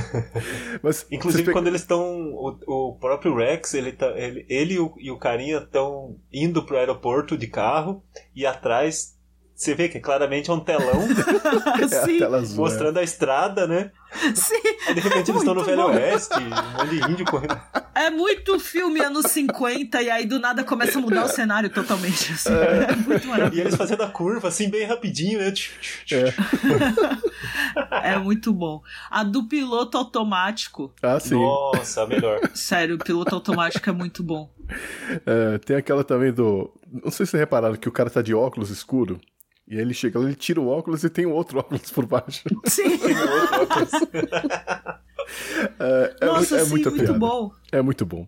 [0.82, 2.32] Mas Inclusive, pe- quando eles estão.
[2.34, 6.62] O, o próprio Rex, ele, tá, ele, ele e, o, e o carinha estão indo
[6.64, 8.04] pro aeroporto de carro
[8.36, 9.18] e atrás
[9.58, 11.02] você vê que claramente é um telão
[12.20, 12.64] é a azul.
[12.64, 12.68] é.
[12.68, 13.90] mostrando a estrada, né?
[14.34, 14.60] sim.
[14.86, 15.86] Aí de repente eles estão no Muito Velho.
[15.88, 16.48] Oeste, um
[16.78, 17.60] monte de índio correndo.
[17.94, 22.32] É muito filme anos 50 e aí do nada começa a mudar o cenário totalmente.
[22.32, 22.50] assim.
[22.52, 23.68] É, muito E maravilhoso.
[23.68, 25.52] eles fazendo a curva assim, bem rapidinho, né?
[26.12, 26.32] É.
[28.02, 28.82] É muito bom.
[29.10, 30.92] A do piloto automático.
[31.02, 31.34] Ah, sim.
[31.34, 32.40] Nossa, melhor.
[32.54, 34.50] Sério, o piloto automático é muito bom.
[35.26, 36.72] É, tem aquela também do.
[36.90, 39.20] Não sei se vocês repararam que o cara tá de óculos escuro.
[39.68, 42.06] E aí ele chega lá, ele tira o óculos e tem um outro óculos por
[42.06, 42.44] baixo.
[42.64, 42.98] Sim.
[45.78, 47.18] É, é, Nossa, é sim, muita muito piada.
[47.18, 47.52] bom.
[47.70, 48.26] É muito bom.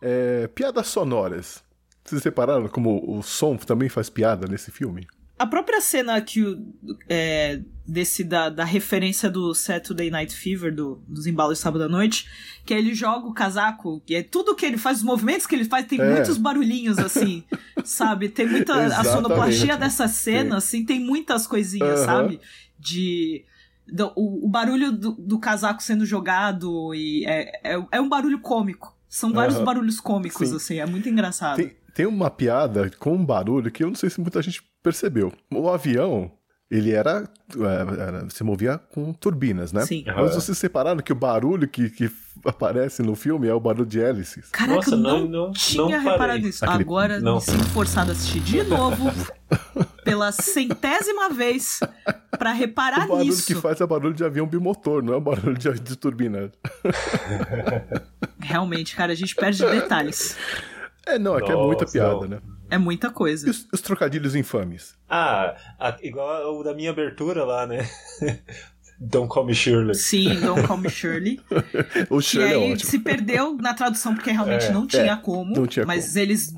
[0.00, 1.62] É, piadas sonoras.
[2.02, 5.06] Vocês repararam como o som também faz piada nesse filme?
[5.38, 6.64] A própria cena que o,
[7.08, 11.88] é, desse da, da referência do Saturday Night Fever, do, dos embalos de sábado à
[11.88, 12.26] noite,
[12.64, 15.54] que aí ele joga o casaco, e é tudo que ele faz, os movimentos que
[15.54, 16.10] ele faz, tem É.
[16.14, 17.44] muitos barulhinhos, assim,
[17.84, 18.28] sabe?
[18.30, 18.74] Tem muita.
[18.86, 22.04] A sonoplastia dessa cena, assim, tem muitas coisinhas, Aham.
[22.06, 22.40] sabe?
[22.78, 23.44] De.
[23.86, 28.40] do- o, o barulho do, do casaco sendo jogado, e é, é, é um barulho
[28.40, 28.96] cômico.
[29.08, 29.64] São vários Aham.
[29.64, 30.56] barulhos cômicos, Sim.
[30.56, 31.56] assim, é muito engraçado.
[31.58, 35.32] Tem, tem uma piada com um barulho que eu não sei se muita gente percebeu.
[35.50, 36.30] O avião,
[36.70, 37.24] ele era,
[37.56, 39.80] é, era- se movia com turbinas, né?
[39.86, 40.04] Sim.
[40.14, 42.10] Mas vocês separaram que o barulho que, que
[42.44, 44.50] aparece no filme é o barulho de hélices?
[44.50, 46.64] Caraca, Nossa, eu não, não- tinha não reparado nisso.
[46.66, 47.36] Aquele- Agora não.
[47.36, 49.10] me sinto forçado a assistir de novo,
[50.04, 51.80] pela centésima vez,
[52.38, 53.46] pra reparar o barulho nisso.
[53.46, 56.52] que faz é barulho de avião bimotor, não é barulho de, de turbina.
[58.38, 60.36] Realmente, cara, a gente perde detalhes.
[61.06, 62.28] É, não, é que é muita piada, não.
[62.28, 62.40] né?
[62.68, 63.46] É muita coisa.
[63.46, 64.94] E os, os trocadilhos infames?
[65.08, 67.88] Ah, a- igual o da minha abertura lá, né?
[68.98, 69.94] Don't Call Me Shirley.
[69.94, 71.38] Sim, Don't Call Me Shirley.
[72.10, 72.90] O Shirley é aí ótimo.
[72.90, 75.54] se perdeu na tradução porque realmente É, não tinha é, como.
[75.54, 76.52] não tinha mas eles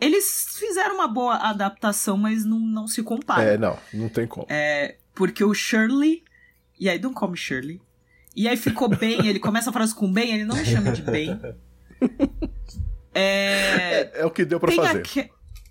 [0.00, 3.42] eles fizeram uma boa adaptação, mas não, não se compara.
[3.44, 4.44] É, não, não tem como.
[4.50, 6.24] É, porque o Shirley.
[6.78, 7.80] E aí, don't call me Shirley.
[8.36, 11.00] E aí ficou bem, ele começa a frase com bem, ele não me chama de
[11.02, 11.40] bem.
[13.14, 15.30] É, É o que deu pra tem, fazer.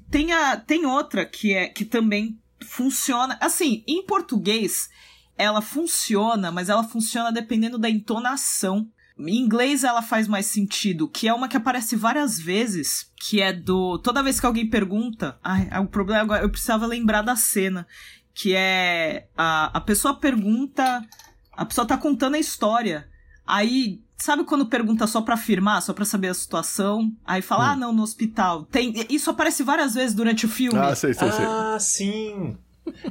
[0.09, 3.37] tem, a, tem outra que, é, que também funciona.
[3.41, 4.89] Assim, em português,
[5.37, 8.87] ela funciona, mas ela funciona dependendo da entonação.
[9.19, 13.53] Em inglês ela faz mais sentido, que é uma que aparece várias vezes, que é
[13.53, 13.99] do.
[13.99, 15.37] Toda vez que alguém pergunta.
[15.43, 17.85] Ai, o problema agora, eu precisava lembrar da cena.
[18.33, 19.27] Que é.
[19.37, 21.05] A, a pessoa pergunta.
[21.51, 23.07] A pessoa tá contando a história.
[23.45, 27.11] Aí, sabe quando pergunta só pra afirmar, só pra saber a situação?
[27.25, 28.65] Aí fala, ah, não, no hospital.
[28.65, 30.79] Tem, isso aparece várias vezes durante o filme.
[30.79, 31.45] Ah, sei, sei, sei.
[31.45, 32.57] Ah, sim.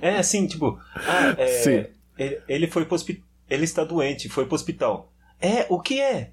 [0.00, 1.86] É assim, tipo, ah, é, Sim.
[2.18, 3.24] Ele, ele foi pro hospital.
[3.48, 5.12] Ele está doente, foi pro hospital.
[5.40, 6.30] É, o que é?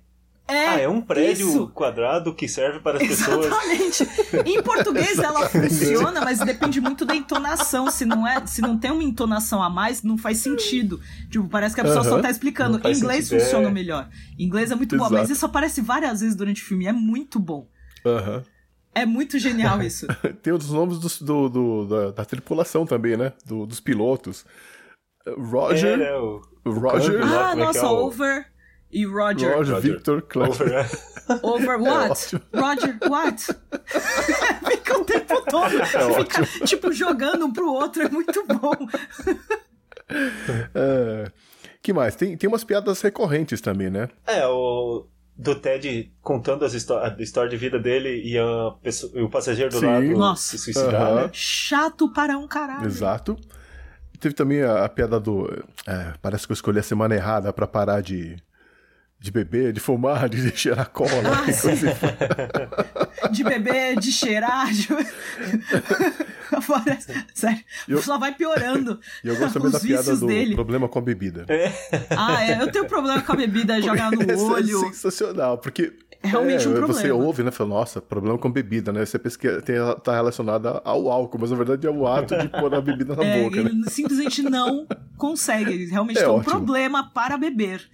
[0.50, 1.68] É, ah, é um prédio isso.
[1.70, 3.46] quadrado que serve para as pessoas.
[3.46, 4.08] Exatamente.
[4.50, 7.90] Em português ela funciona, mas depende muito da entonação.
[7.92, 11.00] Se não é, se não tem uma entonação a mais, não faz sentido.
[11.30, 12.22] Tipo, parece que a pessoa só Aham.
[12.22, 12.80] tá explicando.
[12.80, 13.72] Não Em inglês sentido, funciona é.
[13.72, 14.10] melhor.
[14.40, 15.14] Em inglês é muito bom, Exato.
[15.22, 16.88] mas isso aparece várias vezes durante o filme.
[16.88, 17.70] É muito bom.
[18.06, 18.44] Aham.
[18.96, 20.08] É muito genial isso.
[20.42, 23.34] Tem os nomes dos- do, do- da, da tripulação também, né?
[23.46, 24.44] Do- dos pilotos.
[25.38, 28.46] Roger, É, né, o, Roger, ah, é que nossa, é o- Over
[28.92, 29.56] e Roger.
[29.56, 29.80] Roger, Roger.
[29.82, 30.50] Victor, Clever.
[30.52, 30.90] Over, né?
[31.44, 32.12] Over what?
[32.12, 32.42] ótimo.
[32.56, 33.46] Roger, what?
[34.70, 35.70] Fica o tempo todo.
[35.86, 38.02] Fica, tipo, jogando um pro outro.
[38.04, 38.74] É muito bom.
[40.74, 41.32] É,
[41.82, 42.16] que mais?
[42.16, 44.10] Tem, tem umas piadas recorrentes também, né?
[44.26, 45.06] É, o
[45.38, 49.30] do Ted contando as histó- a história de vida dele e, a pessoa- e o
[49.30, 49.86] passageiro do Sim.
[49.86, 50.42] lado Nossa.
[50.52, 51.16] se suicidar, Aham.
[51.24, 51.30] né?
[51.32, 52.86] Chato para um caralho.
[52.88, 53.38] Exato.
[54.20, 55.48] Teve também a, a piada do.
[55.88, 58.36] é, parece que eu escolhi a semana errada pra parar de,
[59.20, 61.10] de beber, de fumar, de cheirar cola.
[61.26, 61.68] Ah, que sim.
[61.68, 61.98] coisa
[63.32, 64.72] De beber, de cheirar.
[64.72, 64.88] De...
[66.68, 69.00] Parece- Sério, Eu- só vai piorando.
[69.24, 70.56] E eu gosto também da piada do dele.
[70.56, 71.46] problema com a bebida.
[72.16, 74.78] Ah, é, eu tenho problema com a bebida, jogar no Essa olho.
[74.86, 75.94] É sensacional, porque.
[76.22, 77.14] É realmente um Você problema.
[77.16, 77.52] ouve, né?
[77.52, 79.06] Fala, nossa, problema com bebida, né?
[79.06, 82.50] Você pensa que tem, tá relacionada ao álcool, mas na verdade é o ato de
[82.50, 83.70] pôr a bebida na É, boca, né?
[83.70, 84.86] ele simplesmente não
[85.18, 85.72] consegue.
[85.72, 87.90] Ele realmente É tem um problema para beber.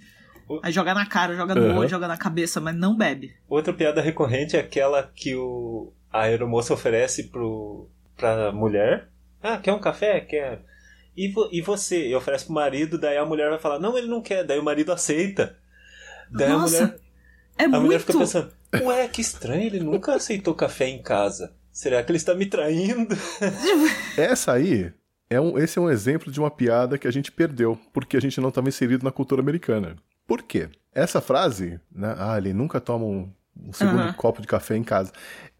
[0.61, 1.79] Aí joga na cara, joga no Aham.
[1.79, 3.33] olho, joga na cabeça, mas não bebe.
[3.49, 9.09] Outra piada recorrente é aquela que o, a aeromoça oferece pro, pra mulher.
[9.41, 10.19] Ah, quer um café?
[10.21, 10.61] Quer.
[11.17, 12.07] E, vo- e você?
[12.09, 14.43] E oferece pro marido, daí a mulher vai falar, não, ele não quer.
[14.43, 15.57] Daí o marido aceita.
[16.31, 16.99] Daí Nossa, a mulher,
[17.57, 17.99] É a mulher muito.
[18.01, 18.51] fica pensando,
[18.83, 21.53] ué, que estranho, ele nunca aceitou café em casa.
[21.71, 23.15] Será que ele está me traindo?
[24.17, 24.91] Essa aí,
[25.29, 28.19] é um, esse é um exemplo de uma piada que a gente perdeu, porque a
[28.21, 29.95] gente não estava inserido na cultura americana.
[30.28, 30.69] Por quê?
[30.93, 32.15] Essa frase, né?
[32.17, 33.30] Ah, ele nunca toma um,
[33.61, 34.13] um segundo Aham.
[34.13, 35.11] copo de café em casa.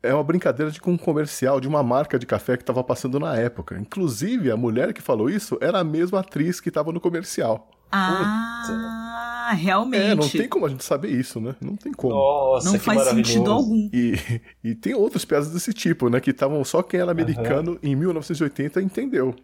[0.02, 3.20] É uma brincadeira de com um comercial de uma marca de café que estava passando
[3.20, 3.78] na época.
[3.78, 7.70] Inclusive, a mulher que falou isso era a mesma atriz que estava no comercial.
[7.92, 10.04] Ah, realmente.
[10.04, 11.56] É, não tem como a gente saber isso, né?
[11.62, 12.14] Não tem como.
[12.14, 13.90] Nossa, Não que faz sentido algum.
[13.94, 14.16] E,
[14.64, 16.20] e tem outras piadas desse tipo, né?
[16.20, 19.36] Que estavam só quem era americano em 1980 entendeu.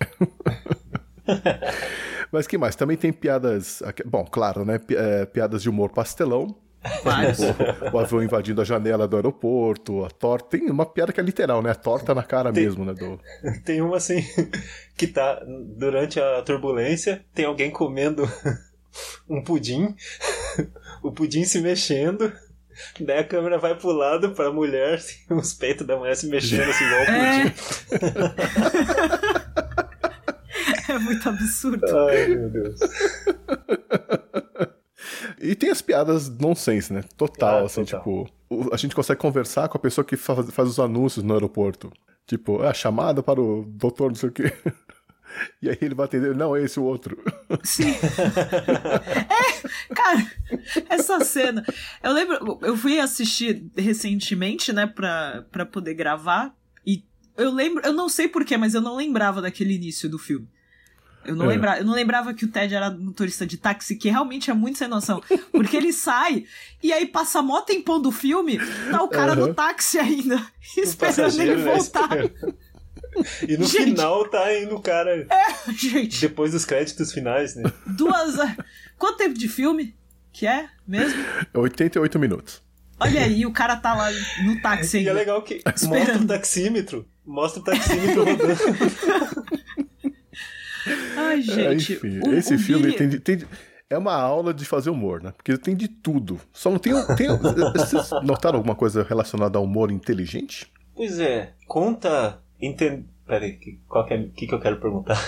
[2.34, 2.74] Mas que mais?
[2.74, 3.80] Também tem piadas.
[4.04, 4.76] Bom, claro, né?
[4.78, 6.56] pi- é, piadas de humor pastelão.
[7.04, 7.38] Vários.
[7.38, 10.58] O, o avião invadindo a janela do aeroporto, a torta.
[10.58, 11.70] Tem uma piada que é literal, né?
[11.70, 12.92] A torta na cara Tem- mesmo, né?
[12.92, 13.20] Do...
[13.64, 14.22] Tem uma assim,
[14.96, 15.40] que tá
[15.76, 18.28] durante a turbulência, tem alguém comendo
[19.30, 19.94] um pudim,
[21.02, 22.32] o pudim se mexendo,
[23.00, 26.68] daí a câmera vai pro lado pra mulher, assim, os peitos da mulher se mexendo
[26.68, 27.54] assim, igual o pudim.
[28.40, 29.14] É.
[31.04, 31.84] é muito absurdo.
[32.08, 32.80] Ai, meu Deus.
[35.40, 37.02] E tem as piadas nonsense, né?
[37.16, 38.00] Total, Ah, assim, total.
[38.00, 38.30] tipo.
[38.72, 41.92] A gente consegue conversar com a pessoa que faz, faz os anúncios no aeroporto.
[42.26, 44.44] Tipo, a chamada para o doutor, não sei o quê.
[45.60, 47.18] E aí ele vai atender, não, é esse o outro.
[47.64, 47.90] Sim.
[47.90, 50.24] é, cara,
[50.88, 51.64] essa cena.
[52.04, 56.54] Eu lembro, eu fui assistir recentemente, né, pra, pra poder gravar.
[56.86, 57.02] E
[57.36, 60.46] eu lembro, eu não sei porquê, mas eu não lembrava daquele início do filme.
[61.24, 61.48] Eu não, É.
[61.48, 64.78] lembrava, eu não lembrava que o Ted era motorista de táxi, que realmente é muito
[64.78, 65.22] sem noção.
[65.52, 66.44] Porque ele sai
[66.82, 68.58] e aí passa mó tempão do filme,
[68.90, 69.46] tá o cara Aham.
[69.48, 70.40] no táxi ainda,
[70.76, 72.08] esperando ele né, voltar.
[73.48, 73.84] E no Gente.
[73.84, 75.24] final tá indo o cara,
[75.72, 77.62] Gente, depois dos créditos finais, né?
[77.86, 78.34] duas.
[78.98, 79.94] Quanto tempo de filme
[80.32, 81.22] que é mesmo?
[81.54, 82.60] 88 minutos.
[82.98, 84.10] Olha aí, o cara tá lá
[84.44, 85.12] no táxi E é ainda.
[85.12, 86.24] legal que mostra Esperando.
[86.24, 87.08] o taxímetro.
[87.24, 89.43] Mostra o taxímetro rodando.
[91.34, 91.92] Ai, É, gente.
[91.94, 93.46] enfim, o- esse o filme Billy- tem, de- tem de-
[93.90, 95.32] é uma aula de fazer humor, né?
[95.36, 96.40] Porque tem de tudo.
[96.52, 96.92] Só não tem.
[97.16, 97.28] tem
[97.76, 100.70] vocês notaram alguma coisa relacionada ao humor inteligente?
[100.94, 102.38] Pois é, conta.
[102.60, 103.06] Enten...
[103.26, 105.18] Peraí, que, qual que, é, que, que eu quero perguntar?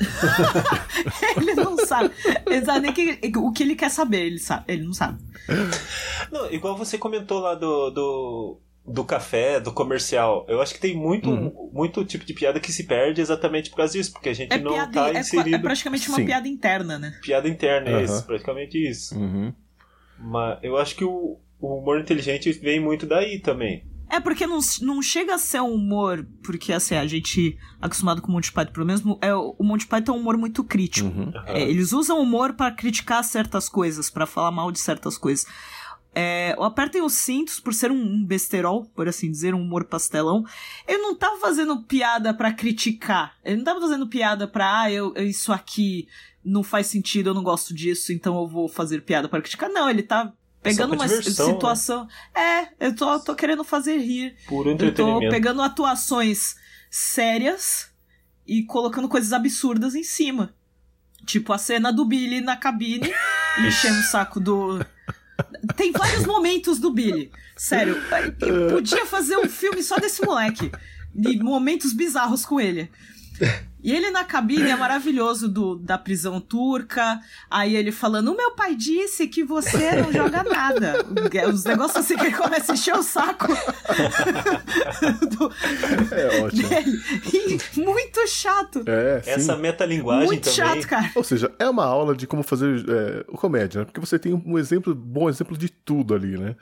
[1.36, 2.10] Ele não sabe.
[2.46, 5.18] Ele sabe nem que- o que ele quer saber, ele, sabe, ele não sabe.
[6.30, 10.44] Não, igual você comentou lá do, do, do café, do comercial.
[10.48, 11.70] Eu acho que tem muito, Uhum.
[11.72, 14.58] muito tipo de piada que se perde exatamente por causa disso, porque a gente É,
[14.58, 15.56] não piada, tá é, qua- inserido.
[15.56, 16.26] é praticamente uma Sim.
[16.26, 17.14] piada interna, né?
[17.22, 18.02] Piada interna, é Aham.
[18.04, 19.16] isso, praticamente isso.
[19.16, 19.52] Uhum.
[20.18, 23.84] Mas eu acho que o, o humor inteligente vem muito daí também.
[24.10, 28.28] É porque não, não chega a ser um humor, porque assim, a gente acostumado com
[28.28, 31.08] o Monty Python, pelo menos é, o Monty Python é um humor muito crítico.
[31.08, 31.32] Uhum.
[31.46, 35.46] É, eles usam humor pra criticar certas coisas, pra falar mal de certas coisas.
[36.14, 40.44] É, Apertem os Cintos, por ser um besterol, por assim dizer, um humor pastelão,
[40.86, 43.34] ele não tava fazendo piada pra criticar.
[43.44, 46.06] Ele não tava fazendo piada pra, ah, eu, isso aqui
[46.44, 49.70] não faz sentido, eu não gosto disso, então eu vou fazer piada pra criticar.
[49.70, 50.32] Não, ele tá
[50.62, 51.52] pegando pra uma diversão, né?
[51.54, 52.08] situação.
[52.34, 54.36] É, eu tô, tô querendo fazer rir.
[54.46, 55.30] Puro Eu tô entretenimento.
[55.30, 56.56] pegando atuações
[56.90, 57.90] sérias
[58.46, 60.54] e colocando coisas absurdas em cima.
[61.24, 63.10] Tipo a cena do Billy na cabine
[63.58, 64.84] e enchendo o saco do.
[65.76, 67.30] Tem vários momentos do Billy.
[67.56, 67.96] Sério,
[68.70, 70.70] podia fazer um filme só desse moleque.
[71.14, 72.90] De momentos bizarros com ele.
[73.84, 77.18] E ele na cabine é maravilhoso do, da prisão turca.
[77.50, 81.04] Aí ele falando: O meu pai disse que você não joga nada.
[81.52, 83.48] Os negócios assim que ele começa a encher o saco.
[85.36, 85.52] do-
[86.14, 86.68] É ótimo.
[86.68, 87.00] dele.
[87.74, 88.84] E muito chato.
[88.86, 89.30] É, sim.
[89.30, 90.74] Essa metalinguagem Muito também.
[90.82, 91.10] chato, cara.
[91.14, 93.84] Ou seja, é uma aula de como fazer é, comédia, né?
[93.84, 96.54] Porque você tem um exemplo, bom exemplo de tudo ali, né?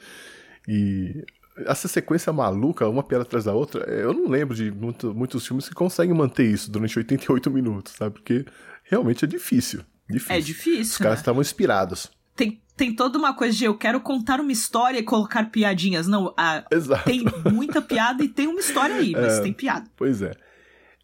[0.68, 1.22] E
[1.66, 5.46] essa sequência maluca, uma piada atrás da outra, é, eu não lembro de muito- muitos
[5.46, 8.14] filmes que conseguem manter isso durante 88 minutos, sabe?
[8.14, 8.44] Porque
[8.84, 9.80] realmente é difícil.
[10.08, 10.34] Difícil.
[10.34, 10.98] É Os difícil.
[10.98, 11.22] caras né?
[11.22, 12.10] estavam inspirados.
[12.34, 16.06] Tem, tem toda uma coisa de eu quero contar uma história e colocar piadinhas.
[16.06, 17.04] Não, a- Exato.
[17.04, 19.42] tem muita piada e tem uma história aí, mas É.
[19.42, 19.86] tem piada.
[19.96, 20.32] Pois é.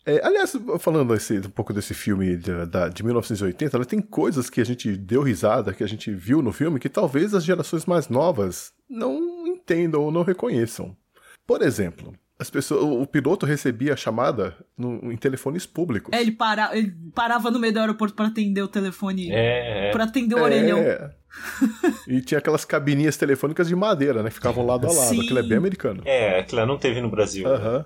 [0.08, 4.48] É, aliás, falando esse- um pouco desse filme de, da- de 1980, ela tem coisas
[4.48, 7.84] que a gente deu risada, que a gente viu no filme, que talvez as gerações
[7.86, 10.96] mais novas não entendam ou não reconheçam.
[11.46, 16.12] Por exemplo, as pessoas, o, piloto recebia a chamada no- em telefones públicos.
[16.12, 19.32] É, ele, para, ele parava no meio do aeroporto pra atender o telefone.
[19.32, 19.90] É, é.
[19.92, 20.78] Pra atender o orelhão.
[20.78, 21.10] É.
[22.08, 24.28] e tinha aquelas cabininhas telefônicas de madeira, né?
[24.28, 25.08] Que ficavam lado a lado.
[25.08, 25.20] Sim.
[25.20, 26.02] Aquilo é bem americano.
[26.04, 27.46] É, aquilo lá não teve no Brasil.
[27.46, 27.84] Aham.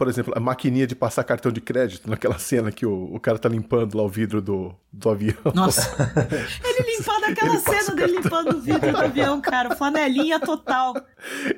[0.00, 3.38] Por exemplo, a maquininha de passar cartão de crédito, naquela cena que o, o cara
[3.38, 5.36] tá limpando lá o vidro do, do avião.
[5.54, 5.94] Nossa.
[6.64, 8.40] Ele limpando aquela Ele cena dele cartão.
[8.40, 9.76] limpando o vidro do avião, cara.
[9.76, 10.94] Flanelinha total.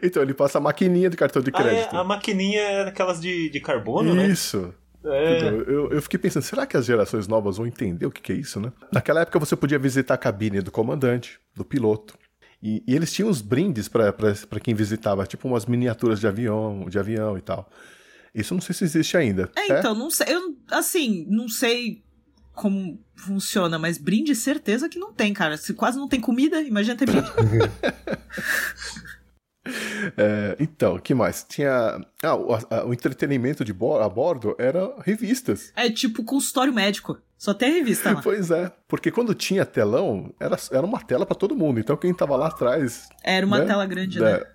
[0.03, 1.97] Então, ele passa a maquininha de cartão de Ah, é, crédito.
[1.97, 4.27] a maquininha é daquelas de, de carbono, né?
[4.27, 4.75] Isso.
[5.05, 5.49] É.
[5.49, 8.35] Eu, eu fiquei pensando, será que as gerações novas vão entender o que, que é
[8.35, 8.73] isso, né?
[8.93, 12.19] Naquela época você podia visitar a cabine do comandante, do piloto.
[12.61, 14.13] E, e eles tinham uns brindes pra
[14.61, 17.71] quem visitava, tipo umas miniaturas de avião, de avião e tal.
[18.35, 19.51] Isso eu não sei se existe ainda.
[19.57, 20.27] É, então, não sei.
[20.35, 22.03] Eu, assim, não sei
[22.55, 25.57] como funciona, mas brinde, certeza que não tem, cara.
[25.57, 27.27] Se quase não tem comida, imagina ter brinde.
[30.17, 31.45] É, então, o que mais?
[31.49, 31.71] Tinha.
[32.23, 35.73] Ah, o, a- o entretenimento de bo a bordo era revistas.
[35.77, 37.17] É tipo consultório médico.
[37.43, 38.23] Só tem revista lá.
[38.23, 41.81] Pois é, porque quando tinha telão, era, era uma tela pra todo mundo.
[41.81, 43.09] Então quem tava lá atrás.
[43.21, 44.35] Era uma né, tela grande, né?
[44.35, 44.53] é,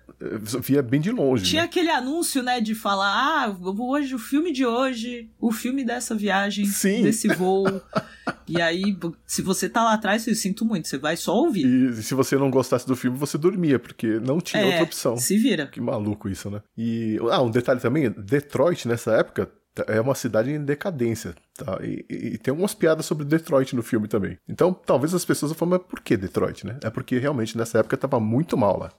[0.62, 1.44] Via bem de longe.
[1.44, 1.68] Tinha né?
[1.68, 6.64] aquele anúncio, né, de falar, ah, hoje, o filme de hoje, o filme dessa viagem,
[6.64, 7.02] Sim.
[7.02, 7.66] desse voo.
[8.48, 8.96] e aí,
[9.26, 11.66] se você tá lá atrás, eu sinto muito, você vai só ouvir.
[11.66, 15.18] E se você não gostasse do filme, você dormia, porque não tinha É, outra opção.
[15.18, 15.66] Se vira.
[15.66, 16.62] Que maluco isso, né?
[16.76, 17.18] E.
[17.30, 19.50] Ah, um detalhe também: Detroit, nessa época,
[19.86, 21.34] é uma cidade em decadência.
[21.56, 21.78] Tá?
[21.82, 24.38] E, e- e tem algumas piadas sobre Detroit no filme também.
[24.48, 26.78] Então, talvez as pessoas falem, mas por que Detroit, né?
[26.82, 28.90] É porque realmente nessa época tava muito mal lá.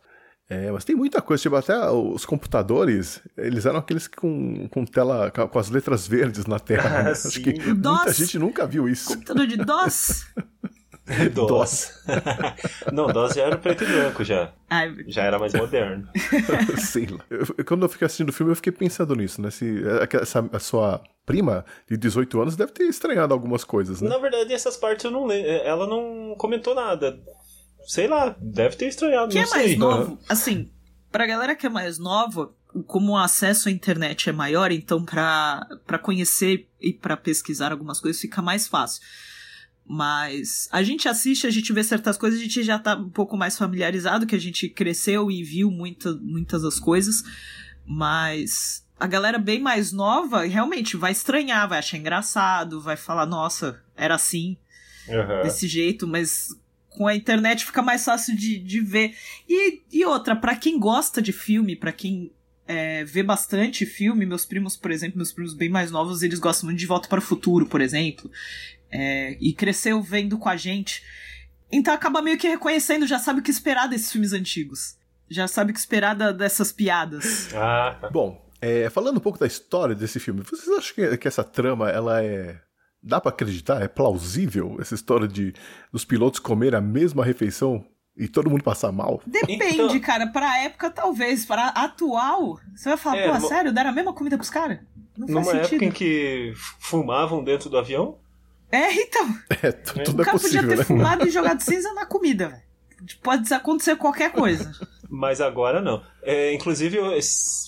[0.52, 5.30] É, mas tem muita coisa, tipo, até os computadores, eles eram aqueles com, com tela,
[5.30, 6.90] com as letras verdes na tela.
[7.04, 7.12] né?
[7.12, 8.18] Acho que muita DOS.
[8.18, 9.10] gente nunca viu isso.
[9.10, 10.26] Computador de DOS.
[11.34, 11.92] DOS.
[12.94, 14.52] não, DOS já era preto e branco já.
[14.70, 16.08] Ai, Já era mais moderno.
[16.78, 17.20] Sei lá.
[17.30, 19.50] Eu- quando eu fiquei assistindo o filme, eu fiquei pensando nisso, né?
[19.52, 24.10] Se é, essa, a sua prima de 18 anos deve ter estranhado algumas coisas, né?
[24.10, 25.50] Na verdade, essas partes eu não lembro.
[25.52, 27.20] Ela não comentou nada.
[27.86, 29.78] Sei lá, deve ter estranhado, Quem não é mais sei.
[29.78, 30.70] novo, assim,
[31.12, 32.52] pra galera que é mais nova,
[32.86, 38.00] como o acesso à internet é maior, então pra, pra conhecer e pra pesquisar algumas
[38.00, 39.02] coisas fica mais fácil.
[39.92, 43.36] Mas a gente assiste, a gente vê certas coisas, a gente já tá um pouco
[43.36, 47.24] mais familiarizado, que a gente cresceu e viu muita, muitas das coisas.
[47.88, 53.82] Mas a galera bem mais nova realmente vai estranhar, vai achar engraçado, vai falar, nossa,
[53.98, 54.58] era assim
[55.10, 55.42] Aham.
[55.42, 56.50] desse jeito, mas
[56.88, 59.16] com a internet fica mais fácil de, de ver.
[59.50, 62.32] E, e outra, pra quem gosta de filme, pra quem
[62.68, 66.68] é, vê bastante filme, meus primos, por exemplo, meus primos bem mais novos, eles gostam
[66.68, 68.30] muito de Volta para o Futuro, por exemplo,
[68.92, 71.04] é, e cresceu vendo com a gente.
[71.72, 74.98] Então acaba meio que reconhecendo, já sabe o que esperar desses filmes antigos.
[75.30, 77.50] Já sabe o que esperar da- dessas piadas.
[77.56, 78.10] Ah, tá.
[78.10, 81.90] Bom, é, falando um pouco da história desse filme, vocês acham que, que essa trama,
[81.90, 82.60] ela é...
[83.02, 83.82] Dá pra acreditar?
[83.82, 85.54] É plausível essa história de
[85.94, 87.86] dos pilotos comer a mesma refeição
[88.18, 89.22] e todo mundo passar mal?
[89.26, 90.28] Depende, Então- cara.
[90.28, 91.46] Pra época, talvez.
[91.46, 94.80] Pra atual, você vai falar, É, pô, numa- sério, deram a mesma comida pros caras?
[95.18, 95.76] Não faz Numa sentido.
[95.76, 98.18] época em que fumavam dentro do avião?
[98.72, 99.28] É, então.
[99.64, 100.04] É, tu- É.
[100.04, 100.84] tudo o é cara possível, podia ter né?
[100.86, 102.62] fumado e jogado cinza na comida, velho.
[103.24, 104.72] pode acontecer qualquer coisa.
[105.10, 106.04] Mas agora não.
[106.22, 107.18] É, inclusive, eu-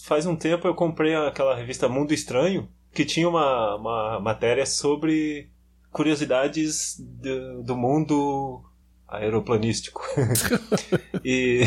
[0.06, 5.50] faz um tempo eu comprei aquela revista Mundo Estranho, que tinha uma, uma matéria sobre
[5.92, 8.62] curiosidades do, do mundo
[9.08, 10.02] aeroplanístico.
[11.24, 11.62] e,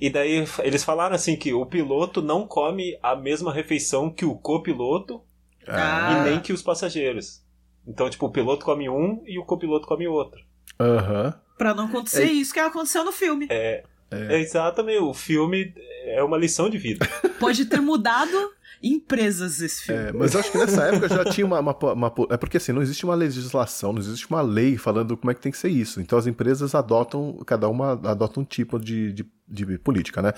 [0.00, 4.36] e daí eles falaram assim que o piloto não come a mesma refeição que o
[4.36, 5.22] copiloto
[5.66, 6.18] Ah.
[6.26, 7.42] e nem que os passageiros.
[7.86, 10.40] Então, tipo, o piloto come um e o copiloto come outro.
[10.80, 11.34] Aham.
[11.56, 12.32] Pra não acontecer É.
[12.32, 13.46] isso que aconteceu no filme.
[13.50, 15.72] É, é exatamente, o filme
[16.04, 17.06] é uma lição de vida.
[17.40, 18.36] Pode ter mudado
[18.82, 20.02] empresas esse filme.
[20.08, 22.72] É, mas eu acho que nessa época já tinha uma, uma, uma- É porque assim,
[22.72, 25.68] não existe uma legislação, não existe uma lei falando como é que tem que ser
[25.70, 26.00] isso.
[26.00, 30.32] Então as empresas adotam, cada uma adota um tipo de, de, de política, né?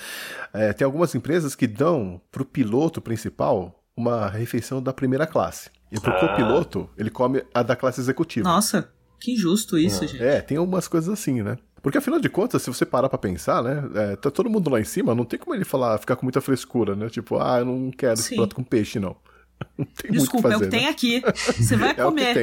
[0.52, 5.70] É, tem algumas empresas que dão pro piloto principal uma refeição da primeira classe.
[5.90, 6.18] E pro Ah.
[6.20, 8.48] copiloto, ele come a da classe executiva.
[8.48, 10.22] Nossa, que injusto isso, gente.
[10.22, 11.56] É, tem algumas coisas assim, né?
[11.82, 13.82] Porque afinal de contas, se você parar pra pensar, né?
[13.94, 16.40] é, tá todo mundo lá em cima, não tem como ele falar, ficar com muita
[16.40, 17.08] frescura, né?
[17.08, 18.36] Tipo, ah, eu não quero esse Sim.
[18.36, 19.16] prato com peixe, não.
[19.76, 20.88] Não tem Desculpa, muito é o que fazer, tem né?
[20.88, 21.22] aqui.
[21.60, 22.34] Você vai É o que comer.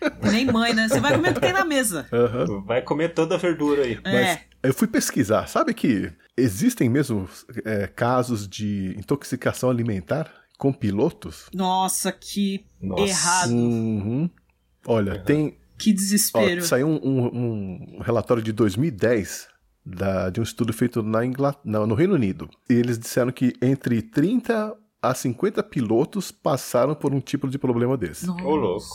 [0.00, 0.30] tem.
[0.32, 0.88] Nem mãe, né?
[0.88, 2.06] Você vai comer o que tem na mesa.
[2.12, 2.62] Aham.
[2.64, 3.98] Vai comer toda a verdura aí.
[4.06, 4.38] É.
[4.62, 7.28] Eu fui pesquisar, sabe que existem mesmo
[7.64, 10.30] é, casos de intoxicação alimentar
[10.62, 11.46] com pilotos?
[11.52, 13.02] Nossa, que Nossa.
[13.02, 13.50] errado.
[13.52, 14.30] Uhum.
[14.86, 15.56] Olha, tem.
[15.76, 16.62] Que Ó, desespero.
[16.64, 19.48] saiu um, um- um relatório de 2010
[19.84, 22.48] da- de um estudo feito na Ingla- não, no Reino Unido.
[22.70, 24.72] E eles disseram que entre 30
[25.02, 28.30] a 50 pilotos passaram por um tipo de problema desse.
[28.30, 28.86] Ô, louco.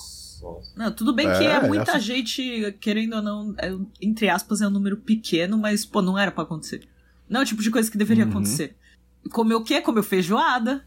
[0.78, 4.62] Não, tudo bem que É, é muita essa- gente, querendo ou não, é, entre aspas,
[4.62, 6.88] é um número pequeno, mas, pô, não era pra acontecer.
[7.28, 8.30] Não é o tipo de coisa que deveria Uhum.
[8.30, 8.78] acontecer.
[9.30, 9.82] Comeu o quê?
[9.82, 10.84] Comeu feijoada.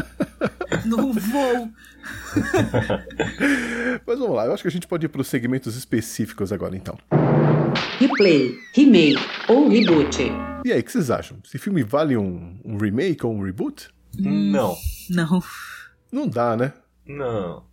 [0.84, 1.70] no voo.
[4.06, 6.76] Mas vamos lá, eu acho que a gente pode ir para os segmentos específicos agora
[6.76, 6.98] então.
[7.98, 9.18] Replay, remake
[9.48, 10.22] ou reboot.
[10.64, 11.38] E aí, o que vocês acham?
[11.44, 13.88] Esse filme vale um, um remake ou um reboot?
[14.18, 14.76] Não,
[15.10, 15.42] Não.
[16.10, 16.72] Não dá, né?
[17.06, 17.64] não.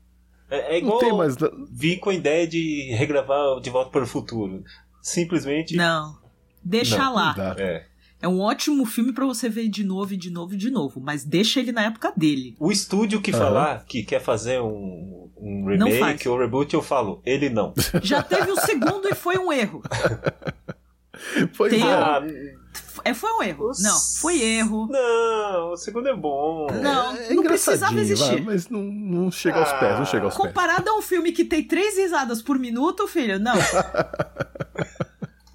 [0.49, 1.35] É, é Não igual tem mais.
[1.71, 4.63] vi com a ideia de regravar De Volta para o Futuro.
[5.01, 5.75] Simplesmente.
[5.75, 6.15] Não.
[6.63, 7.27] Deixa Não, lá.
[7.29, 7.55] Não dá.
[7.57, 7.85] É.
[8.23, 11.01] É um ótimo filme pra você ver de novo e de novo e de novo,
[11.01, 12.55] mas deixa ele na época dele.
[12.57, 13.39] O estúdio que Aham.
[13.39, 17.73] falar que quer fazer um, um remake ou reboot, eu falo, ele não.
[18.01, 19.81] Já teve o segundo e foi um erro.
[21.55, 21.93] Pois Tem- é.
[21.93, 22.21] Ah,
[23.05, 23.71] É, foi um erro.
[23.79, 24.87] Não, foi erro.
[24.89, 26.67] não, o segundo é bom.
[26.81, 28.23] Não, É não precisava existir.
[28.35, 30.45] vai, mas não, não chega aos pés, não chega aos pés.
[30.47, 33.53] Comparado a um filme que tem três risadas por minuto, filho, não.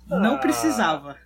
[0.09, 1.16] Não precisava.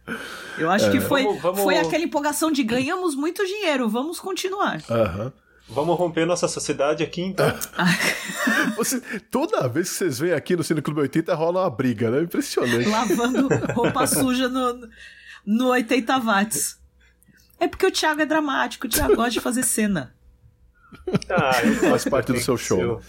[0.59, 4.81] Eu acho que foi, Vamos- vamos- foi aquela empolgação de ganhamos muito dinheiro, vamos continuar.
[4.91, 5.33] Aham.
[5.69, 7.47] Vamos romper nossa sociedade aqui então.
[8.77, 9.01] Você-
[9.31, 12.21] toda vez que vocês vêm aqui no Cine Clube 80 rola uma briga, né?
[12.23, 12.89] Impressionante.
[12.89, 14.89] Lavando roupa suja no,
[15.47, 16.79] no 80 watts.
[17.61, 20.13] É porque o Thiago é dramático, o Thiago gosta de fazer cena.
[21.31, 21.53] Ah,
[21.89, 23.01] Faz parte do seu show.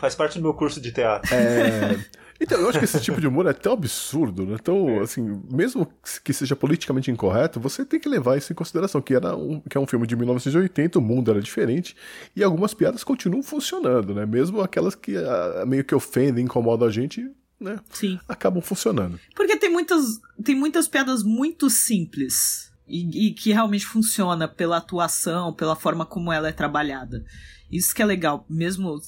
[0.00, 1.32] Faz parte do meu curso de teatro.
[1.34, 1.96] É,
[2.40, 4.56] Então, eu acho que esse tipo de humor é tão absurdo, né?
[4.62, 5.90] Tão, assim, mesmo
[6.22, 9.76] que seja politicamente incorreto, você tem que levar isso em consideração, que, era um, que
[9.76, 11.96] é um filme de 1980, o mundo era diferente,
[12.36, 14.24] e algumas piadas continuam funcionando, né?
[14.24, 17.28] Mesmo aquelas que ah, meio que ofendem, incomodam a gente,
[17.60, 17.80] né?
[17.90, 18.18] Sim.
[18.28, 19.18] Acabam funcionando.
[19.34, 25.52] Porque tem muitas, tem muitas piadas muito simples e, e que realmente funciona pela atuação,
[25.52, 27.24] pela forma como ela é trabalhada.
[27.70, 28.98] Isso que é legal, mesmo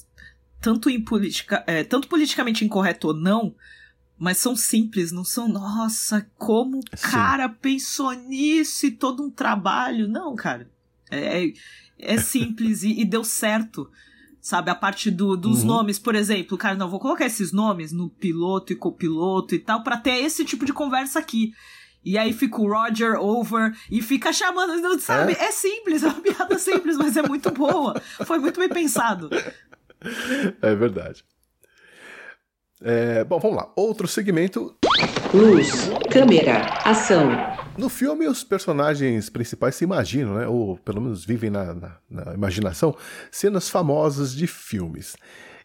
[0.61, 3.55] tanto em política, é, tanto politicamente incorreto ou não,
[4.17, 10.07] mas são simples, não são, nossa, como o cara pensou nisso e todo um trabalho.
[10.07, 10.69] Não, cara.
[11.09, 11.51] É,
[11.97, 13.89] é simples e, e deu certo.
[14.39, 15.67] Sabe, a parte do- dos Uhum.
[15.67, 19.83] nomes, por exemplo, cara, não, vou colocar esses nomes no piloto e copiloto e tal,
[19.83, 21.53] pra ter esse tipo de conversa aqui.
[22.03, 25.33] E aí fica o Roger over e fica chamando, não sabe?
[25.33, 28.01] É, simples, é uma piada simples, mas é muito boa.
[28.25, 29.29] Foi muito bem pensado.
[30.61, 31.23] É verdade.
[32.83, 33.71] É, bom, vamos lá.
[33.75, 34.75] Outro segmento.
[35.33, 37.29] Luz, câmera, ação.
[37.77, 40.47] No filme, os personagens principais se imaginam, né?
[40.47, 42.95] Ou pelo menos vivem na, na- na imaginação,
[43.31, 45.15] cenas famosas de filmes.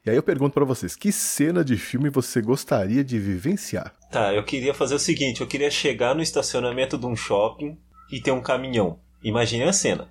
[0.04, 3.92] E aí eu pergunto pra vocês, que cena de filme você gostaria de vivenciar?
[4.12, 7.76] Tá, eu queria fazer o seguinte: eu queria chegar no estacionamento de um shopping
[8.12, 9.00] e ter um caminhão.
[9.24, 10.08] Imagine a cena.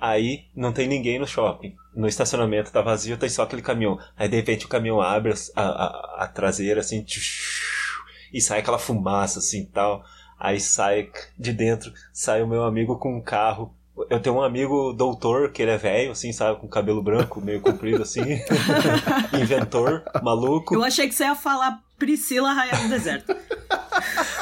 [0.00, 1.74] Aí não tem ninguém no shopping.
[1.94, 3.98] No estacionamento tá vazio, tem só aquele caminhão.
[4.16, 7.96] Aí de repente o caminhão abre a, a- a traseira assim tchush,
[8.32, 10.04] e sai aquela fumaça assim tal.
[10.38, 11.08] Aí sai
[11.38, 13.74] de dentro, sai o meu amigo com um carro.
[14.10, 17.62] Eu tenho um amigo doutor, que ele é velho, assim, sabe, com cabelo branco, meio
[17.62, 18.20] comprido assim.
[19.40, 20.74] Inventor, maluco.
[20.74, 23.34] Eu achei que você ia falar Priscila Raia do Deserto.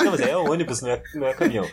[0.03, 1.69] Não, mas aí é ônibus, não é, não é caminhão.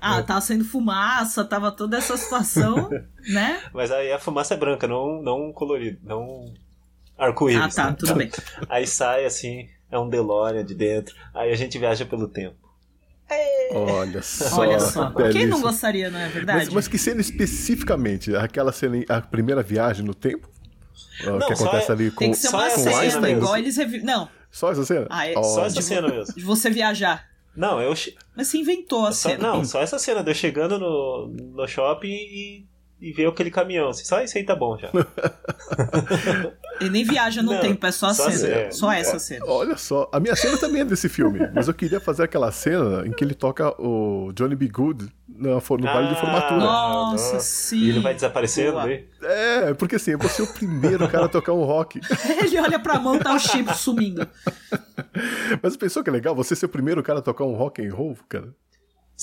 [0.00, 2.88] Ah, tava saindo fumaça, tava toda essa situação,
[3.28, 3.60] né?
[3.72, 6.52] Mas aí a fumaça é branca, não, não colorido, não
[7.18, 7.78] arco-íris.
[7.78, 7.96] Ah, tá, né?
[7.98, 8.30] tudo bem.
[8.68, 12.56] Aí sai assim, é um DeLorean de dentro, aí a gente viaja pelo tempo.
[13.72, 14.60] Olha só.
[14.60, 15.10] Olha só.
[15.30, 16.64] Quem não gostaria, não é verdade?
[16.66, 18.34] Mas, mas que cena especificamente?
[18.34, 20.48] Aquela cena, a primeira viagem no tempo?
[21.24, 23.36] Não, que acontece é- ali com, Tem que ser uma com cena, Einstein?
[23.36, 24.00] igual eles revi...
[24.02, 25.06] Não, Só essa cena?
[25.10, 25.44] Ah, é- Olha.
[25.44, 26.34] Só essa cena mesmo.
[26.34, 27.26] de você viajar.
[27.58, 27.92] Não, eu.
[28.36, 29.48] Mas você inventou a Só, cena.
[29.52, 32.64] não, só essa cena de eu chegando no, no shopping e,
[33.00, 33.88] e ver aquele caminhão.
[33.90, 34.90] assim, Só isso aí tá bom já.
[36.80, 38.36] Ele nem viaja no Não, tempo, é só a só cena.
[38.38, 38.70] cena.
[38.72, 39.44] Só essa cena.
[39.48, 43.04] Olha só, a minha cena também é desse filme, mas eu queria fazer aquela cena
[43.06, 44.68] em que ele toca o Johnny B.
[44.68, 46.60] Good no, no baile de Ah, formatura.
[46.60, 47.78] Nossa, sim.
[47.78, 49.08] E ele vai desaparecendo aí.
[49.22, 52.00] É, porque assim, eu vou ser o primeiro cara a tocar um rock.
[52.44, 54.26] Ele olha pra mão, tá o chip sumindo.
[55.62, 57.92] Mas pensou que é legal você ser o primeiro cara a tocar um rock and
[57.94, 58.48] roll, cara?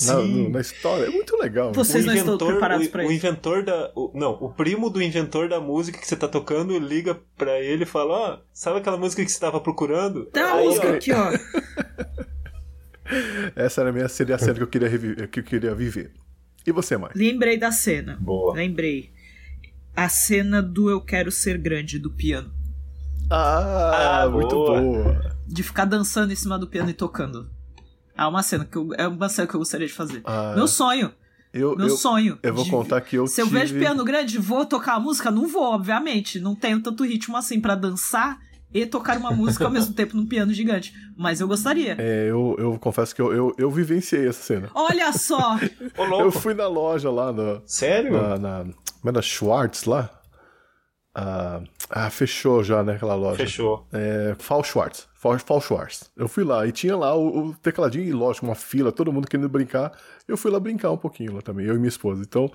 [0.06, 1.06] Na, no- na história.
[1.06, 1.72] É muito legal.
[1.74, 3.14] Vocês o não estão inventor, preparados o, pra o isso.
[3.14, 3.92] inventor da.
[3.96, 7.84] o- não, o primo do inventor da música que você tá tocando liga pra ele
[7.84, 10.26] e fala: Ó, sabe aquela música que você tava procurando?
[10.26, 11.32] Tem uma Aí, música ó, aqui, ó.
[13.56, 16.12] Essa era a minha, seria a cena que eu queria, revi- que eu queria viver.
[16.66, 17.12] E você, mãe?
[17.16, 18.18] Lembrei da cena.
[18.20, 18.54] Boa.
[18.56, 19.12] Lembrei.
[19.96, 22.52] A cena do Eu Quero Ser Grande, do piano.
[23.30, 24.82] Ah, Ah, muito boa.
[24.82, 25.36] boa.
[25.48, 27.50] De ficar dançando em cima do piano e tocando.
[28.18, 30.22] É uma cena que eu, é uma cena que eu gostaria de fazer.
[30.26, 31.12] Ah, Meu sonho.
[31.54, 32.40] eu, Meu eu, sonho.
[32.42, 33.60] eu vou de- contar que eu Se eu tive...
[33.60, 35.30] vejo piano grande, vou tocar a música?
[35.32, 36.40] Não vou, obviamente.
[36.40, 38.38] Não tenho tanto ritmo assim pra dançar
[38.74, 40.94] e tocar uma música ao mesmo tempo num piano gigante.
[41.18, 41.96] Mas eu gostaria.
[41.98, 44.70] É, eu, eu confesso que eu, eu, eu vivenciei essa cena.
[44.74, 45.56] Olha só!
[45.98, 48.12] Ô, Eu fui na loja lá, na, Sério?
[48.14, 50.10] na, na, como é na Schwartz lá.
[51.14, 53.38] Ah, ah, fechou já, né, aquela loja.
[53.38, 53.88] Fechou.
[53.94, 55.08] É, Fall Schwartz.
[55.26, 55.40] Fall.
[56.16, 59.28] Eu fui lá e tinha lá o, o tecladinho e, lógico, uma fila, todo mundo
[59.28, 59.92] querendo brincar.
[60.28, 62.24] Eu fui lá brincar um pouquinho lá também, eu e minha esposa.
[62.28, 62.52] Então,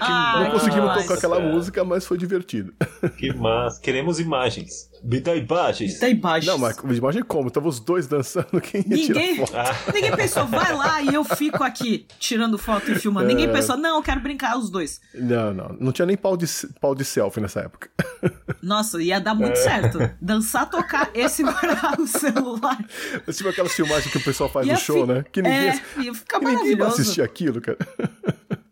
[0.00, 1.48] Ah, não conseguimos massa, tocar aquela cara.
[1.52, 2.74] música, mas foi divertido.
[3.16, 3.80] Que massa.
[3.80, 4.90] Queremos imagens.
[5.04, 5.98] Me dá imagens.
[6.00, 6.46] Tá embaixo.
[6.48, 9.56] Não, mas imagina como, tava os dois dançando, quem ia Ninguém, tirar foto?
[9.56, 13.28] Ah, ninguém pensou, vai lá e eu fico aqui tirando foto e filmando.
[13.28, 13.52] Ninguém É.
[13.52, 15.00] pensou, não, eu quero brincar os dois.
[15.14, 16.46] Não, não, não tinha nem pau de,
[16.80, 17.88] pau de selfie nessa época.
[18.62, 19.98] Nossa, ia dar muito certo.
[20.20, 22.78] Dançar, tocar e segurar o celular.
[23.26, 25.24] Mas tipo aquelas filmagens que o pessoal faz Ia no show, fi- né?
[25.32, 27.11] Que ninguém, É, ia ficar que ninguém maravilhoso.
[27.12, 27.78] Assistir aquilo, cara.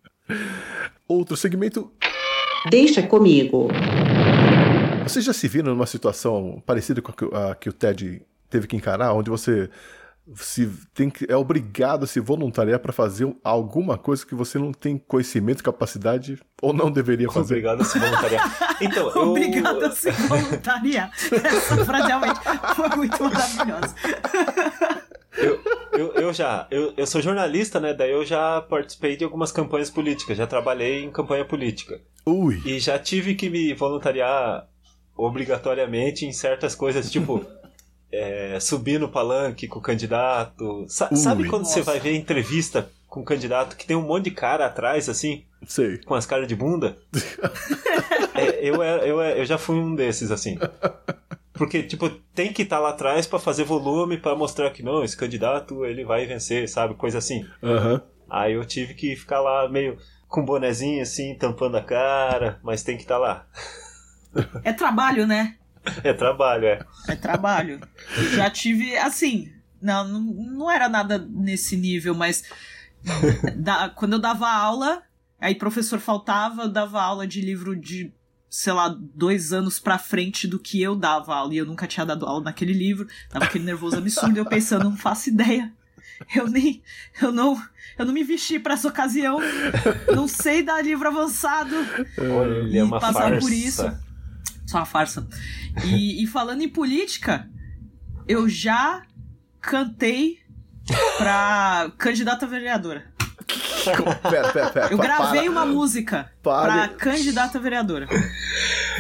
[1.09, 1.91] Outro segmento.
[2.71, 3.69] Deixa comigo.
[5.05, 8.67] Vocês já se viram numa situação parecida com a que, a que o Ted teve
[8.67, 9.69] que encarar, onde você
[10.37, 14.59] se tem que, é obrigado a se voluntariar para fazer um- alguma coisa que você
[14.59, 17.55] não tem conhecimento, capacidade ou não deveria fazer?
[17.55, 18.77] obrigado a se voluntariar.
[18.81, 19.31] Então, eu.
[19.31, 21.11] Obrigada a se voluntariar.
[21.33, 22.41] Essa frase realmente
[22.77, 23.95] foi muito maravilhosa.
[25.41, 25.61] Eu,
[25.93, 27.93] eu, eu já, eu, eu sou jornalista, né?
[27.95, 32.01] Daí eu já participei de algumas campanhas políticas, já trabalhei em campanha política.
[32.27, 34.67] Ui, E já tive que me voluntariar
[35.17, 37.45] obrigatoriamente em certas coisas, tipo
[38.13, 40.85] é, subir no palanque com o candidato.
[40.89, 41.17] Sa- Ui.
[41.17, 41.91] sabe quando você Nossa.
[41.93, 45.99] vai ver entrevista com o candidato que tem um monte de cara atrás, assim, sei.
[45.99, 46.97] com as caras de bunda?
[48.33, 50.57] É, eu, era- eu, eu já fui um desses, assim.
[51.61, 55.15] Porque, tipo, tem que estar lá atrás pra fazer volume, pra mostrar que não, esse
[55.15, 56.95] candidato ele vai vencer, sabe?
[56.95, 57.47] Coisa assim.
[57.63, 58.01] Aham.
[58.31, 62.97] Aí eu tive que ficar lá meio com bonezinho assim, tampando a cara, mas tem
[62.97, 63.47] que estar lá.
[64.65, 65.57] É trabalho, né?
[66.03, 66.79] É trabalho, é.
[67.09, 67.79] É trabalho.
[68.35, 72.43] Já tive, assim, não, não, não era nada nesse nível, mas
[73.57, 75.03] da- quando eu dava aula,
[75.39, 78.15] aí professor faltava, eu dava aula de livro de,
[78.51, 81.55] sei lá, dois anos pra frente do que eu dava aula.
[81.55, 84.97] E eu nunca tinha dado aula naquele livro, tava aquele nervoso absurdo, eu pensando, não
[84.97, 85.73] faço ideia.
[86.35, 86.83] Eu nem.
[87.23, 87.59] Eu não.
[87.99, 89.39] Eu não me vesti pra essa ocasião.
[90.15, 91.75] Não sei dar livro avançado.
[92.19, 93.41] Olha, E é uma passar farsa.
[93.41, 93.83] por isso.
[94.67, 95.27] Só uma farsa.
[95.85, 97.49] E, e falando em política,
[98.29, 99.03] eu já
[99.63, 100.39] cantei
[101.17, 103.11] pra candidata vereadora.
[103.85, 104.89] Pera, pera, pera.
[104.93, 105.51] Eu gravei para.
[105.51, 106.89] uma música Pare.
[106.89, 108.07] pra candidata vereadora.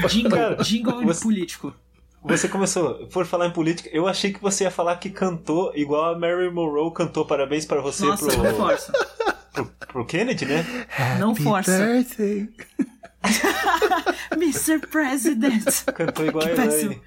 [0.08, 1.74] Jingle, jingle você- político.
[2.22, 6.14] Você começou, por falar em política, eu achei que você ia falar que cantou igual
[6.14, 8.92] a Mary Monroe cantou Parabéns pra você Nossa, pro, não força.
[9.54, 10.66] pro, pro Kennedy, né?
[11.18, 11.78] Não Happy força.
[11.78, 12.46] birthday.
[14.36, 14.80] Mr.
[14.86, 15.64] President.
[15.94, 16.64] Cantou igual Que a.
[16.66, 17.00] Elaine.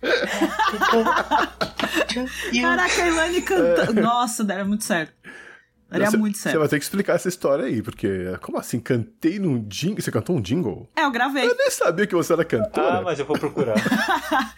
[2.60, 4.00] Caraca, a Elaine cantando.
[4.00, 5.12] Nossa, daria muito certo.
[5.90, 6.58] Daria Você- muito Você certo.
[6.58, 8.08] vai ter que explicar essa história aí, porque
[8.42, 8.78] como assim?
[8.78, 10.02] Cantei num jingle?
[10.02, 10.88] Você cantou um jingle?
[10.94, 11.46] É, eu gravei.
[11.46, 12.98] Eu nem sabia que você era cantora.
[12.98, 13.74] Ah, mas eu vou procurar.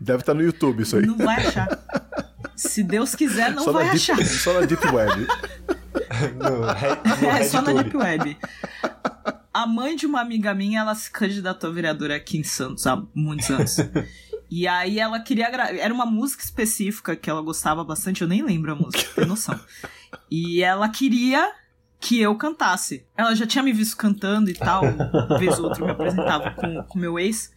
[0.00, 1.04] Deve estar no YouTube isso aí.
[1.04, 1.68] Não vai achar.
[2.54, 4.24] Se Deus quiser, não só, vai deep, achar.
[4.24, 5.26] só na Deep Web.
[6.38, 7.82] No, no É, só na.
[7.82, 8.36] Deep Web.
[9.52, 13.02] A mãe de uma amiga minha, ela se candidatou a vereadora aqui em Santos há
[13.14, 13.76] muitos anos.
[14.50, 15.74] E aí ela queria gra...
[15.76, 19.58] Era uma música específica que ela gostava bastante, eu nem lembro a música, tem noção.
[20.30, 21.52] E ela queria
[22.00, 23.06] que eu cantasse.
[23.16, 26.50] Ela já tinha me visto cantando e tal, uma vez ou outra eu me apresentava
[26.86, 27.52] com o meu ex.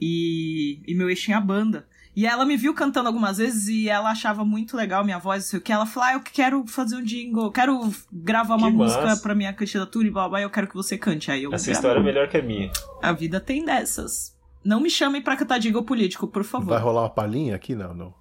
[0.00, 1.86] E, e meu ex tinha banda.
[2.16, 5.50] E ela me viu cantando algumas vezes e ela achava muito legal minha voz, não
[5.50, 5.72] sei o que.
[5.72, 9.22] Ela falou: Ah, eu quero fazer um jingle, eu quero gravar uma Que música massa.
[9.22, 11.30] pra minha candidatura e blá blá, eu quero que você cante.
[11.30, 11.78] Aí eu Essa gravei.
[11.78, 12.70] história é melhor que a minha.
[13.02, 14.36] A vida tem dessas.
[14.64, 16.70] Não me chamem pra cantar jingle político, por favor.
[16.70, 17.74] Vai rolar uma palhinha aqui?
[17.74, 18.12] Não, não.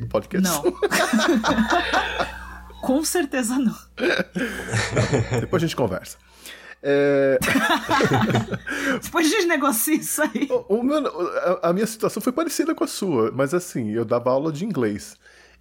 [0.00, 0.46] No podcast.
[0.46, 0.62] Não.
[2.82, 3.74] Com certeza não.
[5.40, 6.16] Depois a gente conversa.
[6.82, 7.38] É,
[9.02, 10.48] Depois a gente negocia isso aí.
[10.50, 11.06] o- o meu-
[11.62, 14.64] a, a minha situação foi parecida com a sua, mas assim, eu dava aula de
[14.64, 15.16] inglês.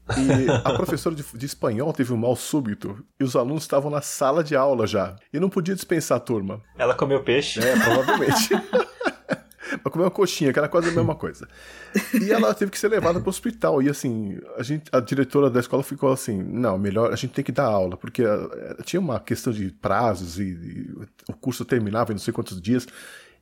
[0.09, 4.01] E a professora de, de espanhol teve um mal súbito e os alunos estavam na
[4.01, 5.15] sala de aula já.
[5.33, 6.61] E não podia dispensar a turma.
[6.77, 7.59] Ela comeu peixe.
[7.59, 8.49] É, provavelmente.
[9.83, 11.47] Pra comer uma coxinha, que era quase a mesma coisa.
[12.13, 13.81] E ela teve que ser levada pro hospital.
[13.81, 17.43] E assim, a, gente, a diretora da escola ficou assim: não, melhor, a gente tem
[17.43, 20.91] que dar aula, porque eh, tinha uma questão de prazos e, e
[21.29, 22.87] o curso terminava em não sei quantos dias.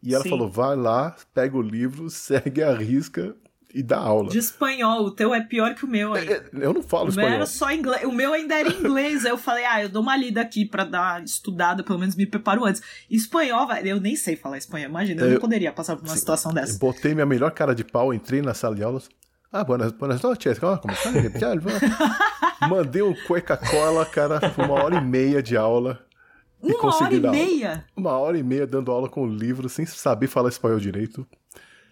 [0.01, 0.29] E ela Sim.
[0.29, 3.35] falou: vai lá, pega o livro, segue a risca
[3.75, 4.29] e dá aula.
[4.29, 6.27] De espanhol, o teu é pior que o meu aí.
[6.27, 7.31] É, Eu não falo O meu espanhol.
[7.33, 8.03] era só inglês.
[8.05, 9.25] O meu ainda era inglês.
[9.25, 12.25] aí eu falei, ah, eu dou uma lida aqui pra dar estudada, pelo menos me
[12.25, 12.81] preparo antes.
[13.11, 14.89] Espanhol, eu nem sei falar espanhol.
[14.89, 16.79] Imagina, eu, Eu- não poderia passar por uma situação Eu dessa.
[16.79, 19.09] Botei minha melhor cara de pau, entrei na sala de aulas.
[19.51, 20.57] Ah, buenas, buenas noches.
[20.63, 21.09] Ah, como está?
[22.67, 24.49] Mandei um cueca-cola, cara.
[24.51, 25.99] Foi uma hora e meia de aula.
[26.63, 27.39] E Uma hora e dar aula.
[27.39, 27.85] meia.
[27.95, 31.25] Uma hora e meia dando aula com o livro, sem saber falar espanhol direito.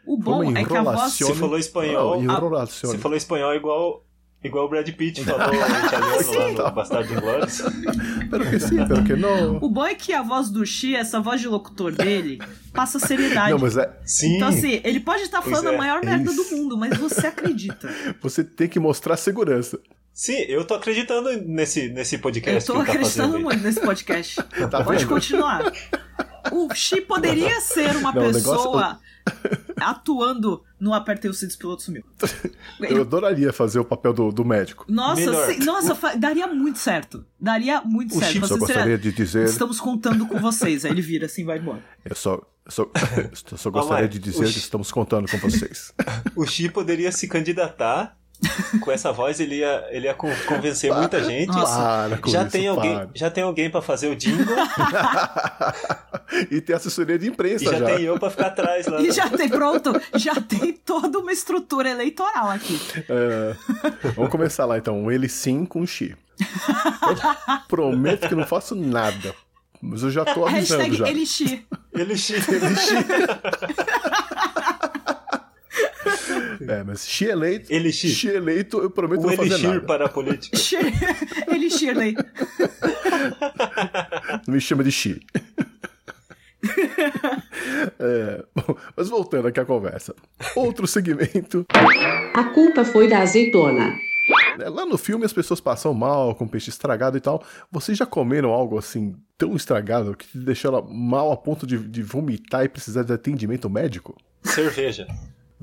[0.05, 1.13] O bom é que a voz.
[1.13, 2.89] Se falou espanhol, Não, a- enrolação.
[2.91, 4.05] Você falou espanhol igual,
[4.43, 7.61] igual o Brad Pitt falou italiano lá no Bastardo Inglórios.
[8.29, 9.57] Pero que sim, pero que não.
[9.61, 12.39] O bom é que a voz do Xi, essa voz de locutor dele,
[12.73, 13.51] passa seriedade.
[13.51, 14.35] Não, mas é, Sim.
[14.35, 16.43] Então, assim, ele pode estar Pois falando é, a maior é merda isso.
[16.51, 17.89] do mundo, mas você acredita.
[18.21, 19.79] você tem que mostrar segurança.
[20.13, 23.43] Sim, eu tô acreditando nesse, nesse podcast Eu tô que ele tá acreditando aí.
[23.43, 24.35] muito nesse podcast.
[24.69, 25.09] Tá Pode vendo?
[25.09, 25.71] continuar.
[26.51, 28.99] O Xi poderia ser uma Não, o negócio- pessoa
[29.77, 32.03] atuando no Apertei o Cinto, o piloto sumiu.
[32.81, 34.85] Eu adoraria fazer o papel do, do médico.
[34.89, 37.25] Nossa, sim, nossa, fa- daria muito certo.
[37.39, 38.31] Daria muito O certo.
[38.33, 39.45] Chico só Você gostaria de dizer.
[39.45, 40.83] Estamos contando com vocês.
[40.85, 41.83] Aí ele vira assim e vai embora.
[42.03, 42.35] Eu só,
[42.65, 42.83] eu só,
[43.51, 45.93] eu só gostaria de dizer o que Chi- estamos contando com vocês.
[46.35, 48.17] O Xi poderia se candidatar.
[48.81, 51.47] Com essa voz ele ia, ele ia con- convencer muita gente.
[51.47, 52.07] Nossa.
[52.09, 53.09] Para com já isso, tem alguém, para.
[53.15, 54.55] já tem alguém para fazer o jingle
[56.51, 57.85] e tem assessoria de e imprensa já, já.
[57.85, 58.99] tem eu para ficar atrás lá.
[59.01, 62.79] E já tem, pronto, já tem toda uma estrutura eleitoral aqui.
[63.09, 63.55] É,
[64.15, 64.97] vamos começar lá então.
[65.03, 66.15] Um ele sim com Xi.
[66.39, 69.33] Eu prometo que não faço nada.
[69.81, 71.09] Mas eu já tô avisando Hashtag já.
[71.09, 71.65] Elixir.
[71.93, 72.35] Ele Xi.
[76.67, 77.71] É, mas Xi eleito.
[77.73, 78.09] Elixir.
[78.11, 79.81] Xi eleito, eu prometo O não fazer Elixir nada.
[79.81, 80.57] para a política.
[81.53, 82.15] Elixir daí.
[84.47, 85.19] Me chama de Xi.
[87.99, 90.15] É, bom, mas voltando aqui à conversa.
[90.55, 91.65] Outro segmento.
[92.33, 93.89] A culpa foi da azeitona.
[94.57, 97.43] né, Lá no filme as pessoas passam mal com peixe estragado e tal.
[97.71, 101.77] Vocês já comeram algo assim tão estragado que te deixou ela mal a ponto de,
[101.77, 104.15] de vomitar e precisar de atendimento médico?
[104.43, 105.07] Cerveja.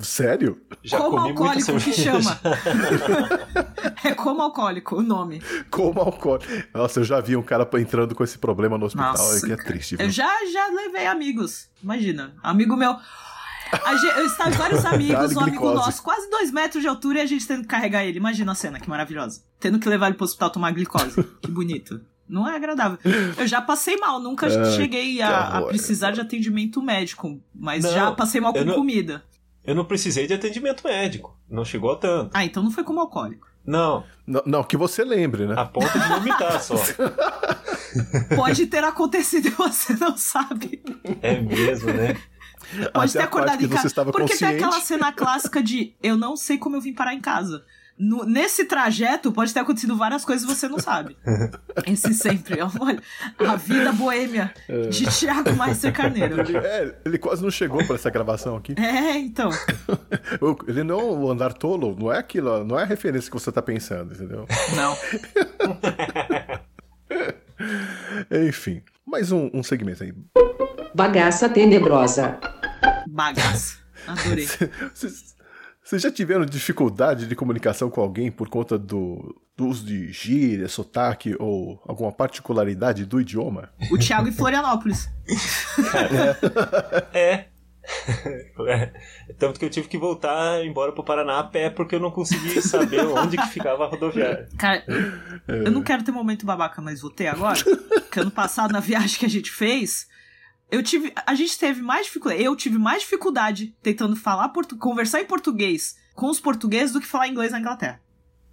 [0.01, 0.61] Sério?
[0.83, 2.41] Já como comi muita alcoólico que chama.
[4.05, 5.43] é como alcoólico o nome.
[5.71, 6.51] Como alcoólico.
[6.75, 9.13] Nossa, eu já vi um cara entrando com esse problema no hospital.
[9.13, 10.07] Nossa, é que é triste, viu?
[10.07, 11.69] Eu já, já levei amigos.
[11.83, 12.97] Imagina, amigo meu.
[13.73, 17.19] A gente, eu estava com vários amigos, um amigo nosso, quase dois metros de altura,
[17.21, 18.19] e a gente tendo que carregar ele.
[18.19, 19.43] Imagina a cena, que maravilhosa.
[19.61, 21.23] Tendo que levar ele pro hospital tomar glicose.
[21.41, 22.01] Que bonito.
[22.29, 22.97] Não é agradável.
[23.37, 27.93] Eu já passei mal, nunca Ai, cheguei a, a precisar de atendimento médico, mas Não,
[27.93, 29.25] já passei mal com não- comida.
[29.65, 31.37] Eu não precisei de atendimento médico.
[31.49, 32.31] Não chegou a tanto.
[32.35, 33.49] Ah, então não foi como alcoólico.
[33.65, 35.55] Não, Não, não, que você lembre, né?
[35.57, 36.75] a ponto de vomitar só.
[38.35, 40.83] Pode ter acontecido e você não sabe.
[41.21, 42.17] É mesmo, né?
[42.93, 44.05] Pode Até ter acordado em casa.
[44.05, 44.39] Porque consciente.
[44.39, 47.65] tem aquela cena clássica de eu não sei como eu vim parar em casa.
[48.03, 51.19] No- nesse trajeto pode ter acontecido várias coisas e você não sabe.
[51.87, 52.59] Esse sempre.
[52.63, 53.03] Olha,
[53.47, 54.55] a vida boêmia
[54.89, 56.41] de Thiago Meister Carneiro.
[56.41, 58.75] Ele, é, ele quase não chegou para essa gravação aqui.
[58.79, 59.51] É, então.
[60.67, 63.61] Ele não, o andar tolo, não é aquilo, não é a referência que você tá
[63.61, 64.47] pensando, entendeu?
[64.75, 64.97] Não.
[68.49, 70.15] Enfim, mais um, um segmento aí.
[70.95, 72.39] Bagaça tenebrosa.
[73.09, 73.79] Bagaça.
[74.07, 74.47] Adorei.
[74.95, 75.30] Vocês
[75.91, 80.69] Vocês já tiveram dificuldade de comunicação com alguém por conta do, do uso de gíria,
[80.69, 83.73] sotaque ou alguma particularidade do idioma?
[83.91, 85.09] O Thiago em Florianópolis.
[87.13, 87.47] É.
[88.69, 88.93] É.
[89.37, 92.63] Tanto que eu tive que voltar embora pro Paraná a pé porque eu não consegui
[92.63, 94.49] saber onde que ficava a rodoviária.
[94.57, 94.85] Cara,
[95.49, 97.59] eu não quero ter momento babaca, mas vou ter agora.
[97.65, 100.07] Porque ano passado, na viagem que a gente fez,
[100.71, 101.13] eu tive.
[101.27, 102.43] A gente teve mais dificuldade.
[102.43, 107.07] Eu tive mais dificuldade tentando falar portu, conversar em português com os portugueses do que
[107.07, 108.01] falar inglês na Inglaterra.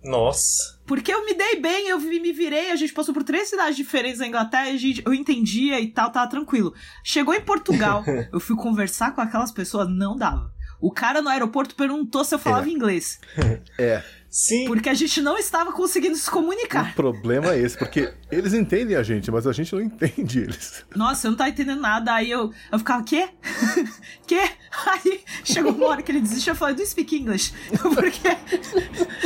[0.04, 0.80] Nossa.
[0.86, 4.20] Porque eu me dei bem, eu me virei, a gente passou por três cidades diferentes
[4.20, 6.74] na Inglaterra, a gente, eu entendia e tal, tava tranquilo.
[7.04, 10.54] Chegou em Portugal, eu fui conversar com aquelas pessoas, não dava.
[10.80, 13.20] O cara no aeroporto perguntou se eu falava inglês.
[13.80, 14.66] É, Sim.
[14.68, 16.94] Porque a gente não estava conseguindo se o comunicar.
[16.94, 20.86] problema é esse, porque eles entendem a gente, mas a gente não entende eles.
[20.96, 22.14] Nossa, eu não tava entendendo nada.
[22.14, 23.30] Aí eu, eu ficava, quê?
[24.28, 24.42] quê?
[24.86, 27.54] Aí chegou uma hora que ele desistiu e falou, do speak English.
[27.82, 28.38] Porque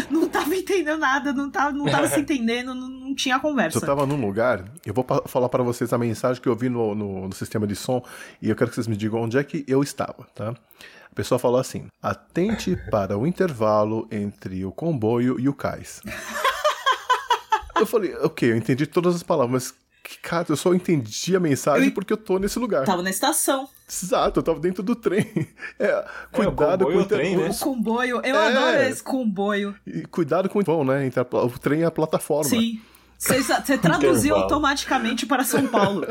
[0.10, 3.80] não tava entendendo nada, não tava, não tava se entendendo, não, não tinha conversa.
[3.80, 6.94] eu tava num lugar, eu vou falar para vocês a mensagem que eu vi no,
[6.94, 8.04] no, no sistema de som
[8.42, 10.56] e eu quero que vocês me digam onde é que eu estava, tá?
[11.12, 16.02] A pessoa falou assim: atente para o intervalo entre o comboio e o cais.
[17.76, 21.40] eu falei, ok, eu entendi todas as palavras, mas que cara, eu só entendi a
[21.40, 22.86] mensagem Eu- porque eu tô nesse lugar.
[22.86, 23.68] Tava na estação.
[23.90, 25.26] Exato, eu tava dentro do trem.
[25.78, 27.50] É, cuidado comboio com é o trem, né?
[27.50, 28.48] O comboio, eu É.
[28.48, 29.76] adoro esse comboio.
[29.86, 31.06] E cuidado com o vão, né?
[31.06, 32.50] Entre a o trem e a plataforma.
[32.50, 32.80] Sim.
[33.18, 36.06] Você traduziu automaticamente para São Paulo.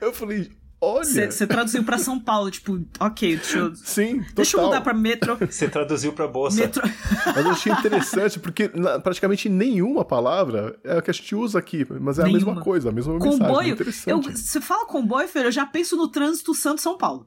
[0.00, 0.50] Eu falei,
[0.80, 1.30] olha.
[1.30, 4.34] Você traduziu para São Paulo, tipo, ok, deixa eu, Sim, total.
[4.34, 5.36] deixa eu mudar pra metro.
[5.36, 6.60] Você traduziu pra bolsa.
[6.60, 6.82] metro.
[7.26, 11.58] Mas eu achei interessante, porque na- praticamente nenhuma palavra é a que a gente usa
[11.58, 12.46] aqui, mas é a Nenhuma.
[12.52, 13.38] mesma coisa, a mesma mensagem.
[13.38, 14.38] Comboio, eu, Interessante.
[14.38, 17.26] você fala comboio, filho, eu já penso no trânsito Santos-São Paulo.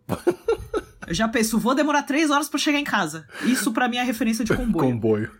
[1.07, 3.25] eu já penso, vou demorar três horas pra chegar em casa.
[3.45, 4.89] Isso pra mim é referência de comboio.
[4.91, 5.31] Comboio.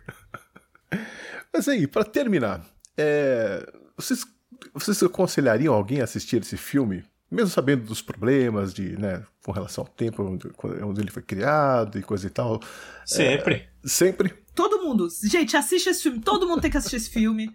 [1.52, 2.64] Mas aí, pra terminar,
[2.96, 3.66] é,
[3.96, 4.24] vocês,
[4.72, 7.04] vocês aconselhariam alguém a assistir esse filme?
[7.30, 10.50] Mesmo sabendo dos problemas de, né, com relação ao tempo onde,
[10.82, 12.60] onde ele foi criado e coisa e tal.
[13.04, 13.68] Sempre.
[13.84, 14.34] Sempre.
[14.54, 16.20] Todo mundo, gente, assiste esse filme.
[16.20, 17.50] Todo mundo tem que assistir esse filme.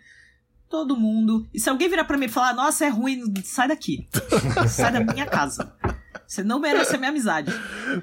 [0.69, 1.45] Todo mundo.
[1.53, 4.07] E se alguém virar pra mim e falar, nossa, é ruim, sai daqui.
[4.67, 5.73] sai da minha casa.
[6.25, 7.51] Você não merece a minha amizade.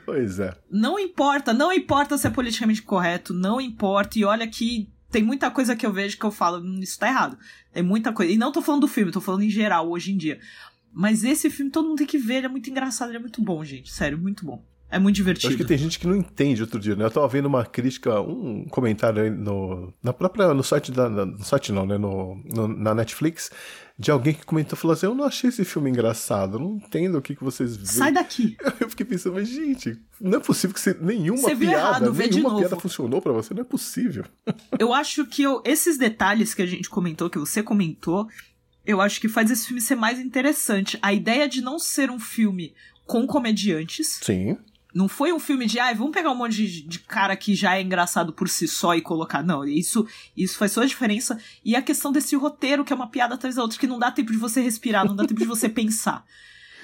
[0.05, 0.55] Pois é.
[0.71, 4.19] Não importa, não importa se é politicamente correto, não importa.
[4.19, 7.09] E olha que tem muita coisa que eu vejo que eu falo, "Hum, isso tá
[7.09, 7.37] errado.
[7.73, 8.33] Tem muita coisa.
[8.33, 10.39] E não tô falando do filme, tô falando em geral, hoje em dia.
[10.93, 13.41] Mas esse filme todo mundo tem que ver, ele é muito engraçado, ele é muito
[13.43, 13.93] bom, gente.
[13.93, 14.63] Sério, muito bom.
[14.91, 15.49] É muito Eu divertido.
[15.49, 17.03] acho que tem gente que não entende outro dia, né?
[17.07, 21.43] Eu tava vendo uma crítica, um comentário aí no, na própria, no site da, no
[21.43, 21.97] site não, né?
[21.97, 23.51] No, no- na Netflix,
[23.99, 27.17] de alguém que comentou, falou assim, eu não achei esse filme engraçado, eu não entendo
[27.17, 27.87] o que, que vocês veem.
[27.87, 28.55] Sai daqui.
[28.81, 31.75] Eu fiquei pensando, mas gente, não é possível que você, nenhuma Você piada,
[32.07, 32.59] errado, nenhuma novo.
[32.61, 34.25] piada funcionou pra você, não é possível.
[34.79, 38.29] Eu acho que eu- esses detalhes que a gente comentou, que você comentou,
[38.87, 40.99] eu acho que faz esse filme ser mais interessante.
[41.01, 42.75] A ideia de não ser um filme
[43.07, 44.19] com comediantes.
[44.23, 44.57] Sim.
[44.95, 47.77] Não foi um filme de, ai, vamos pegar um monte de, de cara que já
[47.77, 49.43] é engraçado por si só e colocar.
[49.43, 50.07] Não, isso,
[50.37, 51.39] isso faz sua diferença.
[51.65, 54.11] E a questão desse roteiro, que é uma piada atrás da outra, que não dá
[54.11, 56.25] tempo de você respirar, não dá tempo de você pensar.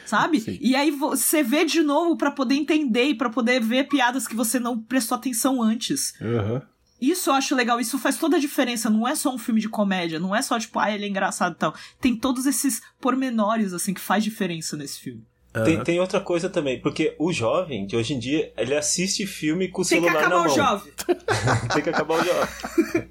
[0.06, 0.40] Sabe?
[0.40, 0.58] Sim.
[0.58, 4.34] E aí você vê de novo pra poder entender e pra poder ver piadas que
[4.34, 6.14] você não prestou atenção antes.
[6.18, 6.62] Aham.
[7.00, 8.90] Isso eu acho legal, isso faz toda a diferença.
[8.90, 11.52] Não é só um filme de comédia, não é só tipo, ah, ele é engraçado
[11.52, 11.74] e tal.
[12.00, 15.22] Tem todos esses pormenores, assim, que faz diferença nesse filme.
[15.64, 19.68] Tem, tem outra coisa também, porque o jovem de hoje em dia, ele assiste filme
[19.68, 20.52] com o Tem que celular na acabar mão.
[20.52, 20.92] o jovem.
[21.74, 23.08] Tem que acabar o jovem.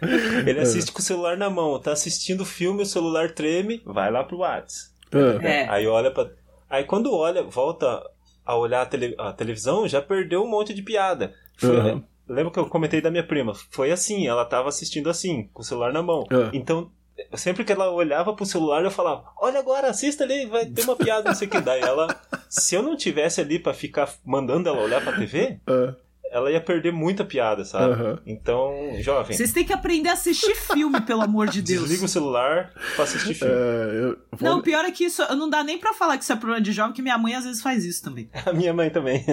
[0.46, 4.10] Ele assiste com o celular na mão, tá assistindo o filme, o celular treme, vai
[4.12, 4.92] lá pro WhatsApp.
[5.12, 5.68] Ah, É.
[5.68, 6.30] Aí olha pra.
[6.70, 8.00] Aí quando olha, volta
[8.46, 11.34] a olhar a, tele- a televisão, já perdeu um monte de piada.
[11.56, 12.04] Foi- Aham.
[12.28, 13.54] Lembra que eu comentei da minha prima?
[13.70, 16.24] Foi assim, ela tava assistindo assim, com o celular na mão.
[16.30, 16.50] Ah.
[16.52, 16.90] Então,
[17.34, 20.96] sempre que ela olhava pro celular, eu falava: Olha agora, assista ali, vai ter uma
[20.96, 21.60] piada, não sei o que.
[21.60, 22.14] Daí ela,
[22.48, 25.94] se eu não tivesse ali pra ficar mandando ela olhar pra TV, ah,
[26.30, 27.92] ela ia perder muita piada, sabe?
[27.94, 28.18] Aham.
[28.26, 31.82] Então, jovem, Vocês têm que aprender a assistir filme, pelo amor de Deus.
[31.82, 33.52] desliga o celular pra assistir filme.
[33.54, 36.32] é, eu vou- Não, pior é que isso não dá nem pra falar que isso
[36.32, 38.28] é problema de jovem, que minha mãe às vezes faz isso também.
[38.46, 39.24] A minha mãe também.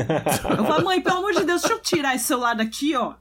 [0.58, 3.14] Eu falo, mãe, pelo amor de Deus, deixa eu tirar esse celular daqui, ó.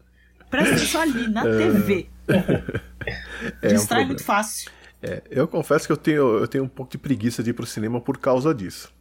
[0.51, 2.07] Presta atenção ali, na TV.
[2.29, 4.07] é um Distrai problema.
[4.07, 4.71] muito fácil.
[5.03, 7.67] É, eu confesso que eu tenho, eu tenho um pouco de preguiça de ir pro
[7.67, 8.93] cinema por causa disso.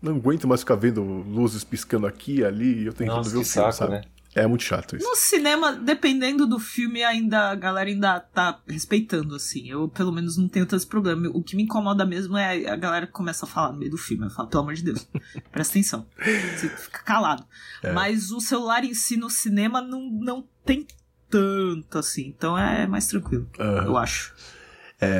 [0.00, 3.36] Não aguento mais ficar vendo luzes piscando aqui e ali e eu tentando Nossa, ver
[3.36, 3.92] o filme, saco, sabe?
[3.92, 4.02] né?
[4.34, 5.06] É muito chato isso.
[5.06, 9.68] No cinema, dependendo do filme, ainda a galera ainda tá respeitando, assim.
[9.68, 11.28] Eu, pelo menos, não tenho tanto problema.
[11.34, 13.98] O que me incomoda mesmo é a galera que começa a falar no meio do
[13.98, 14.24] filme.
[14.24, 15.06] Eu falo, pelo amor de Deus,
[15.52, 16.06] presta atenção.
[16.16, 17.44] Você fica calado.
[17.82, 17.92] É.
[17.92, 20.86] Mas o celular em si no cinema não, não tem
[21.28, 22.26] tanto assim.
[22.28, 24.34] Então é mais tranquilo, eu acho.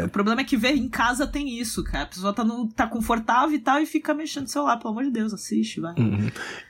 [0.04, 2.04] O problema é que ver em casa tem isso, cara.
[2.04, 4.76] A pessoa tá, no, tá confortável e tal e fica mexendo no celular.
[4.78, 5.94] Pelo amor de Deus, assiste, vai.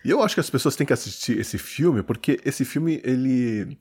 [0.05, 3.79] E eu acho que as pessoas têm que assistir esse filme, porque esse filme, ele.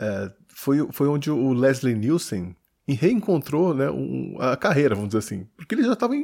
[0.00, 2.54] é, foi, foi onde o Leslie Nielsen
[2.88, 5.46] reencontrou né, um- a carreira, vamos dizer assim.
[5.56, 6.14] Porque ele já estava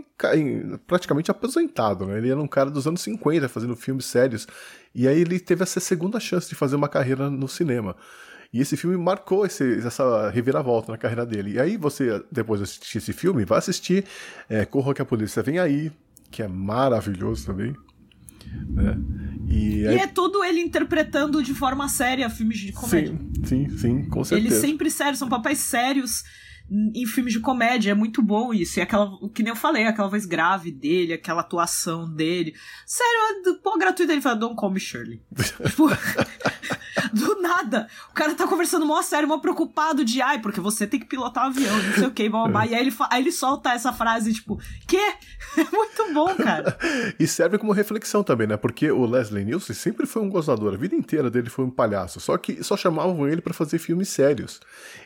[0.86, 2.18] praticamente aposentado, né?
[2.18, 4.46] Ele era um cara dos anos 50 fazendo filmes sérios.
[4.94, 7.96] E aí ele teve essa segunda chance de fazer uma carreira no cinema.
[8.52, 11.52] E esse filme marcou esse- essa reviravolta na carreira dele.
[11.54, 14.04] E aí você, depois de assistir esse filme, vai assistir
[14.48, 15.92] é, Corra que a Polícia Vem Aí,
[16.30, 17.74] que é maravilhoso também.
[18.70, 18.96] né?
[19.48, 23.18] E, E aí, é tudo ele interpretando de forma séria filmes de comédia.
[23.44, 24.60] sim, sim, sim, com Ele certeza.
[24.60, 26.22] sempre sério, são papéis sérios
[26.70, 28.78] em filmes de comédia, é muito bom isso.
[28.78, 32.54] E aquela, o que nem eu falei, aquela voz grave dele, aquela atuação dele.
[32.86, 35.22] Sério, pô, gratuito ele fala, don't call me Shirley.
[35.66, 35.88] tipo,
[37.12, 37.88] do nada.
[38.10, 41.44] O cara tá conversando mó sério, mó preocupado de, ai, porque você tem que pilotar
[41.44, 42.66] o avião, não sei o que, blá, blá, blá.
[42.66, 44.98] E aí ele, aí ele solta essa frase, tipo, quê?
[45.56, 46.76] É muito bom, cara.
[47.18, 48.56] E serve como reflexão também, né?
[48.56, 50.74] Porque o Leslie Nielsen sempre foi um gozador.
[50.74, 52.20] A vida inteira dele foi um palhaço.
[52.20, 54.60] Só que só chamavam ele pra fazer filmes sérios.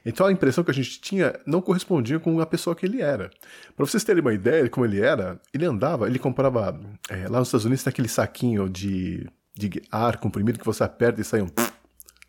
[0.05, 3.31] Então a impressão que a gente tinha não correspondia com a pessoa que ele era.
[3.77, 6.78] Pra vocês terem uma ideia de como ele era, ele andava, ele comprava.
[7.09, 11.20] é, lá nos Estados Unidos tem aquele saquinho de, de ar comprimido que você aperta
[11.20, 11.48] e sai um.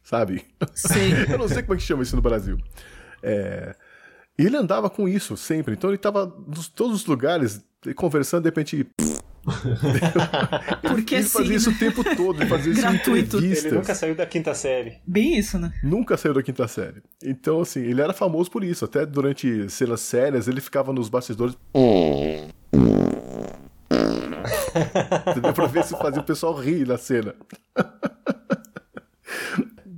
[0.04, 0.44] Sabe?
[0.74, 1.12] Sei.
[1.32, 2.58] Eu não sei como é que chama isso no Brasil.
[3.22, 3.76] É,
[4.38, 5.74] E ele andava com isso sempre.
[5.74, 7.64] Então ele tava nos todos os lugares
[7.96, 8.86] conversando, de repente.
[10.82, 11.76] Porque ele fazia sim, isso né?
[11.76, 13.38] o tempo todo, ele fazia isso em Gratuito.
[13.38, 13.66] entrevistas.
[13.66, 15.00] Ele nunca saiu da quinta série.
[15.06, 15.74] Bem isso, né?
[15.84, 17.04] Nunca saiu da quinta série.
[17.22, 18.86] Então, assim, ele era famoso por isso.
[18.86, 21.58] Até durante cenas sérias, ele ficava nos bastidores.
[25.28, 25.54] Entendeu?
[25.54, 27.36] pra ver se fazia o pessoal rir na cena.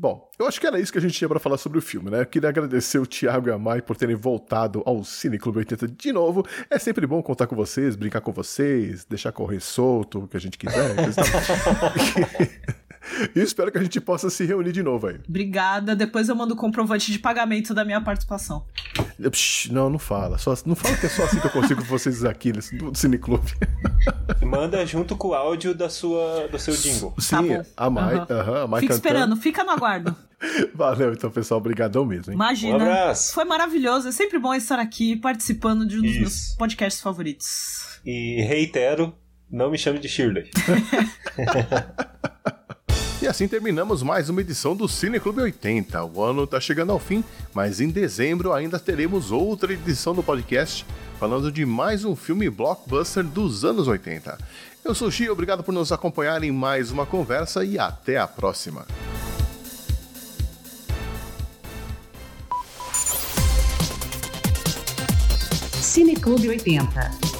[0.05, 2.11] Bom, eu acho que era isso que a gente tinha pra falar sobre o filme,
[2.11, 2.21] né?
[2.21, 5.87] Eu queria agradecer o Thiago e a Mai por terem voltado ao Cine Clube 80
[5.87, 6.45] de novo.
[6.69, 10.39] É sempre bom contar com vocês, brincar com vocês, deixar correr solto, o que a
[10.39, 10.95] gente quiser.
[13.35, 15.19] e espero que a gente possa se reunir de novo aí.
[15.27, 15.95] Obrigada.
[15.95, 18.65] Depois eu mando o comprovante de pagamento da minha participação.
[19.31, 20.37] Psh, Não, não fala.
[20.37, 23.51] Só, não fala que é só assim que eu consigo vocês aqui nesse, no Cineclube.
[24.41, 27.13] Manda junto com o áudio da sua, do seu jingle.
[27.19, 28.27] Sim, Tá a Mai, Aham.
[28.29, 29.07] aham, a Mai Fica cantando.
[29.15, 30.15] esperando, fica no aguardo.
[30.75, 31.59] Valeu, então, pessoal.
[31.59, 32.35] Obrigadão mesmo, hein?
[32.35, 32.77] Imagina.
[32.77, 33.33] Um abraço.
[33.33, 34.07] Foi maravilhoso.
[34.09, 36.19] É sempre bom estar aqui participando de um dos Isso.
[36.21, 37.99] meus podcasts favoritos.
[38.05, 39.15] E reitero,
[39.49, 40.49] não me chame de Shirley.
[43.25, 46.05] E assim terminamos mais uma edição do Cine Clube 80.
[46.05, 47.23] O ano tá chegando ao fim,
[47.55, 50.85] mas em dezembro ainda teremos outra edição do podcast
[51.19, 54.37] falando de mais um filme blockbuster dos anos 80.
[54.83, 58.85] Eu sou o obrigado por nos acompanhar em mais uma conversa e até a próxima.
[65.81, 67.34] Cineclube 80.